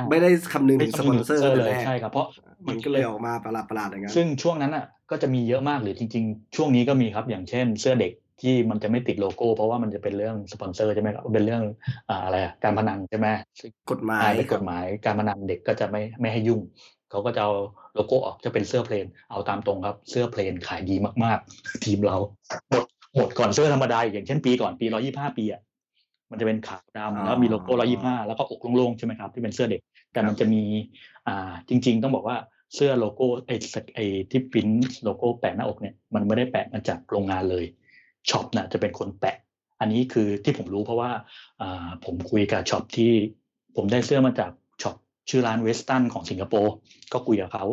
[0.09, 2.27] ไม่ได้คำนึงถึงสปอนเซอร์เลยใช่ครับเพราะ
[2.67, 11.63] มันก็เลยออกมาประหลาดประหลาดอย่างนั้นซึ่งช่วงนั้นอะก็จะมีเยอะมากหรือจริง ๆ ช่วงนี้ก็มีครับอย่างเช่นเสื้อเด็กที่มันจะไม่ติดโลโก้ เพราะว่ามันจะเป็นเรื่องสปอนเซอร์ใช่ไหมครับเป็นเรื่อง
[12.09, 13.27] อะไรการพนันใช่ไหม
[13.91, 16.61] กฎหมายเป็นกฎหมายการพนันเด็กก็จะไม่ไม่ให้ยุ่ง
[17.11, 17.53] เขาก็จะเอา
[17.95, 22.17] โลโก้ออกจะเป็นเสื้อ plain เอาตามตรงครับ เสื้อ plain ขายดีมากๆ ทีมเรา
[22.69, 22.85] หมด
[23.15, 25.61] หมดก่อนเสื้อธรรมดาอย่างเช่นปีก่อนปีร้อยยี่ห้าปีอะ
[26.31, 29.81] มันจะเป็นขาวดำแล้วมีโลโก้ร้อยยี่ห้าแล้วก็อกโล่งๆใช่ไหมครับที่เป็นเสื้อเด็ก
[30.13, 30.63] แต่มันจะมี
[31.27, 32.37] อ่าจริง ๆ ต้องบอกว่า
[32.75, 33.55] เสื้อโลโก้ไอ้
[33.95, 37.65] ไอ้ที่พิมพ์โลโก้แปะหน้าอกเนี่ยมันไม่ได้แปะมาจากโรงงานเลย
[38.29, 39.37] ช็อปน่ะจะเป็นคนแปะ
[39.79, 41.11] อันนี้คือที่ผมรู้เพราะว่า
[41.61, 43.11] อ่าผมคุยกับช็อปที่
[43.75, 44.51] ผมได้เสื้อมาจาก
[44.81, 44.95] ช็อป
[45.29, 46.73] ชื่อร้าน Weston ของสิงคโปร์
[47.13, 47.65] ก็คุยกับเขา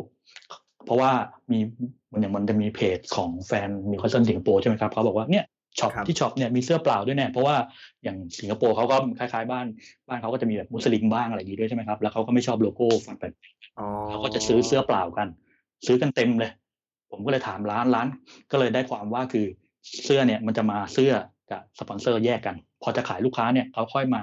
[0.85, 1.13] เพราะว่า
[1.51, 1.59] มี
[2.13, 5.45] มันอย่างมันจะมีเพจของแฟนมีคอนเสิร์ตสิงคโปร์ใช่ไหมครับเขาบอกว่าเนี่ย
[5.79, 7.57] ช็อปที่ช็อปเนี่ยมีเสื้อเปล่าด้วยเนี่ยเพราะว่า
[8.05, 9.67] อย่างสิงคโปร์เขาก็คล้ายๆบ้าน
[10.09, 13.33] บ้านเขาก็จะมีแบบมุสลิมบ้างอะไรอย่างนี้ด้วยใช่ไหมครับแล้วเขาก็ไม่ชอบโลโก้ Fun แปด
[14.09, 15.29] เขาก็จะซื้อเสื้อเปล่ากัน
[15.87, 16.51] ซื้อกันเต็มเลย
[17.11, 18.09] ผมก็เลยถามร้านร้าน
[18.51, 19.47] ก็เลยได้ความว่าคือ
[20.05, 21.13] เสื้อเนี่ยมันจะมาเสื้อ
[21.51, 24.23] กับสปอนเซอร์แยกกัน พอจะขายลูกค้าเนี่ยเขาค่อยมา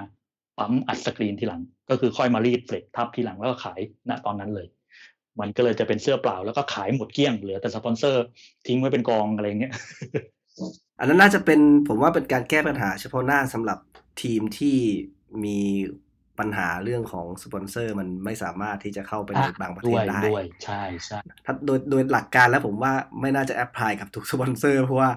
[0.58, 4.66] ปั๊มอัดสกรีนทีหลัง ก็คือค่อยมารีด flex ทับทีหลังแล้วก็ขายณตอนนั้นเลย
[5.40, 8.24] มันก็เลยจะเป็นเสื้อเปล่าแล้วก็ขายหมดเกลี้ยงเหลือแต่สปอนเซอร์
[8.66, 9.72] ทิ้งไว้เป็นกองอะไรเงี้ย
[10.98, 13.78] อันนั้นน่าจะเป็นผมว่าเป็นการแก้ปัญหาเฉพาะหน้าสำหรับ
[14.22, 14.76] ทีมที่
[15.44, 15.58] มี
[16.38, 25.10] ปัญหาเรื่องของสปอนเซอร์มันไม่สามารถที่จะเข้าไปในบางประเทศได้ด้วยใช่ใช่ถ้าโดยโดยหลักการแล้วผมว่าไม่น่าจะ apply กับทุกสปอนเซอร์เพราะว่า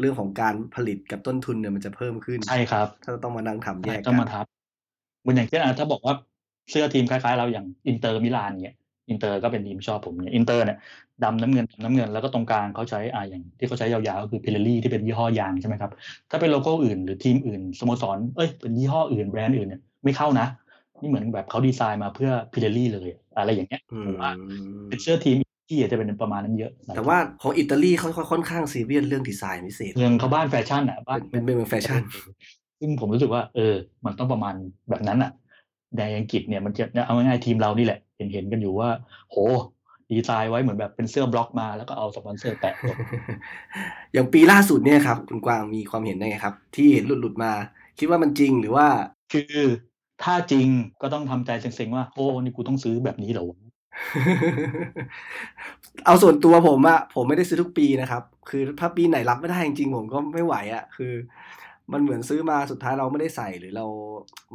[0.00, 4.44] เรื่องของการผลิตกับต้นทุนเนี่ยมันจะเพิ่มขึ้นใช่ครับ ถ้าต้องมานั่งทำแยกกันต้องมาทับ
[5.22, 6.14] เหมือนอย่างเช่นถ้าบอกว่า
[6.70, 8.76] เสื้อทีมคล้ายๆ เราอย่างอินเตอร์มิลานเนี่ย
[9.10, 10.78] อินเตอร์ก็เป็นทีมชอบผมเนี่ยอินเตอร์เนี่ย
[11.24, 15.90] ดำน้ำเงินดำน้ำเงินแล้วก็ตรงกลางเขาใช้อ่าอย่างที่เขาใช้ยาวๆก็คือพิเรลลี่ที่เป็นยี่ห้อยางใช่ไหมครับ
[16.30, 20.46] ถ้าเป็นโลโก้อื่นหรือทีมอื่นสโมสรเอ้ยเป็นยี่ห้ออื่นแบรนด์อื่นเนี่ยไม่เข้านะ
[21.00, 24.30] นี่เหมือนแบบเขาดีไซน์มาเพื่อพิเรลลี่เลย อะไรอย่างเงี้ยผมว่า
[24.88, 25.36] เป็นเสื้อทีม
[25.68, 32.02] ที่จะเป็นประมาณนั้นเยอะ แต่ว่าของอิตาลีเขาค่อนข้างซีเรียสเรื่องดีไซน์พิเศษเมืองเขาบ้านแฟชั่นอะบ้านเป็นเมืองแฟชั่น
[32.80, 34.54] ซึ่งผมรู้สึกว่าเออ มันต้องประมาณ
[34.90, 35.30] แบบนั้นอะ
[35.98, 38.90] ในอังกฤษเนี่ยมันจะเอาง่ายๆทีมเรานี่แหละ เห็นเห็นกันอยู่ว่า
[39.30, 39.36] โห
[40.10, 42.74] ดีไซน์ไว้เหมือนแบบเป็นเสื้อบล็อกมา แล้วก็เอาสปอนเซอร์แปะ
[44.12, 47.52] อย่างปีล่าสุดเนี่ยครับคุณกวางมีความเห็นยังไงครับ ที่เห็นหลุดหลุดมา
[47.98, 48.86] คิดว่ามันจริงหรือว่า
[49.32, 49.58] คือ
[50.22, 50.66] ถ้าจริง
[51.02, 53.46] ก็ต้องทำใจเซ็งๆว่าโอ้นี่กูต้องซื้อแบบนี้เหรอ
[56.06, 61.12] เอาส่วนตัวผมอะผมไม่ได้ซื้อทุกปีนะครับ คือถ้าปีไหนรับไม่ได้จริงๆผมก็ไม่ไหวอะคือ
[61.92, 63.86] มันเหมือนซื้อมาสุดท้ายเราไม่ได้ใส่หรือเรา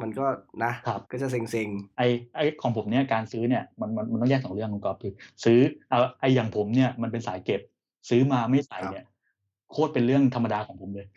[0.02, 0.26] มันก็
[0.64, 0.72] นะ
[1.12, 2.02] ก็จะเซ็งๆ ไอ
[2.36, 5.14] ไอของผมเนี่ยการซื้อเนี่ยมันมันมันต้องแยกสองเรื่องของกอล์ฟคือ
[5.44, 5.60] ซื้อ
[5.90, 7.62] เอาไออย่างผมเนี่ยมันเป็นสายเก็บ
[8.10, 9.06] ซื้อมาไม่ใส่เนี่ย
[9.72, 11.08] โคตรเป็นเรื่องธรรมดาของผมเลย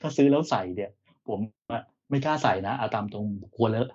[0.00, 0.90] ถ้าซื้อแล้วใส่เนี่ย
[1.28, 1.40] ผม
[2.10, 3.26] ไม่กล้าใส่นะเอาตามตรง
[3.56, 3.88] กลัวเลอะ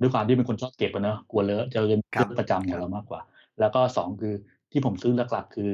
[0.00, 2.00] ด้วยความที่เป็นคนชอบเก็บอะเนอะกลัวเลอะจะเป็น
[2.38, 3.20] ประจำของเรามากกว่า
[3.60, 4.34] แล้วก็สองคือ
[4.72, 5.68] ที่ผมซื้อหลักๆ คือ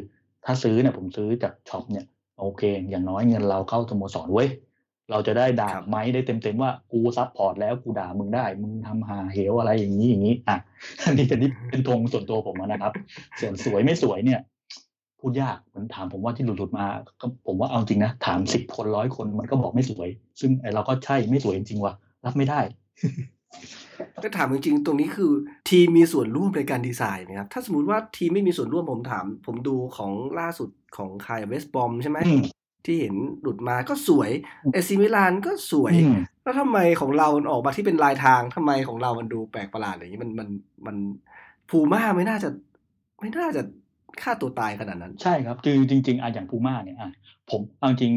[0.45, 2.07] ถ้าซื้อเนี่ยผมซื้อจากช็อปเนี่ย
[2.41, 4.49] โอเค อย่างน้อยเงินเราเข้าสโมสรเว้ย
[5.11, 10.57] เราจะได้ด่าแม่งได้เต็มๆว่ากู support แล้วกูด่ามึงได้ มึงทำห่าเหวอะไรอย่างนี้อย่างนี้ อะ
[11.05, 12.93] อันนี้เป็นที่เป็นธงส่วนตัวผมนะครับ
[13.41, 14.41] ส่วนสวยไม่สวยเนี่ย
[15.21, 16.87] พูดยากเหมือนถามผมว่าที่หลุดๆมา
[17.21, 20.09] ก็ผมว่าเอาจริงนะถามสิบคนร้อยคนมันก็บอกไม่สวย
[20.41, 21.95] ซึ่งไอ้เราก็ใช่ไม่สวยจริงๆว่ะ
[22.25, 22.61] รับไม่ได้
[24.23, 25.33] ก็ถามจริงๆ ตรงนี้คือ
[25.71, 32.19] ทีมมีส่วนร่วมในการดีไซน์ไหมครับ ถ้าสมมติว่าทีมไม่มีส่วนร่วมผมถาม ผมดูของล่าสุดของค่ายเวสต์บรอมใช่ไหม
[32.85, 34.31] ที่เห็นหลุดมาก็สวย
[34.73, 35.95] เอซีมิลานก็สวย
[36.43, 40.49] แล้วทำไมของเราออกมาที่เป็นลายทางทำไมของเรามันดูแปลกประหลาดอย่างนี้มันมัน
[40.87, 40.97] มัน
[41.71, 42.49] พูม่าไม่น่าจะ
[43.21, 43.63] ไม่น่าจะ
[44.23, 47.11] ฆ่าตัวตายขนาดนั้น ใช่ครับ คือจริง ๆอะอย่างพูม่าเนี่ยอะ
[47.51, 48.15] ผมเอาจริง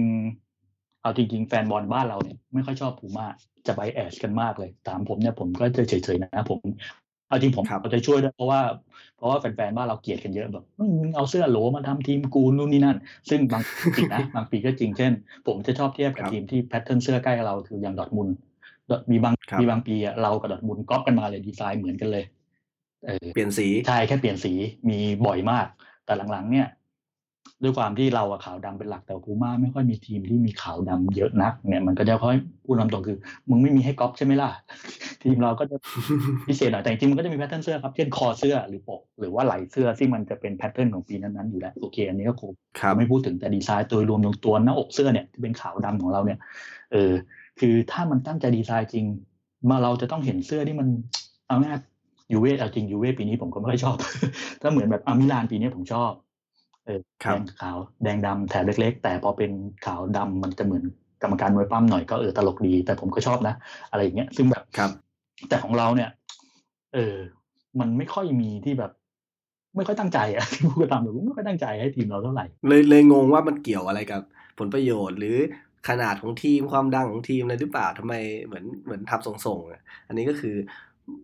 [1.02, 3.28] เอาจริง ๆ แฟนบอลบ้านเราเนี่ยไม่ค่อยชอบพูม่า
[3.68, 6.60] จะ bias กันมากเลย ถามผมเนี่ยผมก็จะเฉยๆนะผม
[7.28, 8.62] เอาจริงผมเอาใจช่วยด้วยเพราะว่า
[9.18, 10.66] เพราะว่าแฟนๆบ้านเราเกลียดกันเยอะแบบ
[11.16, 12.98] เอาเสื้อโหลมาทำทีมกูนู่นนี่นั่น
[13.30, 13.64] ซึ่งบาง
[13.98, 15.12] ปีนะบางปีก็จริงเช่น
[15.48, 18.30] ผมจะชอบเทียบกับทีมที่ pattern เสื้อใกล้เราคืออย่างดอร์ทมุนด์
[19.12, 22.26] มีบางมีบางปีเรากับดอร์ทมุนด์ก๊อปกันมาเลยดีไซน์เหมือนกันเลย
[23.34, 24.54] เปลี่ยนสีใช่แค่เปลี่ยนสี
[24.90, 25.68] มีบ่อยมาก
[26.06, 26.68] แต่หลังๆเนี่ย
[27.64, 33.18] ด้วยความที่เราอะขาวดำเป็นหลักแต่พูม่าไม่ค่อยมีทีมที่มีขาวดำเยอะนัก เนี่ยมันก็จะค่อยพูดตามตรงคือ
[33.50, 34.50] มึงไม่มีให้ก๊อปใช่ไหมล่ะ
[35.24, 35.78] ทีมเราก็จะ
[36.48, 42.52] พิเศษหน่อยแต่จริงมันก็จะมี pattern เสื้อครับเช่นคอเสื้อหรือปก หรือว่าไหล่เสื้อซึ่งมันจะเป็น pattern ของปีนั้นๆอยู่แล้วโอเคอันนี้ก็คง
[42.98, 46.40] ไม่พูดถึงแต่ดีไซน์โดยรวมตรงตัวหน้าอกเสื้อเนี่ยที่เป็นขาวดำของเราเนี่ย
[46.92, 47.12] เออ
[47.60, 49.06] คือถ้ามันตั้งใจดีไซน์จริง
[49.70, 50.88] มาเราจะต้องเห็นเสื้อที่มัน
[51.48, 51.78] เอาง่าย
[52.34, 53.98] ยูเว่เอาจริงยูเว่ปีนี้ผมก็ไม่ค่อยชอบ
[54.62, 56.12] ถ้าเหมือนแบบอามิลานปีนี้ผมชอบ
[56.88, 59.52] เออแดงขาวแดงดำแถบเล็ก ๆ แต่พอเป็น
[59.86, 60.84] ขาวดำมันจะเหมือน
[61.22, 63.56] กรรมการมวยปั้มหน่อยก็เออตลกดี แต่ผมก็ชอบนะ
[63.92, 64.92] อะไรอย่างเงี้ยซึ่งแบบครับ
[65.50, 66.10] แต่ของเราเนี่ย
[66.94, 67.16] เออ
[67.80, 68.92] มันไม่ค่อยมีที่แบบ
[69.76, 74.22] ไม่ค่อยตั้งใจอะที่พูดตามแบบไม่ค่อยตั้งใจให้ทีมเราเท่าไหร่ เลยเลยงงว่ามันเกี่ยวอะไรกับ
[74.60, 75.38] ผลประโยชน์หรือ
[75.90, 78.14] ขนาดของทีมความดังของทีมอะไรหรือเปล่าทำไม
[78.46, 80.56] เหมือนเหมือนทำส่งๆอันนี้ก็คือ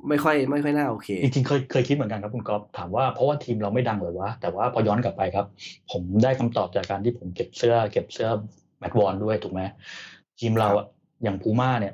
[0.10, 5.46] ไม่ค่อยไม่ค่อยน่าโอเค จริงๆเคยเคยคิดเหมือนกันครับคุณก๊อฟถามว่าเพราะว่าทีมเราไม่ดังเลยวะแต่ว่าพอย้อนกลับไปครับ
[5.92, 8.30] ผมได้คำตอบจากการที่ผมเก็บเสื้อ เก็บเสื้อ
[8.80, 9.62] match worn ด้วยถูกไหม
[10.40, 10.86] ทีมเราอะ
[11.24, 11.94] อย่างพูม่าเนี่ย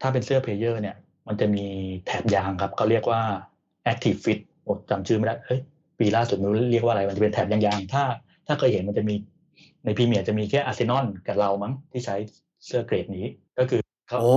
[0.00, 0.96] ถ้าเป็นเสื้อ player เนี่ย
[1.28, 1.64] มันจะมี
[2.06, 3.20] แถบยางครับเขาเรียกว่า
[3.92, 5.60] active fit หมดจำชื่อไม่ได้เฮ้ย
[5.98, 8.04] ปีล่าสุดมันเรียกว่าอะไรมันจะเป็นแถบยางๆถ้า
[8.46, 9.14] ถ้าเคยเห็นมันจะมี
[9.84, 12.16] ในพรีเมียร์จะมีแค่อาร์เซนอลกับเรามั้งที่ใช้
[12.66, 13.26] เสื้อเกรดนี้
[13.58, 13.80] ก็คือ
[14.20, 14.32] โอ้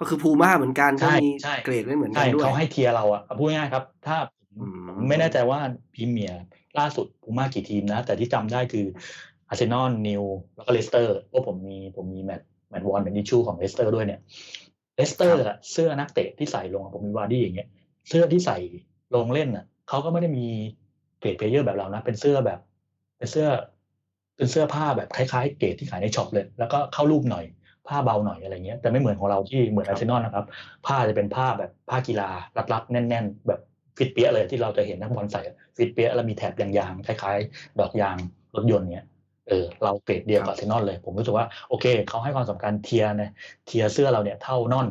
[0.00, 1.28] ก็คือพูม่าเหมือนกันก็มี
[1.64, 4.16] เกรดไม่เหมือนกันด้วยเขาให้ tier เราอะพูดง่ายๆครับ ถ้า
[5.08, 5.58] ไม่แน่ใจว่า
[5.94, 6.42] พรีเมียร์
[6.78, 8.86] ล่าสุดพูม่ากี่ทีมนะ แต่ที่จำได้คือ
[9.48, 10.24] อาร์เซนอลนิว
[10.56, 14.20] แล้วก็เลสเตอร์เพราะผมมีผมมี match match worn เป็น issue ของเลสเตอร์ด้วยเนี่ย
[14.96, 17.68] เลสเตอร์อะเสื้อนักเตะที่ใส่ลงผมมีวาร์ดี้อย่างเงี้ย
[18.08, 18.58] เสื้อที่ใส่
[19.14, 20.46] ลงเล่นอะเขาก็ไม่ได้มี
[21.20, 22.60] เกรด player แบบเรานะ เป็นเสื้อแบบ
[23.18, 23.48] เป็นเสื้อ
[24.36, 27.44] เป็นเสื้อผ้าแบบคล้ายๆ เกรดที่ขายในช็อปเลย แล้วก็เข้ารูปหน่อย
[27.88, 30.46] ผ้าเบาหน่อยอะไรเงี้ยแต่ไม่เหมือนของเราที่เหมือนอาร์เซนอลนะครับ
[30.86, 32.28] ผ้าจะเป็นผ้าแบบผ้ากีฬา
[32.72, 33.60] รัดๆแน่น ๆ แบบ
[33.96, 35.42] ฟิตเปรี๊ยะเลยที่เราจะเห็นนักบอลใส่
[35.76, 38.16] ฟิตเปรี๊ยะแล้วมีแถบยางๆคล้ายๆ ดอกยาง
[38.56, 39.06] รถยนต์เนี้ย
[39.48, 43.30] เออเราเกรดเดียวกับอาร์เซนอลเลย ผมรู้สึกว่าโอเคเขาให้ความสำคัญ tier เนี่ย
[43.66, 44.88] tier เสื้อเราเนี่ยแน่นอน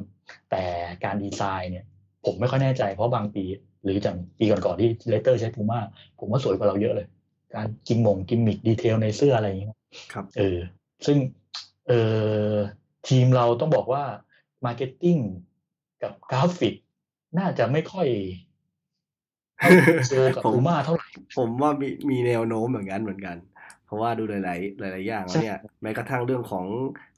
[0.52, 0.64] แต่
[1.04, 1.86] การดีไซน์เนี่ย
[2.26, 3.44] ผมไม่ค่อยแน่ใจเพราะบางปี
[3.84, 5.80] หรือจากปีก่อนๆที่เลสเตอร์ใช้พูม่า
[6.20, 7.08] ผมว่าสวยกว่าเราเยอะเลย
[7.56, 9.72] การกิมมง gimmick detail ในเสื้ออะไรอย่างเงี้ย
[10.14, 10.58] ครับเออ
[11.06, 11.18] ซึ่ง
[11.88, 11.92] เอ
[12.52, 12.54] อ
[13.08, 14.04] ทีมเราต้องบอกว่า
[14.66, 15.18] marketing
[16.04, 16.76] กับกราฟิก
[17.38, 18.08] น่าจะไม่ค่อย
[20.08, 23.38] โซกับพูม่าเท่าไหร่ ผมว่ามีมีแนวโน้มเหมือนกันเหมือนกัน
[23.86, 24.56] เพราะว่าดูหลา
[24.88, 26.66] ย ๆ หลาย ๆ อย่างแล้วเนี่ยแม้กระทั่งเรื่องของ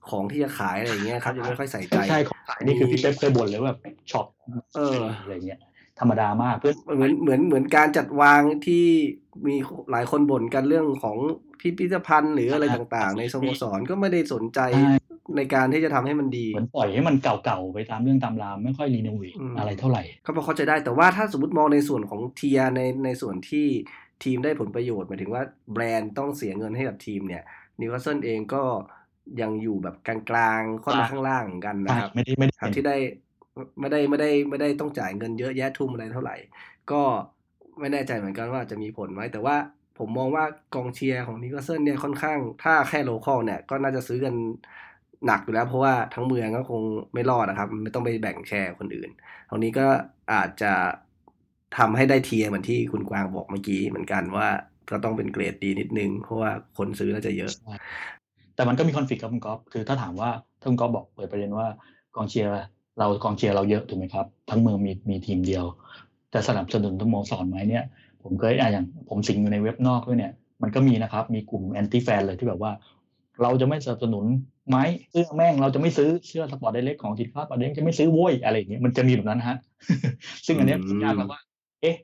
[0.09, 3.73] ของที่จะขายอะไรเงี้ยครับยังไม่ค่อยใส่ใจใช่ของขายนี่คือพี่เป๊ปเคยบ่นเลยว่า
[4.11, 4.27] ช็อป
[4.75, 5.59] เอออะไรเงี้ย
[5.99, 8.85] ธรรมดามากเพื่อเหมือนเหมือนเหมือนการจัดวางที่
[9.47, 9.55] มี
[9.91, 11.17] หลายคนบ่นกันเรื่องของ
[11.59, 14.59] พิพิธภัณฑ์หรืออะไรต่าง ๆ ในสโมสรก็ไม่ได้สนใจ
[15.37, 23.67] ในการที่จะทำให้มันดีเหมือนปล่อยให้มันเก่าๆไปตามเรื่องตามราวไม่ค่อย renovate อะไรเท่าไหร่เขาพอเข้าใจได้แต่ว่าถ้าสมมติมองในส่วนของ tier ในในส่วนที่
[24.23, 25.43] ทีมได้ผลประโยชน์หมายถึงว่า
[25.73, 27.43] แบรนด์ต้องเสียเงินให้กับทีมเนี่ย
[27.79, 28.63] นิวคาสเซิลเองก็
[29.41, 32.97] ยังอยู่แบบกลางๆค่อนข้างล่างกันนะครับไม่ได้ไม่ได้ที่ได้
[33.79, 36.35] ไม่ได้ไม่ได้ไม่ได้ต้องจ่ายเงินเยอะแยะทุ่มอะไรเท่าไหร่
[36.91, 37.01] ก็
[37.79, 39.55] ไม่แน่ใจเหมือนกันว่าจะมีผลไหมแต่ว่า
[39.99, 40.45] ผมมองว่า
[40.75, 44.35] กองเชียร์ของนิวคาสเซิลเนี่ยค่อนข้างถ้าแค่ local เนี่ยก็น่าจะซื้อกัน
[45.27, 46.81] หนักอยู่แล้ว เพราะว่าทั้งเมืองก็คง
[47.13, 49.09] ไม่รอดนะครับ ไม่ต้องไปแบ่งแชร์คนอื่น
[49.49, 49.85] ตรงนี้ก็
[50.33, 50.73] อาจจะ
[51.77, 54.47] ทำให้ได้ tier เหมือนที่คุณกวางบอกเมื่อกี้เหมือนกันว่า
[54.89, 57.51] ก็ต้องเป็นเกรดดีนิดนึง เพราะว่าคนซื้อน่าจะเยอะ
[58.55, 61.67] แต่มันก็มี conflict กับคุณก๊อฟคือถ้าถามว่าถ้าคุณก๊อฟบอกเปิดประเด็นว่า
[62.15, 62.51] กองเชียร์
[62.99, 65.65] เรากองเชียร์เราเยอะถูกไหมครับ ทั้งเมืองมีมีทีมเดียว
[66.33, 67.85] จะสนับสนุนทั้งสโมสรไหมเนี่ย
[68.23, 72.71] ผมเคยอ่าอย่างผมสิงอยู่ในเว็บนอกด้วยเนี่ย มันก็มีนะครับ มีกลุ่ม anti-fan เลยที่แบบว่า
[73.41, 74.25] เราจะไม่สนับสนุน
[74.69, 74.77] ไหม
[75.11, 79.57] เสื้อแม่งเราจะไม่ซื้อเสื้อ Sports Direct ของทีมภาพประเด็นจะไม่ซื้อโว้ยอะไรอย่างเงี้ยมันจะมีแบบนั้นฮะ
[80.45, 81.39] ซึ่งอันเนี้ยอืมยากแล้วว่า
[81.81, 81.95] เอ๊ะ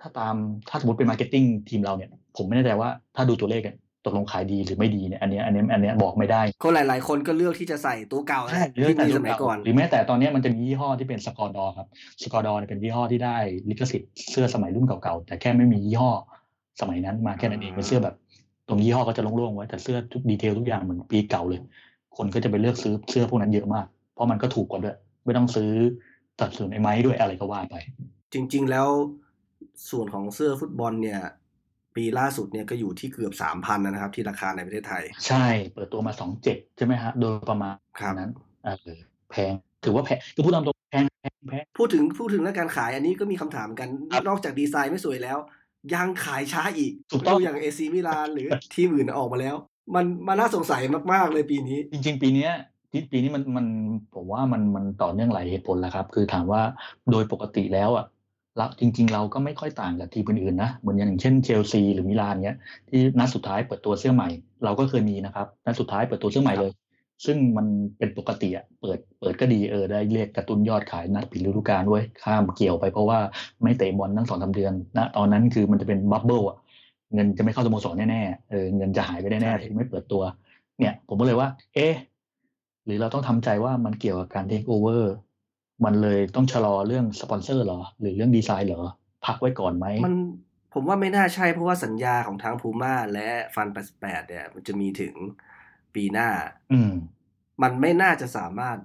[0.00, 0.34] ถ้าตาม
[0.68, 11.86] ถ้าสมมติเป็น marketing ทีมเราเนี่ย ผมไม่แน่ใจว่าถ้าดูตัวเลขอะตกลงขายดีหรือไม่ดีเนี่ยอันเนี้ยอันเนี้ยอันเนี้ยบอกไม่ได้ คนหลาย ๆ คนก็เลือกที่จะใส่ตัวเก่าใช่นะที่มีสมัยก่อน หรือแม้แต่ตอนเนี้ยมันจะมียี่ห้อที่เป็น Score Draw ครับ
[12.22, 13.36] Score Draw เนี่ยเป็นยี่ห้อที่ได้
[13.68, 16.10] ลิขสิทธิ์เสื้อสมัยรุ่นเก่าๆแต่แค่ไม่มียี่ห้อ
[16.80, 18.14] สมัยนั้นมาแค่นั้นเองเป็นเสื้อแบบ
[18.68, 21.60] ตรงยี่ห้อก็จะโล่งๆไว้แต่เสื้อทุก detail ทุกอย่างเหมือนปีเก่าเลย
[22.16, 25.70] คนก็จะไปเลือกซื้อเสื้อพวกนั้นเยอะมาก เพราะมันก็ถูกกว่าด้วย ไม่ต้องซื้อ
[26.40, 27.76] ตัดส่วนไอ้ไม้ด้วยอะไรก็ว่าไป
[28.32, 28.88] จริง ๆ แล้ว
[29.90, 31.20] ส่วนของเสื้อฟุตบอลเนี่ย
[31.96, 35.44] ปีล่าสุดเนี่ยก็อยู่ที่เกือบสามพันนะครับ ที่ราคาในประเทศไทย ใช่
[35.74, 38.32] เปิดตัวมาสองเจ็ดใช่ไหมฮะโดยประมาณครับนั้น
[38.64, 39.00] เออ
[39.30, 39.52] แพง
[39.84, 45.38] ถือว่าแพงคือพูดตามตรงแพงแพงแพงพูดถึงพูดถึงเรื่องการขายอันนี้ก็มีคำถามกันครับนอกจากดีไซน์ไม่สวยแล้ว
[45.94, 49.56] ยังขายช้าอีกถูกต้องดูอย่างเอซีมิลานหรือทีมอื่นออกมาแล้ว
[49.94, 50.82] มันมันน่าสงสัย
[51.12, 52.52] มาก ๆ เลยปีนี้ จริง ๆ ปีเนี้ย
[52.90, 53.66] ที่ปีนี้มันมัน
[54.14, 56.62] ผมว่ามันมันต่อเนื่องหลายเหตุผลแหละครับ คือถามว่า
[57.10, 58.06] โดยปกติแล้วอะ
[58.56, 62.56] เราจริง ๆ เราก็ไม่ค่อยต่างกับทีมอื่นๆนะเหมือนอย่างเช่นเชลซีหรือมิลานเนี้ย
[62.88, 64.28] ที่นัดสุดท้ายเปิดตัวเสื้อใหม่
[64.64, 66.72] เราก็เคยมีนะครับนัดสุดท้ายเปิดตัวเสื้อใหม่เลย
[67.26, 67.66] ซึ่งมัน
[67.98, 73.18] เป็นปกติอะเปิดเปิดก็ดีเออได้เรียกกระตุ้นยอดขายนัดปิดฤดูกาลด้วยข้ามเกี่ยวไปเพราะว่า
[73.62, 76.56] ไม่เตะบอลตั้งสองสามเดือนนะตอนนั้นคือมันจะเป็น bubble อะ
[77.14, 80.22] เงินจะไม่เข้าสโมสรแน่ๆเออเงินจะหายไปแน่ใช่ๆที่ไม่เปิดตัว
[80.78, 81.94] เนี่ย ผมก็เลยว่า เอ๊ะ
[82.84, 85.12] หรือเราต้องทำใจว่ามันเกี่ยวกับการเทคโอเวอร์
[85.84, 88.82] มันเลยต้องชะลอเรื่องสปอนเซอร์เหรอ หรือเรื่องดีไซน์เหรอ
[89.26, 90.14] พักไว้ก่อนไหมมัน
[90.74, 95.14] ผมว่าไม่น่าใช่เพราะว่าสัญญาของทางพูม่าและฟัน88เนี่ย มันจะมีถึง
[95.94, 96.28] ปีหน้า
[96.72, 96.92] อืม
[97.62, 98.76] มันไม่น่าจะสามารถ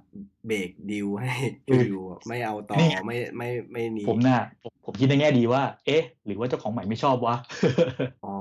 [0.46, 1.34] เบรกดิวให้
[1.68, 7.36] อืมอยู่ไม่เอาต่อนี่ไม่ไม่ไม่หนีผมน่ะผมผมคิดในแง่ดีว่า เอ๊ะ หรือว่าเจ้าของใหม่ไม่ชอบวะ
[8.24, 8.36] อ๋อ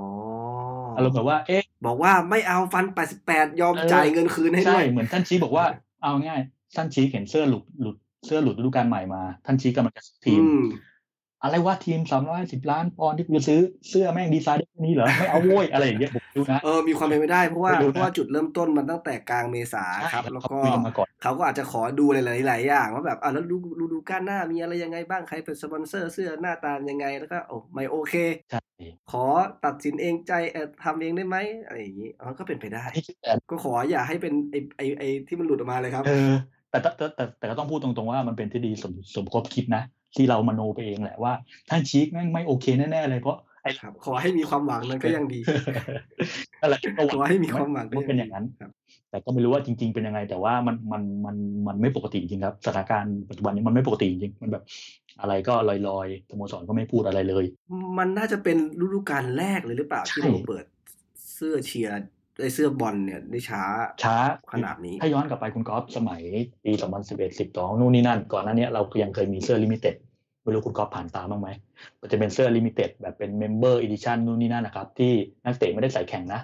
[0.96, 2.86] อารมณ์แบบว่าเอ๊ะ บอกว่าไม่เอาฟัน
[3.24, 5.66] 88 ยอมเออจ่ายเงินคืนให้ด้ใช่วย เหมือนท่านชี้บอกว่า
[6.02, 6.42] เอาง่าย
[6.76, 10.42] ท่านชี้เห็นเสื้อหลุดหลุดเสื้อหลุดฤดูกาลใหม่มา ท่านชี้กำลังจะซื้อทีม
[11.46, 22.18] อืมอะไรว่าทีมสามร้อยสิบล้านปอนด์ที่กูจะซื้อเสื้อแม่งดีไซน์ได้แค่นี้เหรอไม่เอาโว้ยอะไรอย่างเงี้ยผมดูนะเออมีความเป็นไปได้เพราะว่าไม่รู้นะเพราะว่าจุดเริ่มต้นมันตั้งแต่กลางเมษาครับใช่แล้วเขาก็คุยกันมาก่อนเขาก็อาจจะขอดูห
[22.52, 28.16] ลายๆอย่างว่าแบบอะแล้วดูดูดูก้านหน้ามีอะไรยังไงบ้างใครเป็นสปอนเซอร์เสื้อหน้าตายังไงแล้วก็โอ้ไม่โอเค
[28.52, 28.62] ใช่
[29.12, 29.26] ขอ
[29.66, 36.32] ตัดสินเองใจเออทำเองได้ไหมอะไรอย่างนี้อ๋อก็เป็นไปได้นี่คือแต่ก็ขออย่าให้เป็นไอไอไอที่มันหลุดออกมาเลยครับเออ
[36.70, 39.84] แต่แต่แต่แต่แต่ก็ต้องพูดตรงๆว่ามันเป็นที่ดีสมสมคบคิดนะ
[40.16, 41.34] ที่เรามโนไปเองแหละว่า
[41.70, 45.40] ท่านชีกแม่งไม่โอเคแน่ๆเลยเพราะไอ้ครับขอให้มีความหวังนั้นก็ยังดี
[46.62, 48.72] อะไรก็ขอให้มีความหวังก็มันยังเป็นดีอย่างนั้นครับ
[49.10, 51.36] แต่ก็ไม่รู้ว่าจริง ๆ เป็นยังไง แต่ว่ามันมันมัน
[51.68, 54.64] มันไม่ปกติจริงครับสถานการณ์ปัจจุบันนี้มันไม่ปกติจริงมันแบบ
[55.22, 57.46] อะไรก็ลอยๆสโมสรก็ไม่พูดอะไรเลย
[57.98, 60.66] มันน่าจะเป็นฤดูกาลแรกเลยหรือเปล่าใช่ที่เราเปิด
[61.34, 61.94] เสื้อเชียร์
[62.42, 63.64] ไอเสื้อบอลเนี่ยได้ช้า
[64.04, 64.16] ช้า
[64.54, 66.22] ขนาดนี้ ถ้าย้อนกลับไปคุณกอล์ฟสมัย
[66.66, 66.72] ปี
[67.06, 69.96] 2011 12นู่นนี่นั่น ก่อนหน้านี้เรายังเคยมีเสื้อ limited
[70.46, 71.50] ไม่รู้คุณกอล์ฟผ่านตาบ้างไหม
[72.02, 75.12] มันจะเป็นเสื้อ limited แบบเป็น member edition นู่นนี่นั่นนะครับ ที่
[75.44, 76.42] นักเตะไม่ได้ใส่แข่งนะ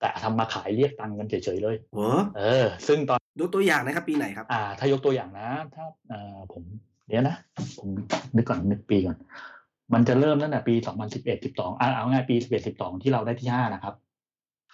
[0.00, 6.62] แต่ทำมาขายเรียกตังค์กันเฉยๆเลยเหรอเออ ซึ่งตอนยกตัวอย่างนะครับ ปีไหนครับ อ่า ถ้ายกตัวอย่างนะ ถ้าอ่าผม
[7.06, 7.36] เดี๋ยวนะ
[7.78, 7.88] ผม
[8.36, 9.16] นึกก่อนนึกปีก่อน
[9.94, 10.74] มันจะเริ่มตั้งแต่ปี
[11.12, 13.94] 2011 12อ่าเอาง่ายปี11 12ที่เราได้ที่5นะครับ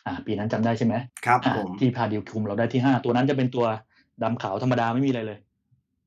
[0.06, 0.94] อ่า ปีนั้นจำได้ใช่ไหม
[1.26, 3.66] ครับอ่าผมที่พาร์ดิวคุมเราได้ที่ห้าตัวนั้นจะเป็นตัว
[4.22, 5.38] ดำขาวธรรมดาไม่มีอะไรเลย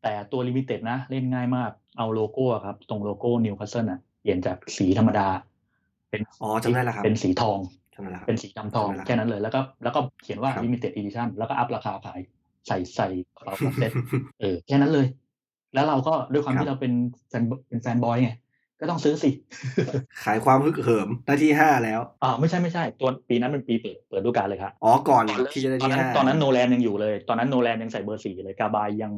[0.03, 5.27] แต่ตัว limited นะ เล่นง่ายมาก เอาโลโก้อะครับ ตรงโลโก้นิวคาสเซิลอะเปลี่ยนจากสีธรรมดา
[6.09, 7.57] เป็นอ๋อจำได้แล้วครับเป็นสีทอง
[7.93, 12.19] จำได้แล้วครับเป็นสีดำทองจำได้แล้วแค่นั้นเลย แล้วก็แล้วก็เขียนว่าครับ limited edition แล้วก็ up ราคาขาย
[12.67, 13.91] ใส่ใส่กระเป๋าคอมเซ็ต
[14.41, 15.07] เออแค่นั้นเลย
[15.73, 16.93] แล้วเราก็ด้วยความครับที่เราเป็น
[17.29, 18.31] แฟนเป็น fanboy ไง
[18.81, 19.29] ก็ต้องซื้อสิ
[20.23, 29.11] ขายความฮึกเหิมได้ที่ห้าแล้วอ่าไม่ใช่ไม่ใช่ตัวปีนั้นเป็นปีเปิดเปิดฤดูกาลเลยครับอ๋อก่อนตอนที่จะได้ตอนที่นั้นห้าตอนนั้นโนแลนยังอยู่เลย ตอนนั้นโนแลนยังใส่เบอร์สี่เลยกาบายยัง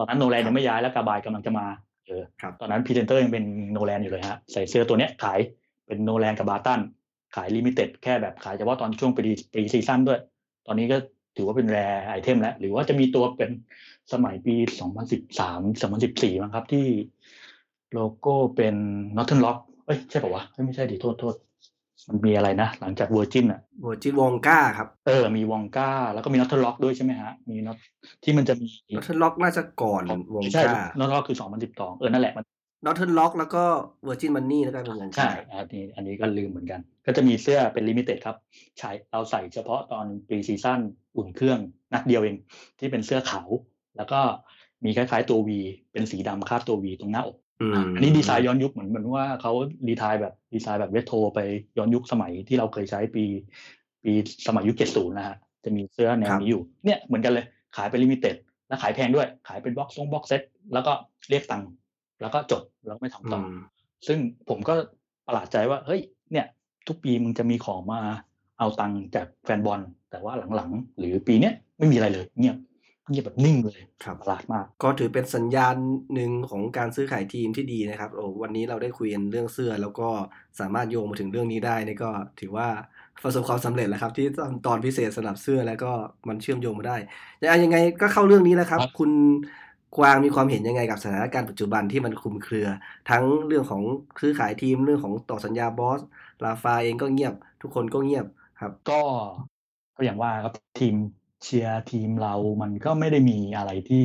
[0.00, 1.66] ตอนนั้นโนแลนยังไม่ย้ายแล้วกาบายกำลังจะมา
[2.06, 5.38] เออครับตอนนั้นพรีเซนเตอร์ยังเป็นโนแลนอยู่เลยฮะใส่เสื้อตัวเนี้ยขาย
[5.86, 6.80] เป็นโนแลนกับบาร์ตัน
[7.36, 9.22] ขาย limited แค่แบบขายเฉพาะตอนช่วงปี
[9.54, 10.20] pre-season ด้วย
[10.66, 10.96] ตอนนี้ก็
[11.36, 11.78] ถือว่าเป็นแร
[12.08, 13.50] ไอเทมแล้ว หรือว่าจะมีตัวเป็น
[14.12, 14.54] สมัยปี
[15.14, 16.86] 2013 2014มั้งครับที่
[17.92, 18.74] โลโก้เป็น
[19.16, 21.34] Northern Rock เอ้ยใช่ป่าวะเอ้ยไม่ใช่ดิโทษโทษ
[22.08, 27.78] มันมีอะไรนะ หลังจาก Virgin อะโวจิตวองก้าครับ เออ มีวองก้า แล้วก็มีนอตเทอร์ล็อกด้วยใช่ไหมฮะ มีน็อต
[28.24, 30.02] ที่มันจะมีแล้วถ้าล็อกน่าจะก่อน
[30.34, 32.44] วองไม่ใช่ก้านอตเทอร์ล็อกคือสองพันสิบสองเออ นั่นแหละมัน
[32.86, 33.62] Northern Rock แล้วก็
[34.06, 38.36] Virgin Money แล้วกันเป็นของใช่ อันนี้อันนี้ก็ลืมเหมือนกัน ก็จะมีเสื้อเป็น limited ครับ
[38.78, 40.80] ใช้เราใส่เฉพาะตอน pre-season
[41.16, 41.58] อุ่นเครื่อง
[41.92, 42.36] นัดเดียวเอง
[42.78, 43.48] ที่เป็นเสื้อขาว
[43.96, 44.20] แล้วก็
[44.84, 45.50] มีคล้ายๆตัว V
[45.92, 49.52] เป็นสีดำคาดตัว V ตรงหน้าอก อืมอันนี้ดีไซน์ย้อนยุคเหมือนเหมือนว่าเขา
[49.88, 51.38] รีไทายแบบดีไซน์แบบเรโทรไป
[51.78, 53.24] ย้อนยุคสมัยที่เราเคยใช้ปี
[54.04, 54.12] ปี
[54.46, 57.44] สมัยยุคเจ็ดศูนย์นะฮะจะมีเสื้อแนวนี้อยู่เนี่ยเหมือนกันเลย
[57.76, 58.36] ขายเป็น limited
[58.68, 60.42] แล้วขายแพงด้วยขายเป็น box box set
[60.72, 60.92] แล้วก็
[61.30, 61.68] เรียกตังค์
[62.20, 63.54] แล้วก็จบแล้วก็ไม่ทำต่ออม
[64.06, 64.74] ซึ่งผมก็
[65.26, 66.00] ประหลาดใจว่าเฮ้ย
[66.32, 66.46] เนี่ย
[66.88, 68.00] ทุกปีมึงจะมีของมา
[68.58, 69.80] เอาตังค์จากแฟนบอล
[70.10, 72.56] แต่ว่าหลังๆ หรือปีเนี้ยไม่มีอะไรเลยเงียบ
[73.10, 75.74] เงียบแบบนิ่งเลยครับประหลาดมาก ก็ถือเป็นสัญญาณ
[76.14, 80.08] หนึ่งของการซื้อขายทีมที่ดีนะครับโอ้วันนี้เราได้คุยกันเรื่องเสื้อ แล้วก็
[80.60, 82.68] สามารถโยงมาถึงเรื่องนี้ได้นี่ก็ถือว่า
[83.22, 85.90] ประสบความสำเร็จแล้วครับ ที่ทำตอนพิเศษสำหรับเสื้อแล้วก็
[86.28, 86.96] มันเชื่อมโยงมาได้
[87.42, 89.10] ยังยังไงก็เข้าเรื่องนี้แล้วครับครับ คุณ
[89.96, 92.66] กวางมีความเห็นยังไงกับสถานการณ์ปัจจุบันที่มันคลุมเครือ
[93.10, 93.82] ทั้งเรื่องของ
[94.20, 96.00] ซื้อขายทีมเรื่องของต่อสัญญาบอส
[96.44, 98.26] ลาฟาเองก็เงียบ ทุกคนก็เงียบ
[98.60, 99.00] ครับ ก็
[99.96, 100.94] ก็อย่างว่าครับทีม
[101.42, 104.02] เชียร์ทีมเรามันก็ไม่ได้มีอะไรที่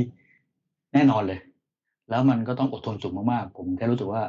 [0.94, 1.40] แน่นอนเลย
[2.10, 4.24] แล้วมันก็ต้องอดทนสูงมากๆ ผมแค่รู้สึกว่า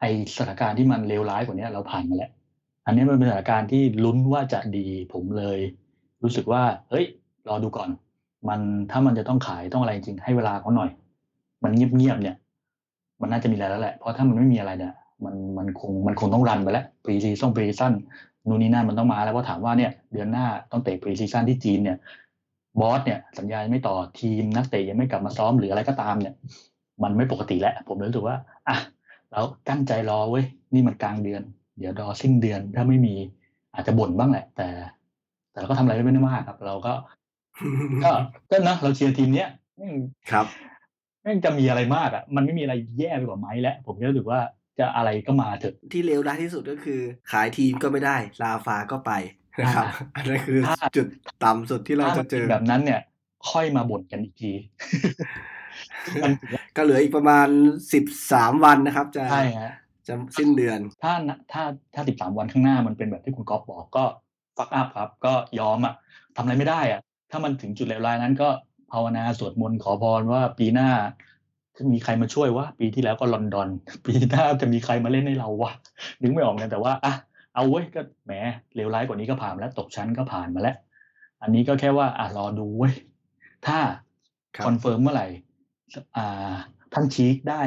[0.00, 0.04] ไอ
[0.36, 2.30] สถานการณ์ที่มันเลวร้ายกว่านี้เราผ่านมาแล้ว
[2.86, 5.58] อันนี้มันเป็นสถานการณ์ที่ลุ้นว่าจะดี ผมเลย
[6.22, 7.06] รู้สึกว่า เฮ้ย
[7.48, 7.88] รอดูก่อน
[8.48, 8.60] มัน
[8.90, 10.90] ถ้ามันจะต้องขายต้องอะไรจริงให้เวลาเขาหน่อย
[11.64, 12.36] มันเงียบๆเนี่ย
[13.20, 14.94] มันน่าจะมีอะไรแล้วแหละ เพราะถ้ามันไม่มีอะไรเนี่ย
[15.24, 17.92] มันมันคงมันคงต้อง run ไปแล้ว pre-season pre-season
[18.50, 21.96] นู่นนี่นั่นมันต้องมาแล้วเพราะถามว่าเนี่ยเดือนหน้าต้องเตะ pre-season ที่จีนเนี่ย
[22.80, 26.34] boss เนี่ยสัญญายังไม่ต่อทีมนักเตะยังไม่กลับมาซ้อมหรืออะไรก็ตามเนี่ย
[27.02, 28.36] มันไม่ปกติแล้วผมเลยรู้สึกว่า
[28.68, 28.76] อะ
[29.32, 30.44] เรากลั้นใจรอเว้ย
[30.74, 31.42] นี่มันกลางเดือน
[31.78, 33.14] เดี๋ยวรอสิ้นเดือนถ้าไม่มี
[33.74, 34.68] อาจจะบ่นบ้างแหละ แต่
[35.50, 36.92] แต่เราก็ทำอะไรไม่ได้มากครับ เราก็
[38.04, 38.10] ก็
[38.50, 39.94] ก็นะเราเชียร์ทีมเนี้ยแม่ง
[40.30, 40.46] ครับ
[41.22, 44.40] แม่งจะมีอะไรมากอะ มันไม่มีอะไรแย่ไปกว่าไม้แล้วผมก็รู้สึกว่า
[44.80, 47.00] จะอะไรก็มาเถอะ ที่เลวร้ายที่สุดก็คือ
[47.32, 49.12] ขายทีมก็ไม่ได้ ลาฟาก็ไป
[49.60, 51.06] นะครับอันนั้นคือถ้าจุด
[51.44, 53.00] ต่ำสุดที่เราถ้าจะมันเจเป็นอแบบนั้นเนี่ย
[53.50, 54.52] ค่อยมาบ่นกันอีกที
[56.22, 57.48] มันถือว่าก็เหลืออีกประมาณ
[57.92, 59.72] สิบสามวันนะครับ จะใช่ฮะ
[60.08, 61.62] จะสิ้นเดือน ถ้านะถ้า
[61.94, 64.04] ถ้าสิบสามวันข้างหน้ามันเป็นแบบที่คุณก๊อฟบอกก็
[64.56, 65.94] ฟักอัพครับ ก็ยอมอะ
[66.36, 67.00] ทำอะไรไม่ได้อะ
[67.30, 68.48] ถ้ามันถึงจุดเลวร้ายนั้นก็
[68.92, 70.90] ภาวนาสวดมนต์ขอพรว่าปีหน้า
[71.80, 73.68] จะมีใครมาช่วยวะปีที่แล้วก็ลอนดอน
[74.04, 75.72] ปีหน้าจะมีใครมาเล่นให้เราวะ
[76.22, 77.14] นึกไม่ออกเลยแต่ว่าอะ
[77.54, 78.32] เอาเว้ยก็แหม
[78.76, 80.76] เลวร้ายกว่านี้ก็ผ่านมาแล้วตกชั้นก็ผ่านมาแล้ว
[81.42, 82.94] อันนี้ก็แค่ว่าอะรอดูเว้ย
[83.66, 83.78] ถ้า
[84.56, 85.26] ครับ confirm เมื่อไหร่
[86.16, 86.54] อ่า
[86.92, 87.62] ท่านชีคได้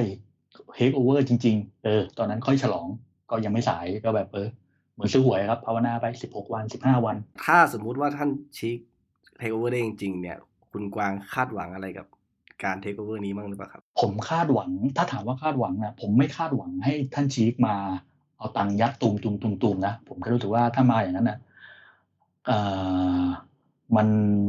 [0.76, 2.88] เทคโอเวอร์จริง ๆ เออ ตอนนั้นค่อยฉลอง
[3.30, 4.48] ก็ยังไม่สายก็แบบเออ
[4.94, 8.78] เหมือนซื้อหวยครับภาวนาไปสิบหกวันสิบห้าวัน ถ้าสมมุติว่าท่านชีค
[9.38, 10.38] เทคโอเวอร์ได้จริง ๆ เนี่ย
[10.72, 12.08] คุณกวางคาดหวังอะไรกับ
[12.64, 17.76] การเทคโอเวอร์นี้บ้างหรือเปล่าครับ ผมคาดหวัง ถ้าถามว่าคาดหวังนะผมไม่คาดหวังให้ท่านชีคมา
[18.38, 21.38] เอาตังค์ยัดตูมตูมตูมตูมนะผมก็รู้สึกว่าถ้ามาอย่างนั้นนะ
[22.46, 22.58] เอ่
[23.24, 23.26] อ
[23.96, 24.08] มัน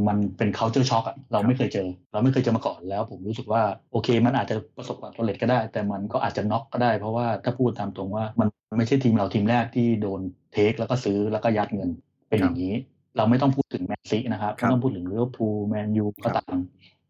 [0.08, 8.48] มันเป็น culture shock อะเราไม่เคยเจอ เราไม่เคยเจอมาก่อนแล้ว ผมรู้สึกว่าโอเค มันอาจจะประสบความสำเร็จก็ได้ แต่มันก็อาจจะน็อกก็ได้ เพราะว่าถ้าพูดตามตรงว่ามัน
[8.78, 10.20] ไม่ใช่ทีมเราทีมแรกที่โดน
[10.52, 11.90] take แล้วก็ซื้อแล้วก็ยัดเงิน
[12.28, 12.74] เป็นอย่างนี้
[13.16, 16.56] เราไม่ต้องพูดถึงแมนซินะครับครับไม่ต้องพูดถึงลิเวอร์พูลแมนยูก็ตาม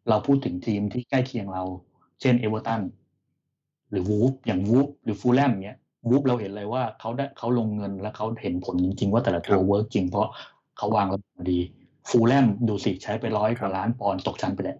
[0.09, 1.63] เราพูดถึงทีมที่ใกล้เคียงเรา
[2.21, 2.81] เช่นเอเวอร์ตัน
[3.91, 5.79] หรือวูฟอย่างวูฟหรือฟูลแลมเนี้ย
[6.09, 10.29] วูฟเราเห็นเลยว่าเขาได้เขาลงเงินแล้วเขาเห็นผลจริง ๆ ว่าแต่ละตัว work จริงเพราะ
[10.77, 11.61] เขาวางระบบมาดี
[12.09, 14.79] ฟูลแลมดูสิใช้ไปร้อยกว่าล้านปอนด์ตกชั้นไปแล้ว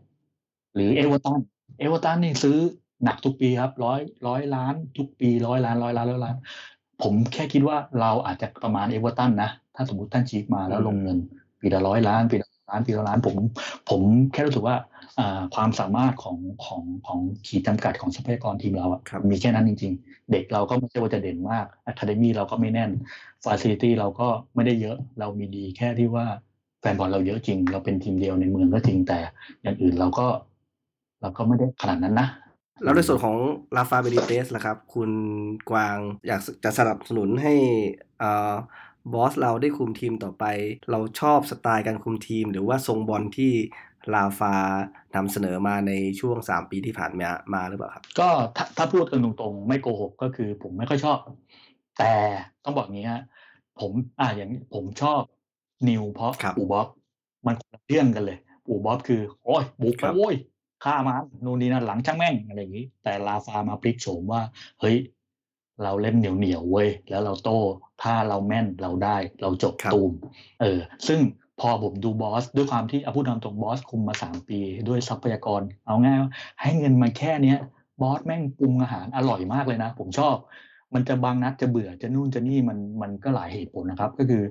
[0.75, 1.41] หรือเอเวอร์ตัน
[1.79, 2.59] เอเวอร์ตันนี่ซื้อ
[3.05, 6.37] หนักทุกปีครับร้อยร้อยล้าน ทุกปีร้อยล้านร้อยล้านร้อยล้าน
[7.03, 11.19] ผมแค่คิดว่าเราอาจจะประมาณเอเวอร์ตันนะ ถ้าสมมติท่านชีคมาแล้วลงเงิน
[11.61, 13.37] ปีละร้อยล้านปีละ ล้านปีละล้านผม
[13.91, 14.01] ผม
[14.33, 14.77] แค่รู้สึกว่า
[15.19, 22.91] อ่าความสามารถของของของขีดจำกัดของทรัพยากรทีมเราอะครับมีแค่นั้นจริง ๆ เด็กเราก็ไม่ใช่ว่าจะเด่นมาก academy เราก็ไม่แน่น
[23.45, 26.27] ฟ a ซิลิตี้เราก็ไม่ได้เยอะเรามีดีแค่ที่ว่า
[26.81, 29.19] แฟนบอลเราเยอะจริง เราเป็นทีมเดียวในเมืองก็จริงแต่
[29.63, 30.27] อย่างอื่นเราก็
[31.21, 32.29] เราก็ไม่ได้ขนาดนั้นนะ
[32.83, 33.37] แล้วในส่วนของ
[33.77, 35.11] ราฟาเบนิเตซล่ะครับ คุณ
[35.71, 35.97] กวาง
[36.27, 37.55] อยากจะสนับสนุนให้
[38.23, 38.55] อ่า
[39.13, 40.45] บอสเราได้คุมทีมต่อไป
[40.91, 43.53] เราชอบสไตล์การคุมทีม หรือว่าทรงบอลที่
[44.15, 44.55] ลาฟา
[45.15, 51.19] นำเสนอมาในช่วง 3 ปีที่ผ่านมามาหรือเปล่าครับ ก็ถ้าถ้าพูดกันตรงๆ ไม่โกหกก็คือผมไม่ค่อยชอบ
[51.99, 52.13] แต่
[52.65, 53.23] ต้องบอกงี้ฮะ
[53.81, 55.21] ผมอ่าอย่างนี้ผมชอบ
[55.89, 56.89] นิวเพราะครับปู่บ๊อบ
[57.47, 60.35] มันคนละเรื่องกันเลยปู่บ๊อบคือ โอ้ยบุกครัไปบโอ้ย
[60.85, 64.43] ฆ่ามันนู่นนี่นั่นหลังช่างแม่งอะไรอย่างนี้ แต่ลาฟามาพลิกโฉมว่า
[64.81, 64.97] เฮ้ย
[65.83, 67.61] เราเล่นเหนียวเหนียวๆเว้ยแล้วเราโต้
[68.03, 70.13] ถ้าเราแม่นเราได้เราจบครับตูม
[70.61, 71.21] เออซึ่ง
[71.61, 74.59] พอผมดูบอส ด้วยความที่เอาพูดตามตรงบอสคุมมาสามปี
[74.89, 76.31] ด้วยทรัพยากร เอาง่ายว่า
[76.63, 77.59] ให้เงินมาแค่เนี้ย
[78.03, 80.37] บอสแม่งปรุงอาหารอร่อยมากเลยนะ ผมชอบ
[80.95, 84.43] มันจะบางนัดจะเบื่อจะนู่นจะนี่มันมันก็หลายเหตุผลนะครับ ก็คือ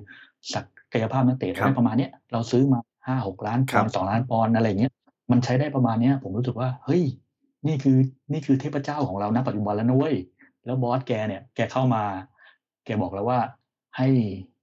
[0.54, 0.60] ศั
[0.92, 4.92] กยภาพนักเตะได้ประมาณเนี้ยเราซื้อมาห้าหกล้านปอนด์สองล้านปอนด์อะไรเงี้ย
[5.30, 7.02] มันใช้ได้ประมาณเนี้ยผมรู้สึกว่าเฮ้ย
[7.66, 7.98] นี่คือ
[8.32, 10.16] นี่คือเทพเจ้าของเราณปัจจุบันแล้วนะเว้ย
[10.64, 12.02] แล้วบอสแกเนี่ย แกเข้ามา
[12.84, 13.38] แกบอกแล้วว่า
[13.96, 14.08] ให้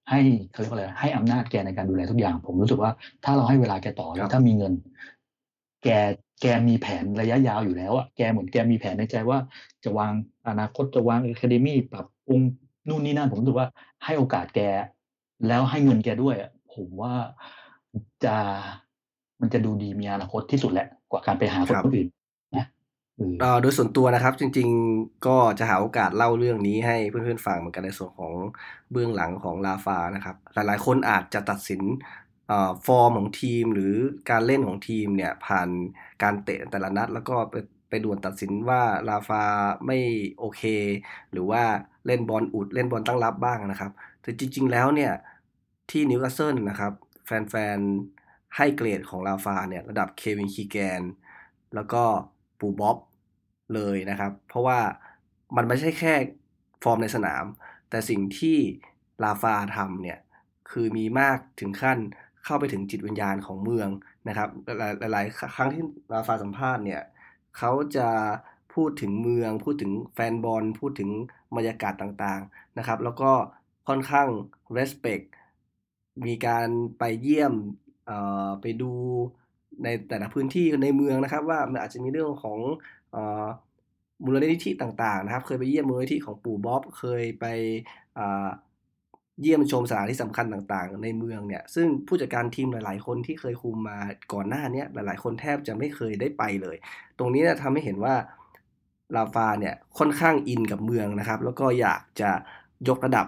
[0.10, 0.20] ให้
[0.52, 2.91] เขาเรียกว่าอะไรให้อำนาจแกในการดูแลทุกอย่าง ผมรู้สึกว่า
[3.24, 4.74] ถ้าเราให้เวลาแกต่อแล้วถ้ามีเงิน
[5.84, 5.89] แก
[6.41, 9.38] แกมีแผนระยะยาวอยู่แล้วอะแกเหมือนแกมีแผนในใจว่า
[9.84, 10.14] จะวาง
[10.47, 12.41] อนาคตจะวางอะคาเดมี่ปรับปรุง
[12.89, 13.68] นู่นนี่นั่นผมรู้สึกว่า
[14.06, 14.60] ให้โอกาสแก
[15.47, 17.14] แล้วให้เงินแกด้วยอะผมว่า
[18.26, 18.36] จะ
[19.41, 22.08] มันจะดูดีมีอนาคตที่สุดแหละกว่าการไปหาคนอื่น
[23.62, 28.34] โดยส่วนตัวนะครับ จริง ๆ ก็จะหาโอกาสเล่าเรื่องนี้ให้เพื่อนๆฟังเหมือนกันในส่วนของ
[28.92, 31.82] เบื้องหลังของราฟานะครับ หลายๆ คนอาจจะตัดสิน
[32.86, 33.94] ฟอร์มของทีมหรือ
[34.30, 35.70] การเล่นของทีมเนี่ยผ่าน
[36.24, 37.56] การเตะแต่ละนัด แล้วก็ไป
[37.90, 39.44] ไปด่วนตัดสินว่าราฟา
[39.86, 39.98] ไม่
[40.40, 40.64] โอเค
[41.32, 41.64] หรือว่า
[42.06, 43.92] เล่นบอลอุดเล่นบอลตั้งรับบ้างนะครับ
[44.22, 45.12] แต่จริง ๆ แล้วเนี่ย
[45.90, 46.94] ที่นิวคาสเซิลนะครับ
[47.26, 51.02] แฟนๆให้เกรดของราฟาเนี่ยระดับเควินคีแกน
[51.76, 52.04] แล้วก็
[52.60, 52.98] ปูบ๊อบ
[53.76, 54.80] เลยนะครับ เพราะว่า
[55.56, 56.14] มันไม่ใช่แค่
[56.84, 57.46] ฟอร์มในสนาม
[57.90, 58.58] แต่สิ่งที่
[59.24, 60.20] ลาฟาทำเนี่ย
[60.72, 62.00] คือมีมากถึงขั้น
[62.44, 63.90] เข้าไปถึงจิตวิญญาณของเมือง
[64.28, 64.50] นะครับ
[65.00, 67.02] หลายๆครั้งที่ลาฟาสัมภาษณ์เนี่ย
[67.58, 68.10] เขาจะ
[68.74, 71.10] พูดถึงเมือง พูดถึงแฟนบอล พูดถึง
[71.56, 73.32] บรรยากาศต่างๆนะครับ แล้วก็
[73.88, 74.28] ค่อนข้าง
[74.78, 75.26] respect
[76.26, 76.68] มีการ
[77.00, 77.54] ไปเยี่ยม
[78.62, 78.92] ไปดู
[79.84, 82.60] ในแต่ละพื้นที่ในเมืองนะครับ ว่ามันอาจจะมีเรื่องของ
[84.24, 87.45] มูลนิธิต่างๆนะครับ เคยไปเยี่ยมมูลนิธิของปู่บ๊อบเคยไป
[89.41, 93.97] เยี่ยมชมสถานที่สำคัญต่างๆ ในเมืองเนี่ยซึ่งผู้จัดการทีมหลาย ๆ คนที่เคยคุมมา
[94.34, 96.76] ก่อนหน้านี้หลายๆ คนแทบจะไม่เคยได้ไปเลย
[97.20, 98.16] ตรงนี้นี่ยทำให้เห็นว่า
[99.16, 102.32] ลาฟาเนี่ยค่อนข้างอินกับเมืองนะครับ แล้วก็อยากจะ
[102.88, 103.28] ยกระดับ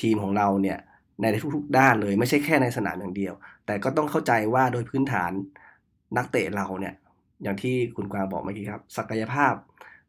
[0.00, 0.78] ทีมของเราเนี่ย
[1.20, 1.24] ใน
[1.54, 3.34] ทุกๆด้านเลยไม่ใช่แค่ในสนามอย่างเดียว
[3.66, 5.32] แต่ก็ต้องเข้าใจว่าโดยพื้นฐาน
[6.16, 6.94] นักเตะเราเนี่ย
[7.42, 9.54] อย่างที่คุณกวางบอกเมื่อกี้ครับ ศักยภาพ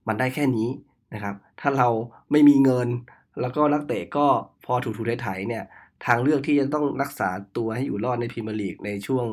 [0.07, 0.69] มันได้แค่นี้
[1.13, 1.87] นะครับ ถ้าเรา
[2.31, 2.87] ไม่มีเงิน
[3.41, 4.25] แล้วก็นักเตะก็
[4.65, 5.63] พอถูกถูไถเนี่ย
[6.05, 9.25] ทางเลือกที่จะต้องรักษาตัวให้อยู่รอดในพรีเมียร์ลีกในช่วง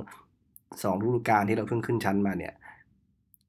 [0.83, 2.55] สองฤดูกาลที่เราเพิ่งขึ้นชั้นมาเนี่ย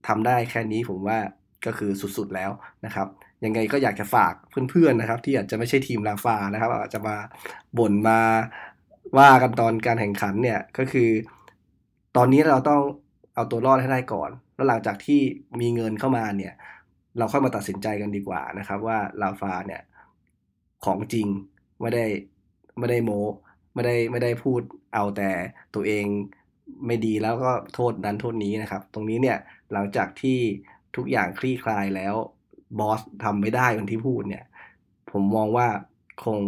[0.08, 1.18] ทำได้แค่นี้ผมว่า
[1.66, 2.52] ก็คือสุดๆแล้ว
[2.86, 3.08] นะครับ
[3.46, 4.34] ยังไงก็อยากจะฝาก
[4.70, 7.16] เพื่อนๆนะครับ ที่อาจจะไม่ใช่ทีมลาฟานะครับอาจจะมา
[7.78, 8.20] บ่นมา
[9.18, 11.10] ว่ากันตอนการแข่งขันเนี่ยก็คือ
[12.18, 12.82] ตอนนี้เราต้อง
[13.40, 15.22] เอาตัวรอดให้ได้ก่อน แล้วหลังจากที่
[15.62, 16.54] มีเงินเข้ามาเนี่ย
[17.18, 19.82] เราค่อยมาตัดสินใจกันดีกว่านะครับ ว่าลาฟาเนี่ย
[20.86, 21.28] ของจริง
[21.82, 22.06] ไม่ได้
[22.78, 23.12] ไม่ได้โม
[23.74, 24.62] ไม่ได้ไม่ได้พูด
[24.94, 25.30] เอาแต่
[25.76, 26.06] ตัวเอง
[26.86, 29.38] ไม่ดีแล้วก็โทษนั้นโทษนี้นะครับ ตรงนี้เนี่ย
[29.72, 30.38] หลังจากที่
[30.96, 32.16] ทุกอย่างคลี่คลายแล้ว
[32.80, 34.44] บอสทำไม่ได้อย่างที่พูดเนี่ย
[35.12, 35.68] ผมมองว่า
[36.24, 36.40] คง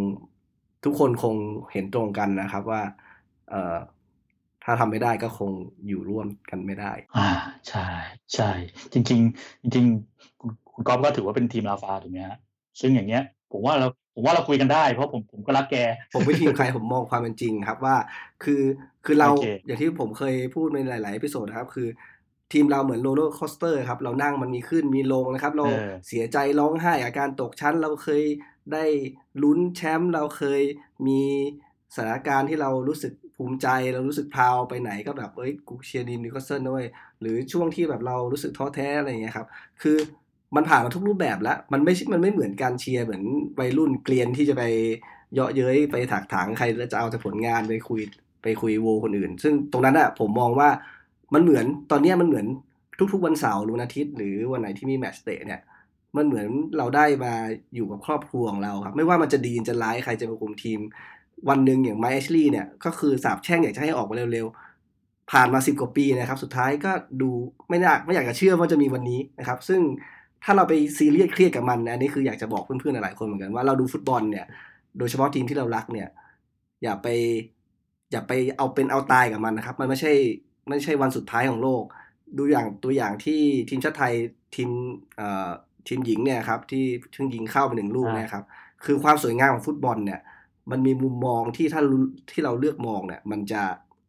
[0.83, 1.35] ทุกคนคง
[1.71, 2.81] เห็นตรงกันนะครับว่า
[3.49, 3.77] เออ
[4.64, 5.51] ถ้าทำไม่ได้ก็คง
[5.88, 7.30] อยู่ร่วมกันไม่ได้ อ่า
[7.70, 7.88] ใช่
[8.36, 8.49] ใช่
[8.93, 12.38] จริง ๆ จริงๆคุณก๊อฟก็ถือว่าเป็นทีมลาฟาถูกไหมฮะ
[12.80, 15.78] ซึ่งอย่างเงี้ย ผมว่าเราผมว่าเราคุยกันได้เพราะผมผมก็รักแก
[16.14, 17.95] ผมไม่ทีมใครผมมองความเป็นจริงครับว่า
[18.43, 18.62] คือ
[19.05, 19.30] คือเรา
[19.66, 21.88] อย่างที่ผมเคยพูดในหลายๆ episode นะครับ คือ
[22.51, 25.66] ทีมเราเหมือน roller coaster ครับ เรานั่งมันมีขึ้นมีลงนะครับ เรา
[26.07, 28.24] เสียใจร้องไห้อาการตกชั้น เราเคย
[28.74, 28.86] ได้
[29.43, 30.62] ลุ้นแชมป์เราเคย
[31.07, 31.22] มี
[31.95, 36.85] สถานการณ์ที่เรารู้สึก ภูมิใจเรารู้สึกพาวไปไหนก็แบบเอ้ยกูเชียร์ทีมนิวคาสเซิลด้วย
[37.22, 39.47] หรือช่วงที่แบบเรารู้สึกท้อแท้อะไรอย่างเงี้ยครับ
[39.81, 39.97] คือ
[40.55, 43.23] มันผ่านมาทุกรูปแบบแล้ว มันไม่มันไม่เหมือนการเชียร์เหมือน
[43.59, 44.63] วัยรุ่นเกลียนที่จะไป
[45.34, 48.01] เยาะเย้ยไปถักถางใครแล้วจะเอาแต่ผลงานไปคุย
[48.43, 50.69] ไปคุยโวคนอื่น ซึ่งตรงนั้นอะผมมองว่า
[51.34, 52.45] มันเหมือนตอนนี้มันเหมือน
[53.13, 55.61] ทุกๆวันเสาร์หรือวันอาทิตย์ หรือวันไหนที่มีแมตช์เตะเนี่ย
[56.18, 56.47] มันเหมือน
[56.77, 57.34] เราได้มา
[57.76, 60.80] อยู่กับครอบครัวของเราครับ ไม่ว่ามันจะดีจะร้ายใครจะมาคุมทีม
[61.49, 66.91] วันหนึ่งอย่างไมเอชลี่เนี่ย ก็คือสาบแช่งอยากจะให้ออกมาเร็วๆ ผ่านมาสิบกว่าปีนะครับ สุดท้ายก็
[67.22, 67.30] ดู
[67.69, 69.81] ไม่อยากไม่อยากจะเชื่อว่าจะมีวันนี้นะครับ ซึ่ง
[70.43, 74.45] ถ้าเราไปซีเรียสเครียดกับมันอันนี้คืออยากจะบอกเพื่อนๆหลายคนเหมือนกันว่าเราดูฟุตบอลเนี่ย
[74.97, 76.09] โดยเฉพาะทีมที่เรารักเนี่ย
[76.84, 77.07] อย่าไป
[78.11, 80.13] อย่าไปเอาเป็นเอาตายกับมันนะครับ มันไม่ใช่
[80.69, 81.84] ไม่ใช่วันสุดท้ายของโลก
[82.38, 84.13] ดูอย่างตัวอย่างที่ทีมชาติไทย
[84.55, 84.69] ทีม
[85.15, 85.49] เอ่อ
[85.88, 88.43] ทีมหญิงเนี่ยครับที่เพิ่งยิงเข้าไปหนึ่งลูกนี่ยครับ
[88.85, 90.19] คือความสวยงามของฟุตบอลเนี่ย
[90.71, 91.81] มันมีมุมมองที่ถ้า
[92.31, 93.61] ที่เราเลือกมองเนี่ย มันจะ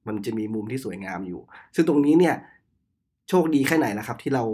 [0.08, 1.40] มันจะมีมุมที่สวยงามอยู่
[1.74, 2.36] ซึ่งตรงนี้เนี่ย
[3.28, 4.44] โชคดีแค่ไหนนะครับ ที่เรา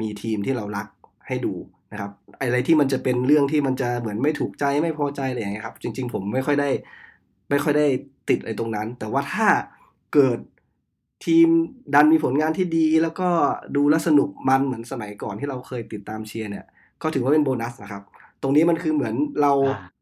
[0.00, 0.86] มีทีมที่เรารัก
[1.28, 1.54] ให้ดู
[1.92, 6.68] นะครับอะไรที่มันจะเป็นเรื่องที่มันจะเหมือนไม่ถูกใจไม่พอใจอะไรอย่างเงี้ยครับ จริง ๆ ผมไม่ค่อยได้
[7.50, 7.86] ไม่ค่อยได้
[8.28, 9.48] ติดอะไอ้ตรงนั้น แต่ว่าถ้า
[10.14, 10.38] เกิด
[11.24, 11.48] ทีม
[11.94, 13.28] ดันมีผลงานที่ดี แล้วก็
[13.76, 16.64] ดูแลสนุกมันเหมือนสมัยก่อนที่เราเคยติดตามเชียร์เนี่ย
[17.02, 18.02] ก็ถือว่าเป็นโบนัสนะครับ
[18.42, 19.52] ตรงนี้มันคือเหมือนเรา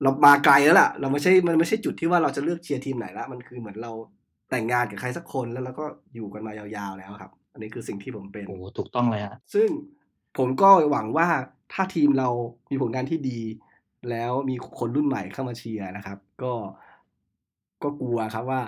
[0.02, 3.92] เรามาไกลแล้วล่ะ เราไม่ใช่มันไม่ใช่จุดที่ว่าเราจะเลือกเชียร์ทีมไหนละมันคือเหมือนเรา
[4.50, 5.84] แต่งงานกับใครสักคนแล้วเราก็
[6.14, 9.68] อยู่กันมายาวๆแล้วครับ อันนี้คือสิ่งที่ผมเป็นโอ้ถูกต้องเลยฮะซึ่ง
[10.38, 11.28] ผมก็หวังว่า
[11.72, 12.28] ถ้าทีมเรา
[12.70, 13.40] มีผลงานที่ดี
[14.10, 16.52] แล้วมีคนรุ่นใหม่เข้ามาเชียร์นะครับ ก็
[17.82, 18.60] ก็กลัวครับว่า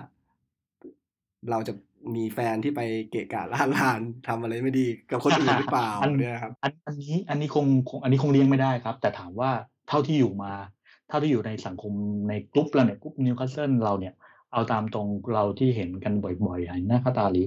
[1.51, 1.73] เราจะ
[2.15, 6.53] มีแฟนที่ไปเกะกะล้านลานทำอะไรไม่ดีกับคนอื่นหรือเปล่าเนี่ยครับ
[6.87, 9.51] อันนี้อันนี้คงคงอันนี้คงเลี้ยงไม่ได้ครับ แต่ถามว่า
[9.89, 10.53] เท่าที่อยู่มา
[11.09, 11.93] เท่าที่อยู่ในสังคม
[12.29, 14.15] ในกลุ่มเราเนี่ยกลุ่มนิวคาสเซิลเราเนี่ย
[14.53, 16.13] เอาตามตรงเราที่เห็นกัน
[16.47, 17.43] บ่อยๆอย่างหน้าค่าตานี้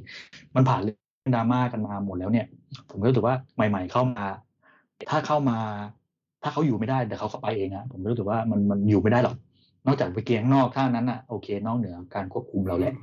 [0.55, 2.45] มันผ่านเรื่องดราม่ากันมาหมดแล้วเนี่ย
[2.89, 4.25] ผมก็รู้สึกว่าใหม่ ๆ เข้ามา
[5.09, 5.57] ถ้าเข้ามา
[6.43, 9.35] ถ้าเขาอยู่ไม่ได้แต่เขาเข้าไปเองอะผมรู้สึกว่ามันมันอยู่ไม่ได้หรอก
[9.85, 12.93] นอกจากไปเกียงนอกท่านั้นอะโอเค นอกเหนือการควบคุมเราแหละ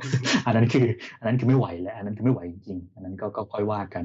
[0.47, 0.87] อันนั้นคือ
[1.19, 4.05] อันนั้นคือไม่ไหวแล้ว อันนั้นคือไม่ไหวจริงๆอันนั้นก็ก็ค่อยว่ากัน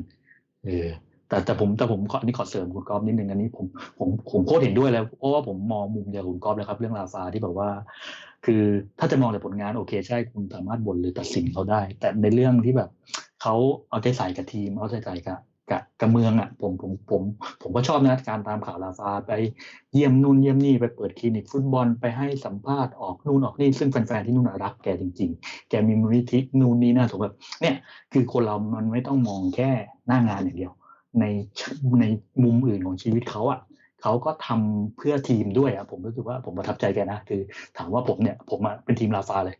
[0.65, 0.87] เออ
[1.29, 3.65] แต่แต่ผมแต่ผมขออันนี้ขอเสริมคุณกอล์ฟนิดนึงอันนี้ผม
[3.99, 7.69] ผมผมโคตรเห็นด้วยแล้วเพราะว่าผมมองมุมเดียวคุณกอล์ฟเลยครับ เรื่องลาฟาที่แบบว่า
[8.45, 8.61] คือ
[8.99, 12.89] ถ้าจะมองแต่ผลงานโอเค ใช่คุณสามารถบ่นหรือตัดสินเขาได้ แต่ในเรื่องที่แบบ
[13.41, 13.55] เขา
[13.89, 15.39] เอาใจใส่กับทีมเอาใจใส่กับ
[15.71, 17.21] กับกับเมืองอะผมผมผม
[17.61, 19.31] ผมก็ชอบนะการตามข่าวลาฟาไป
[19.93, 27.75] เยี่ยมนู่นเยี่ยมนี่ไปเปิดคลินิกฟุตบอลไปให้สัมภาษณ์ออกนู่นออกนี่ซึ่งแฟนๆที่นู่นรักแกจริง ๆ แกมีมูลนิธินู่นนี่น่าถูกแบบเนี่ย
[28.13, 29.69] คือคนเรามันไม่ต้องมองแค่
[30.07, 30.73] หน้างานอย่างเดียว
[31.19, 31.25] ใน
[31.99, 32.05] ใน
[32.43, 33.59] มุมอื่นของชีวิตเขาอะ
[34.01, 37.41] เขาก็ทำเพื่อทีมด้วยอะผมรู้สึกว่าผมประทับใจแกนะคือ
[37.77, 39.57] ถามว่าผมเนี่ยผมเป็นทีมลาฟาเลย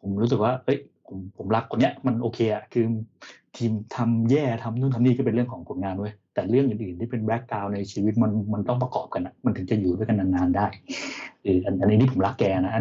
[0.00, 2.86] ผมรู้สึกว่าเฮ้ยผมผมรักคนเนี้ยมันโอเคอะคือ
[3.58, 10.66] ทีมทำแย่ทำนู่นทำนี่ก็เป็นเรื่องของผลงานเว้ยแต่เรื่องอื่นๆที่เป็นแบ็กกราวในชีวิตมันมันต้องประกอบกันนะมันถึงจะอยู่ด้วยกันนานๆได้
[11.42, 12.72] เอออันนี้นี่ผมรักแกนะ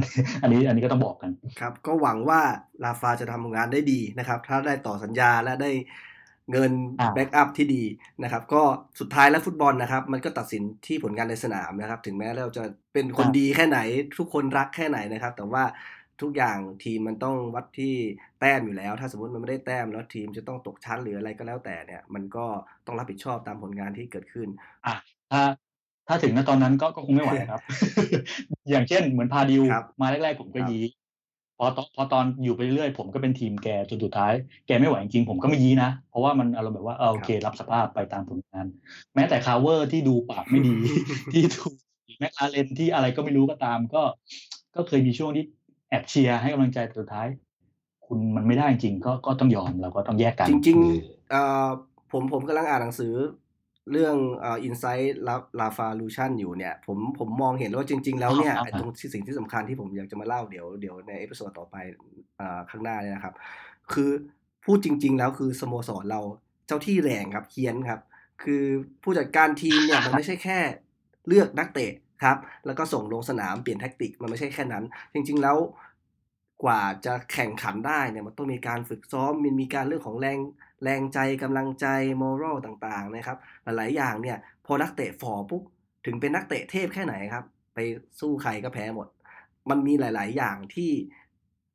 [0.41, 2.41] อันนี้อันนี้ก็ต้องบอกกันครับ ก็หวังว่า
[2.83, 5.71] ลาฟาจะทำงานได้ดีนะครับ ถ้าได้ต่อสัญญาและได้
[6.51, 6.71] เงิน
[7.13, 7.83] แบ็กอัพที่ดี
[8.23, 8.63] นะครับ ก็
[8.99, 12.63] สุดท้ายแล้วฟุตบอลนะครับ มันก็ตัดสินที่ผลงานในสนามนะครับ ถึงแม้เราจะ
[12.93, 13.79] เป็นคนดีแค่ไหน
[14.19, 15.63] ทุกคนรักแค่ไหนนะครับ แต่ว่า
[16.21, 17.93] ทุกอย่างทีมมันต้องวัดที่
[18.39, 22.45] แต้มอยู่แล้ว ถ้าสมมติมันไม่ได้แต้มแล้วทีมจะต้องตกชั้นหรืออะไรก็แล้วแต่เนี่ย มันก็
[22.85, 24.47] ต้องรับผิดชอบตามผลงานที่เกิดขึ้น
[24.85, 24.95] อะ
[25.31, 25.41] ถ้า
[26.07, 27.61] ถ้าถึงณตอนนั้นก็คงไม่ไหวครับ
[28.69, 29.63] อย่างเช่นเหมือนพาร์ดิว
[30.01, 30.83] มาแรกๆผมก็ยี้
[31.59, 34.33] พอตอนพอตอนอยู่ไปเรื่อยผมก็เป็นทีมแกจนสุดท้าย
[34.67, 38.65] แกไม่ไหวจริงผมก็ไม่ยี้นะ เพราะว่ามันอารมณ์แบบว่าโอเค รับสภาพไปตามผลงาน
[39.15, 40.75] แม้แต่คาร์เวอร์ที่ดูปากไม่ดี
[41.33, 41.73] ที่ถูก
[42.19, 44.03] แม็กอาเลนที่อะไรก็ไม่รู้ก็ตามก็
[44.75, 45.45] ก็เคยมีช่วงที่
[45.89, 47.27] แอบเชียร์ให้กำลังใจสุดท้าย
[48.05, 51.67] คุณมันไม่ได้จริงก็ก็ต้องยอมเราก็ต้องแยกกันจริงๆเอ่อ
[52.11, 53.13] ผมผมกำลังอ่านหนังสือ
[53.91, 61.75] เรื่องอ่า Inside the Rafalution อยู่เนี่ย ผมผมมองเห็นว่าจริง ๆ แล้วเนี่ยตรงสิ่งที่สำคัญที่ผมอยากจะมาเล่าเดี๋ยวเดี๋ยวใน episode ต่อไป
[62.39, 63.35] อ่าข้างหน้าเนี่ยนะครับ
[63.93, 64.11] คือ
[64.65, 66.21] พูดจริง ๆ แล้วคือสโมสรเรา
[66.67, 67.99] เจ้าที่แรงครับเฮี้ยนครับ
[68.43, 68.63] คือ
[69.03, 70.59] ผู้จัดการทีมเนี่ยมันไม่ใช่แค่
[71.27, 71.91] เลือกนักเตะ
[72.23, 74.83] ครับแล้วก็ส่งลงสนามเปลี่ยนแท็กติกมันไม่ใช่แค่นั้น
[75.13, 75.57] จริง ๆ แล้ว
[76.63, 80.39] กว่าจะแข่งขันได้เนี่ยมันต้องมีการฝึกซ้อมมันมีการเรื่องของแรง
[80.83, 81.85] แรงใจกำลังใจ
[82.21, 85.63] มอรัลต่างๆนะครับหลายๆอย่างเนี่ยพอนักเตะฟอร์ปุ๊บ
[86.05, 87.45] ถึงเป็นนักเตะเทพแค่ไหนครับ
[87.75, 87.79] ไป
[88.19, 89.07] สู้ใครก็แพ้หมด
[89.69, 90.91] มันมีหลาย ๆ อย่างที่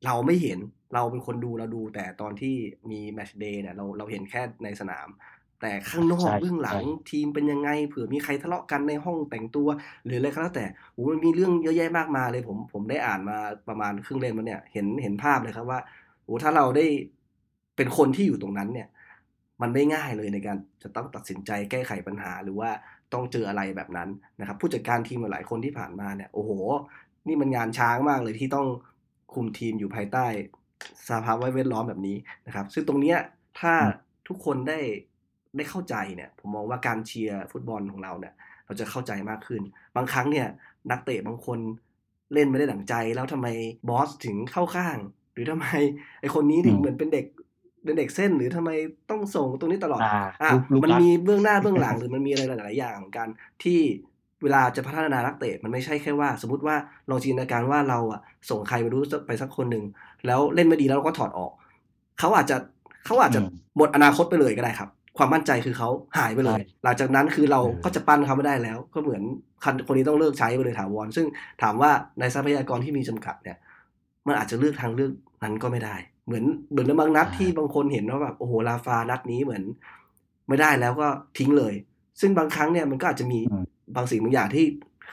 [0.05, 0.59] เราไม่เห็น
[0.93, 2.55] เราเป็นคนดูเราดูแต่ตอนที่
[2.91, 5.07] มีแมชเดย์เนี่ยเราเราเห็นแค่ในสนาม
[5.63, 9.67] แต่ข้างนอกเบื้องหลังทีมเป็นยังไง เผื่อมีใครทะเลาะกันในห้องแต่งตัว
[10.05, 13.37] หรืออะไรก็แล้วแต่โอ้มันมีเรื่องเยอะแยะมากมายเลย ผมผมได้อ่านมา
[13.67, 15.79] ประมาณครึ่งเล่มแล้วเนี่ย เห็นเห็นภาพเลยครับว่า
[16.23, 16.85] โอ้ถ้าเราได้
[17.75, 18.87] เป็นคนที่อยู่ตรงนั้นเนี่ย
[19.61, 22.69] มันไม่ง่ายเลยในการจะต้องตัดสินใจแก้ไขปัญหา หรือว่า
[23.13, 24.09] ต้องเจออะไรแบบนั้น
[24.39, 26.51] นะครับ ผู้จัดการทีมหลายคนที่ผ่านมาเนี่ยโอ้โห
[27.27, 28.67] นี่มันงานช้างมากเลยที่ต้อง
[29.33, 30.25] คุมทีมอยู่ภายใต้
[31.07, 32.17] สภาพแวดล้อมแบบนี้
[32.47, 33.17] นะครับ ซึ่งตรงเนี้ย
[33.59, 33.73] ถ้า
[34.27, 34.79] ทุกคนได้
[35.57, 38.33] ได้เข้าใจเนี่ยผมมองว่าการเชียร์ฟุตบอลของเราเนี่ย
[38.65, 39.61] เราจะเข้าใจมากขึ้น
[39.95, 40.47] บางครั้งเนี่ย
[40.91, 41.59] นักเตะบางคน
[42.33, 43.47] เล่นไม่ได้ดั่งใจ แล้วทำไม
[43.89, 44.97] บอสถึงเข้าข้าง
[45.33, 45.65] หรือทำไม
[46.21, 47.25] ไอคนนี้ถึงเหมือนเป็นเด็ก
[47.83, 48.69] เป็นเด็กเส้นหรือทำไม
[49.09, 50.03] ต้องส่งตรงนี้ตลอด
[50.43, 50.51] อะ
[50.83, 53.27] มันมีเบื้องหน้าเบื้องหลังหรือมันมีอะไรหลาย ๆ อย่างกัน
[53.63, 53.79] ที่
[54.43, 56.75] เวลาจะพัฒนานักเตะมันไม่ใช่แค่ว่า สมมติว่า
[57.09, 59.83] ลองจินตนาการว่าเราอะส่งใครไปรู้ไปสักคนหนึ่ง
[60.25, 61.51] แล้วเล่นไม่ดีแล้วเราก็ถอดออก
[62.19, 62.57] เขาอาจจะ
[63.05, 63.39] เขาอาจจะ
[63.77, 69.23] หมดอนาคตไปเลยก็ได้ครับ ความมั่นใจคือเขาหายไปเลย หลังจากนั้นคือเราก็จะปั้นเขาไม่ได้แล้ว ก็เหมือน
[69.87, 71.25] คนนี้ต้องเลิกใช้ไปเลยถาวร ซึ่ง
[71.61, 73.57] ถามว่าในทรัพยากรที่มีจำกัดเนี่ย
[74.27, 75.11] มันอาจจะเลือกทางเลือก
[75.43, 75.95] นั้นก็ไม่ได้
[76.25, 79.63] เหมือนเหมือนบางนัดที่บางคนเห็นว่าแบบโอ้โหลาฟานัดนี้เหมือน
[80.47, 81.07] ไม่ได้แล้วก็
[81.37, 81.73] ทิ้งเลย
[82.21, 83.39] ซึ่งบางครั้งเนี่ยมันก็อาจจะมี
[83.95, 84.65] บางสิ่งบางอย่างที่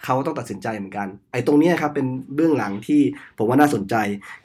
[0.04, 3.00] เขาต้องตัดสินใจเหมือนกัน ไอ้ตรงนี้ครับเป็นเบื้องหลังที่
[3.38, 3.94] ผมว่าน่าสนใจ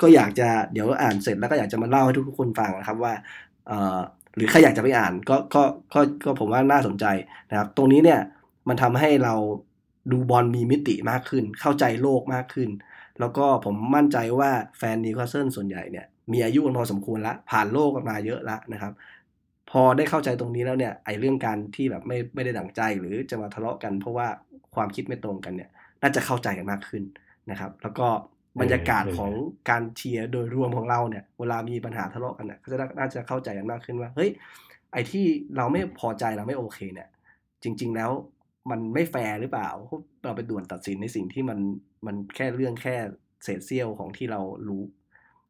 [0.02, 3.14] ก็อยากจะเดี๋ยวอ่านเสร็จแล้วก็อยากจะมาเล่าให้ทุกคนฟังนะครับว่า
[3.68, 4.00] เอ่อ
[4.36, 5.64] หรือใครอยากจะไปอ่านก็ก็
[5.94, 7.06] ก็ก็ผมว่าน่าสนใจ
[7.50, 8.20] นะครับ ตรงนี้เนี่ย
[8.70, 9.34] มันทำให้เรา
[10.12, 12.70] ดูบอลมีมิติมากขึ้น เข้าใจโลกมากขึ้น
[13.20, 18.94] แล้วก็ผมมั่นใจว่าแฟนนิวคาสเซิลส่วนใหญ่เนี่ยมีอายุกันพอสมควรละผ่านโลกกันมาเยอะละนะครับ
[19.72, 24.28] พอได้เข้าใจตรงนี้แล้วเนี่ยไอ้เรื่องการที่แบบไม่ไม่ได้ดั่งใจหรือจะมาทะเลาะกัน เพราะว่า
[24.76, 25.70] ความคิดไม่ตรงกันเนี่ย
[26.02, 27.04] น่าจะเข้าใจกันมากขึ้น
[27.52, 28.08] นะครับ แล้วก็
[28.62, 29.32] บรรยากาศของ
[29.70, 34.30] การเชียร์โดยรวมของเราเนี่ย เวลามีปัญหาทะเลาะกันเนี่ยก็จะน่าจะเข้าใจกันมากขึ้นว่า เฮ้ย
[34.92, 35.26] ไอ้ที่
[35.58, 37.10] เราไม่พอใจเราไม่โอเคเนี่ย
[37.64, 38.12] จริง ๆแล้ว
[38.72, 39.70] มันไม่แฟร์หรือเปล่า
[40.24, 41.60] เราไปด่วนตัดสินในสิ่งที่มัน
[42.06, 42.96] มันแค่เรื่องแค่
[43.44, 44.84] เศษเสี้ยวของที่เรารู้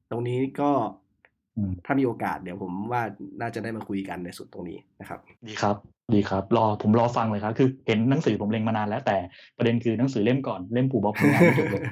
[0.10, 0.72] ตรงนี้ก็
[1.86, 3.02] ถ้ามีโอกาสเดี๋ยวผมว่า
[3.42, 9.18] น่าจะได้มาคุยกันในจุดตรงนี้นะครับ ดีครับ ดีครับ รอผมรอฟังเลยครับ คือเห็นหนังสือผมเล็งมานานแล้วแต่
[9.58, 11.84] ประเด็นคือหนังสือเล่มก่อนเล่มปู่บ็อบผมอ่านไม่จบเลย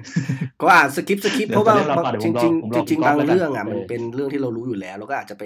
[0.62, 1.76] ก็อ่าน skip skip เพราะว่า
[2.24, 2.54] จริงจริง
[2.90, 5.44] จริงบางเรื่องอะมันเป็นเรื่องที่เรารู้อยู่แล้วเราก็อาจจะไป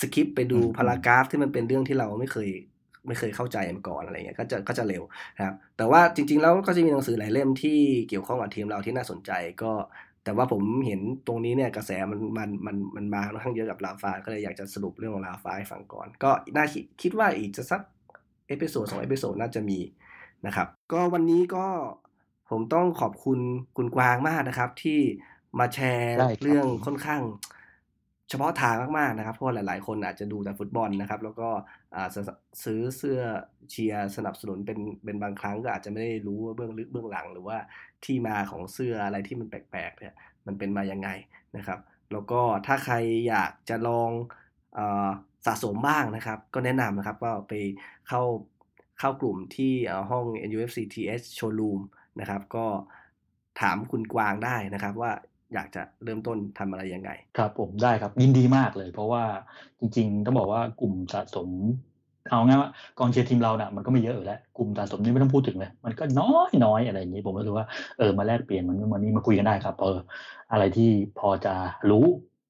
[0.00, 2.48] skip ไปดู paragraph ที่มันเป็นเรื่องที่เราไม่เคย
[3.06, 5.02] ไม่เคยเข้าใจมาก่อนอะไรเงี้ยก็จะก็จะเร็ว
[5.36, 9.30] นะครับแต่ว่าจริง ๆ แล้วก็จะมีหนังสือหลายเล่มที่เกี่ยวข้องกับทีมเราที่น่าสนใจ
[9.62, 9.72] ก็
[10.28, 17.80] แต่ว่าผมเห็นตรงนี้เนี่ยกระแสมันมันมันมันมาค่อนข้างเยอะกับราฟาก็เลยอยากจะสรุปเรื่องของราฟาให้ฟังก่อน ก็น่าคิดคิดว่าอีกจะสัก
[18.48, 19.78] episode สอง episode น่าจะมี
[20.46, 21.66] นะครับ ก็วันนี้ก็
[22.50, 23.38] ผมต้องขอบคุณ
[23.76, 25.00] คุณกวางมากนะครับ ที่
[25.58, 27.22] มาแชร์เรื่องค่อนข้าง
[28.30, 31.48] เฉพาะทางมากๆนะครับ เพราะหลาย ๆ คนอาจจะดูแต่ฟุตบอลนะครับ แล้วก็
[32.62, 33.20] ซื้อเสื้อ
[33.70, 37.58] เชียร์สนับสนุนเป็นเป็นบางครั้งก็อาจจะไม่ได้รู้ว่าเบื้องลึกเบื้องหลัง หรือว่า
[38.04, 40.14] ที่มาของเสื้ออะไรที่มันแปลกๆเนี่ย
[40.46, 41.08] มันเป็นมายังไง
[41.56, 41.80] นะครับ
[42.12, 42.96] แล้วก็ถ้าใคร
[43.28, 44.10] อยากจะลอง
[44.78, 44.80] อ
[45.46, 47.54] สะสมบ้างนะครับ ก็แนะนำนะครับว่าไป
[48.08, 48.22] เข้า
[48.98, 49.72] เข้ากลุ่มที่
[50.10, 51.80] ห้อง NFC TS Showroom
[52.20, 52.66] นะครับ ก็
[53.60, 55.12] ถามคุณกวางได้นะครับว่า
[55.54, 59.22] อยากจะเริ่มต้นทำอะไรยังไง ครับผมได้ครับยินดีมากเลย เพราะว่า
[59.80, 61.48] จริงๆต้องบอกว่ากลุ่มสะสม
[62.30, 67.66] เอาง่ายว่ากองเชียร์ทีมเราเนี่ยมันก็ไม่เยอะอยู่แล้วกลุ่มสะสมนี่ไม่ต้องพูดถึงเลยมันก็น้อยน้อยอะไรอย่างนี้ ผมก็รู้ว่า
[67.98, 69.98] เออมาแลกเปลี่ยนมันวันนี้มาคุยกันได้ครับเออ
[70.52, 70.88] อะไรที่
[71.18, 71.54] พอจะ
[71.90, 72.06] รู้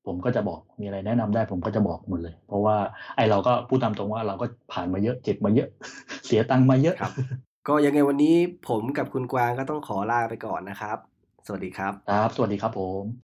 [0.06, 2.76] ผมก็จะบอกมีอะไรแนะนำได้ ผมก็จะบอกหมดเลย เพราะว่า
[3.16, 5.68] ไอเราก็พูดตามตรงว่าเราก็ผ่านมาเยอะเจ็บมาเยอะ
[6.26, 7.12] เสียตังค์มาเยอะครับ
[7.68, 8.36] ก็ยังไงวันนี้
[8.68, 10.98] ผมกับคุณกวางก็ต้องขอลาไปก่อนนะครับ
[11.48, 13.08] สวัสดีครับ ครับ สวัสดีครับผม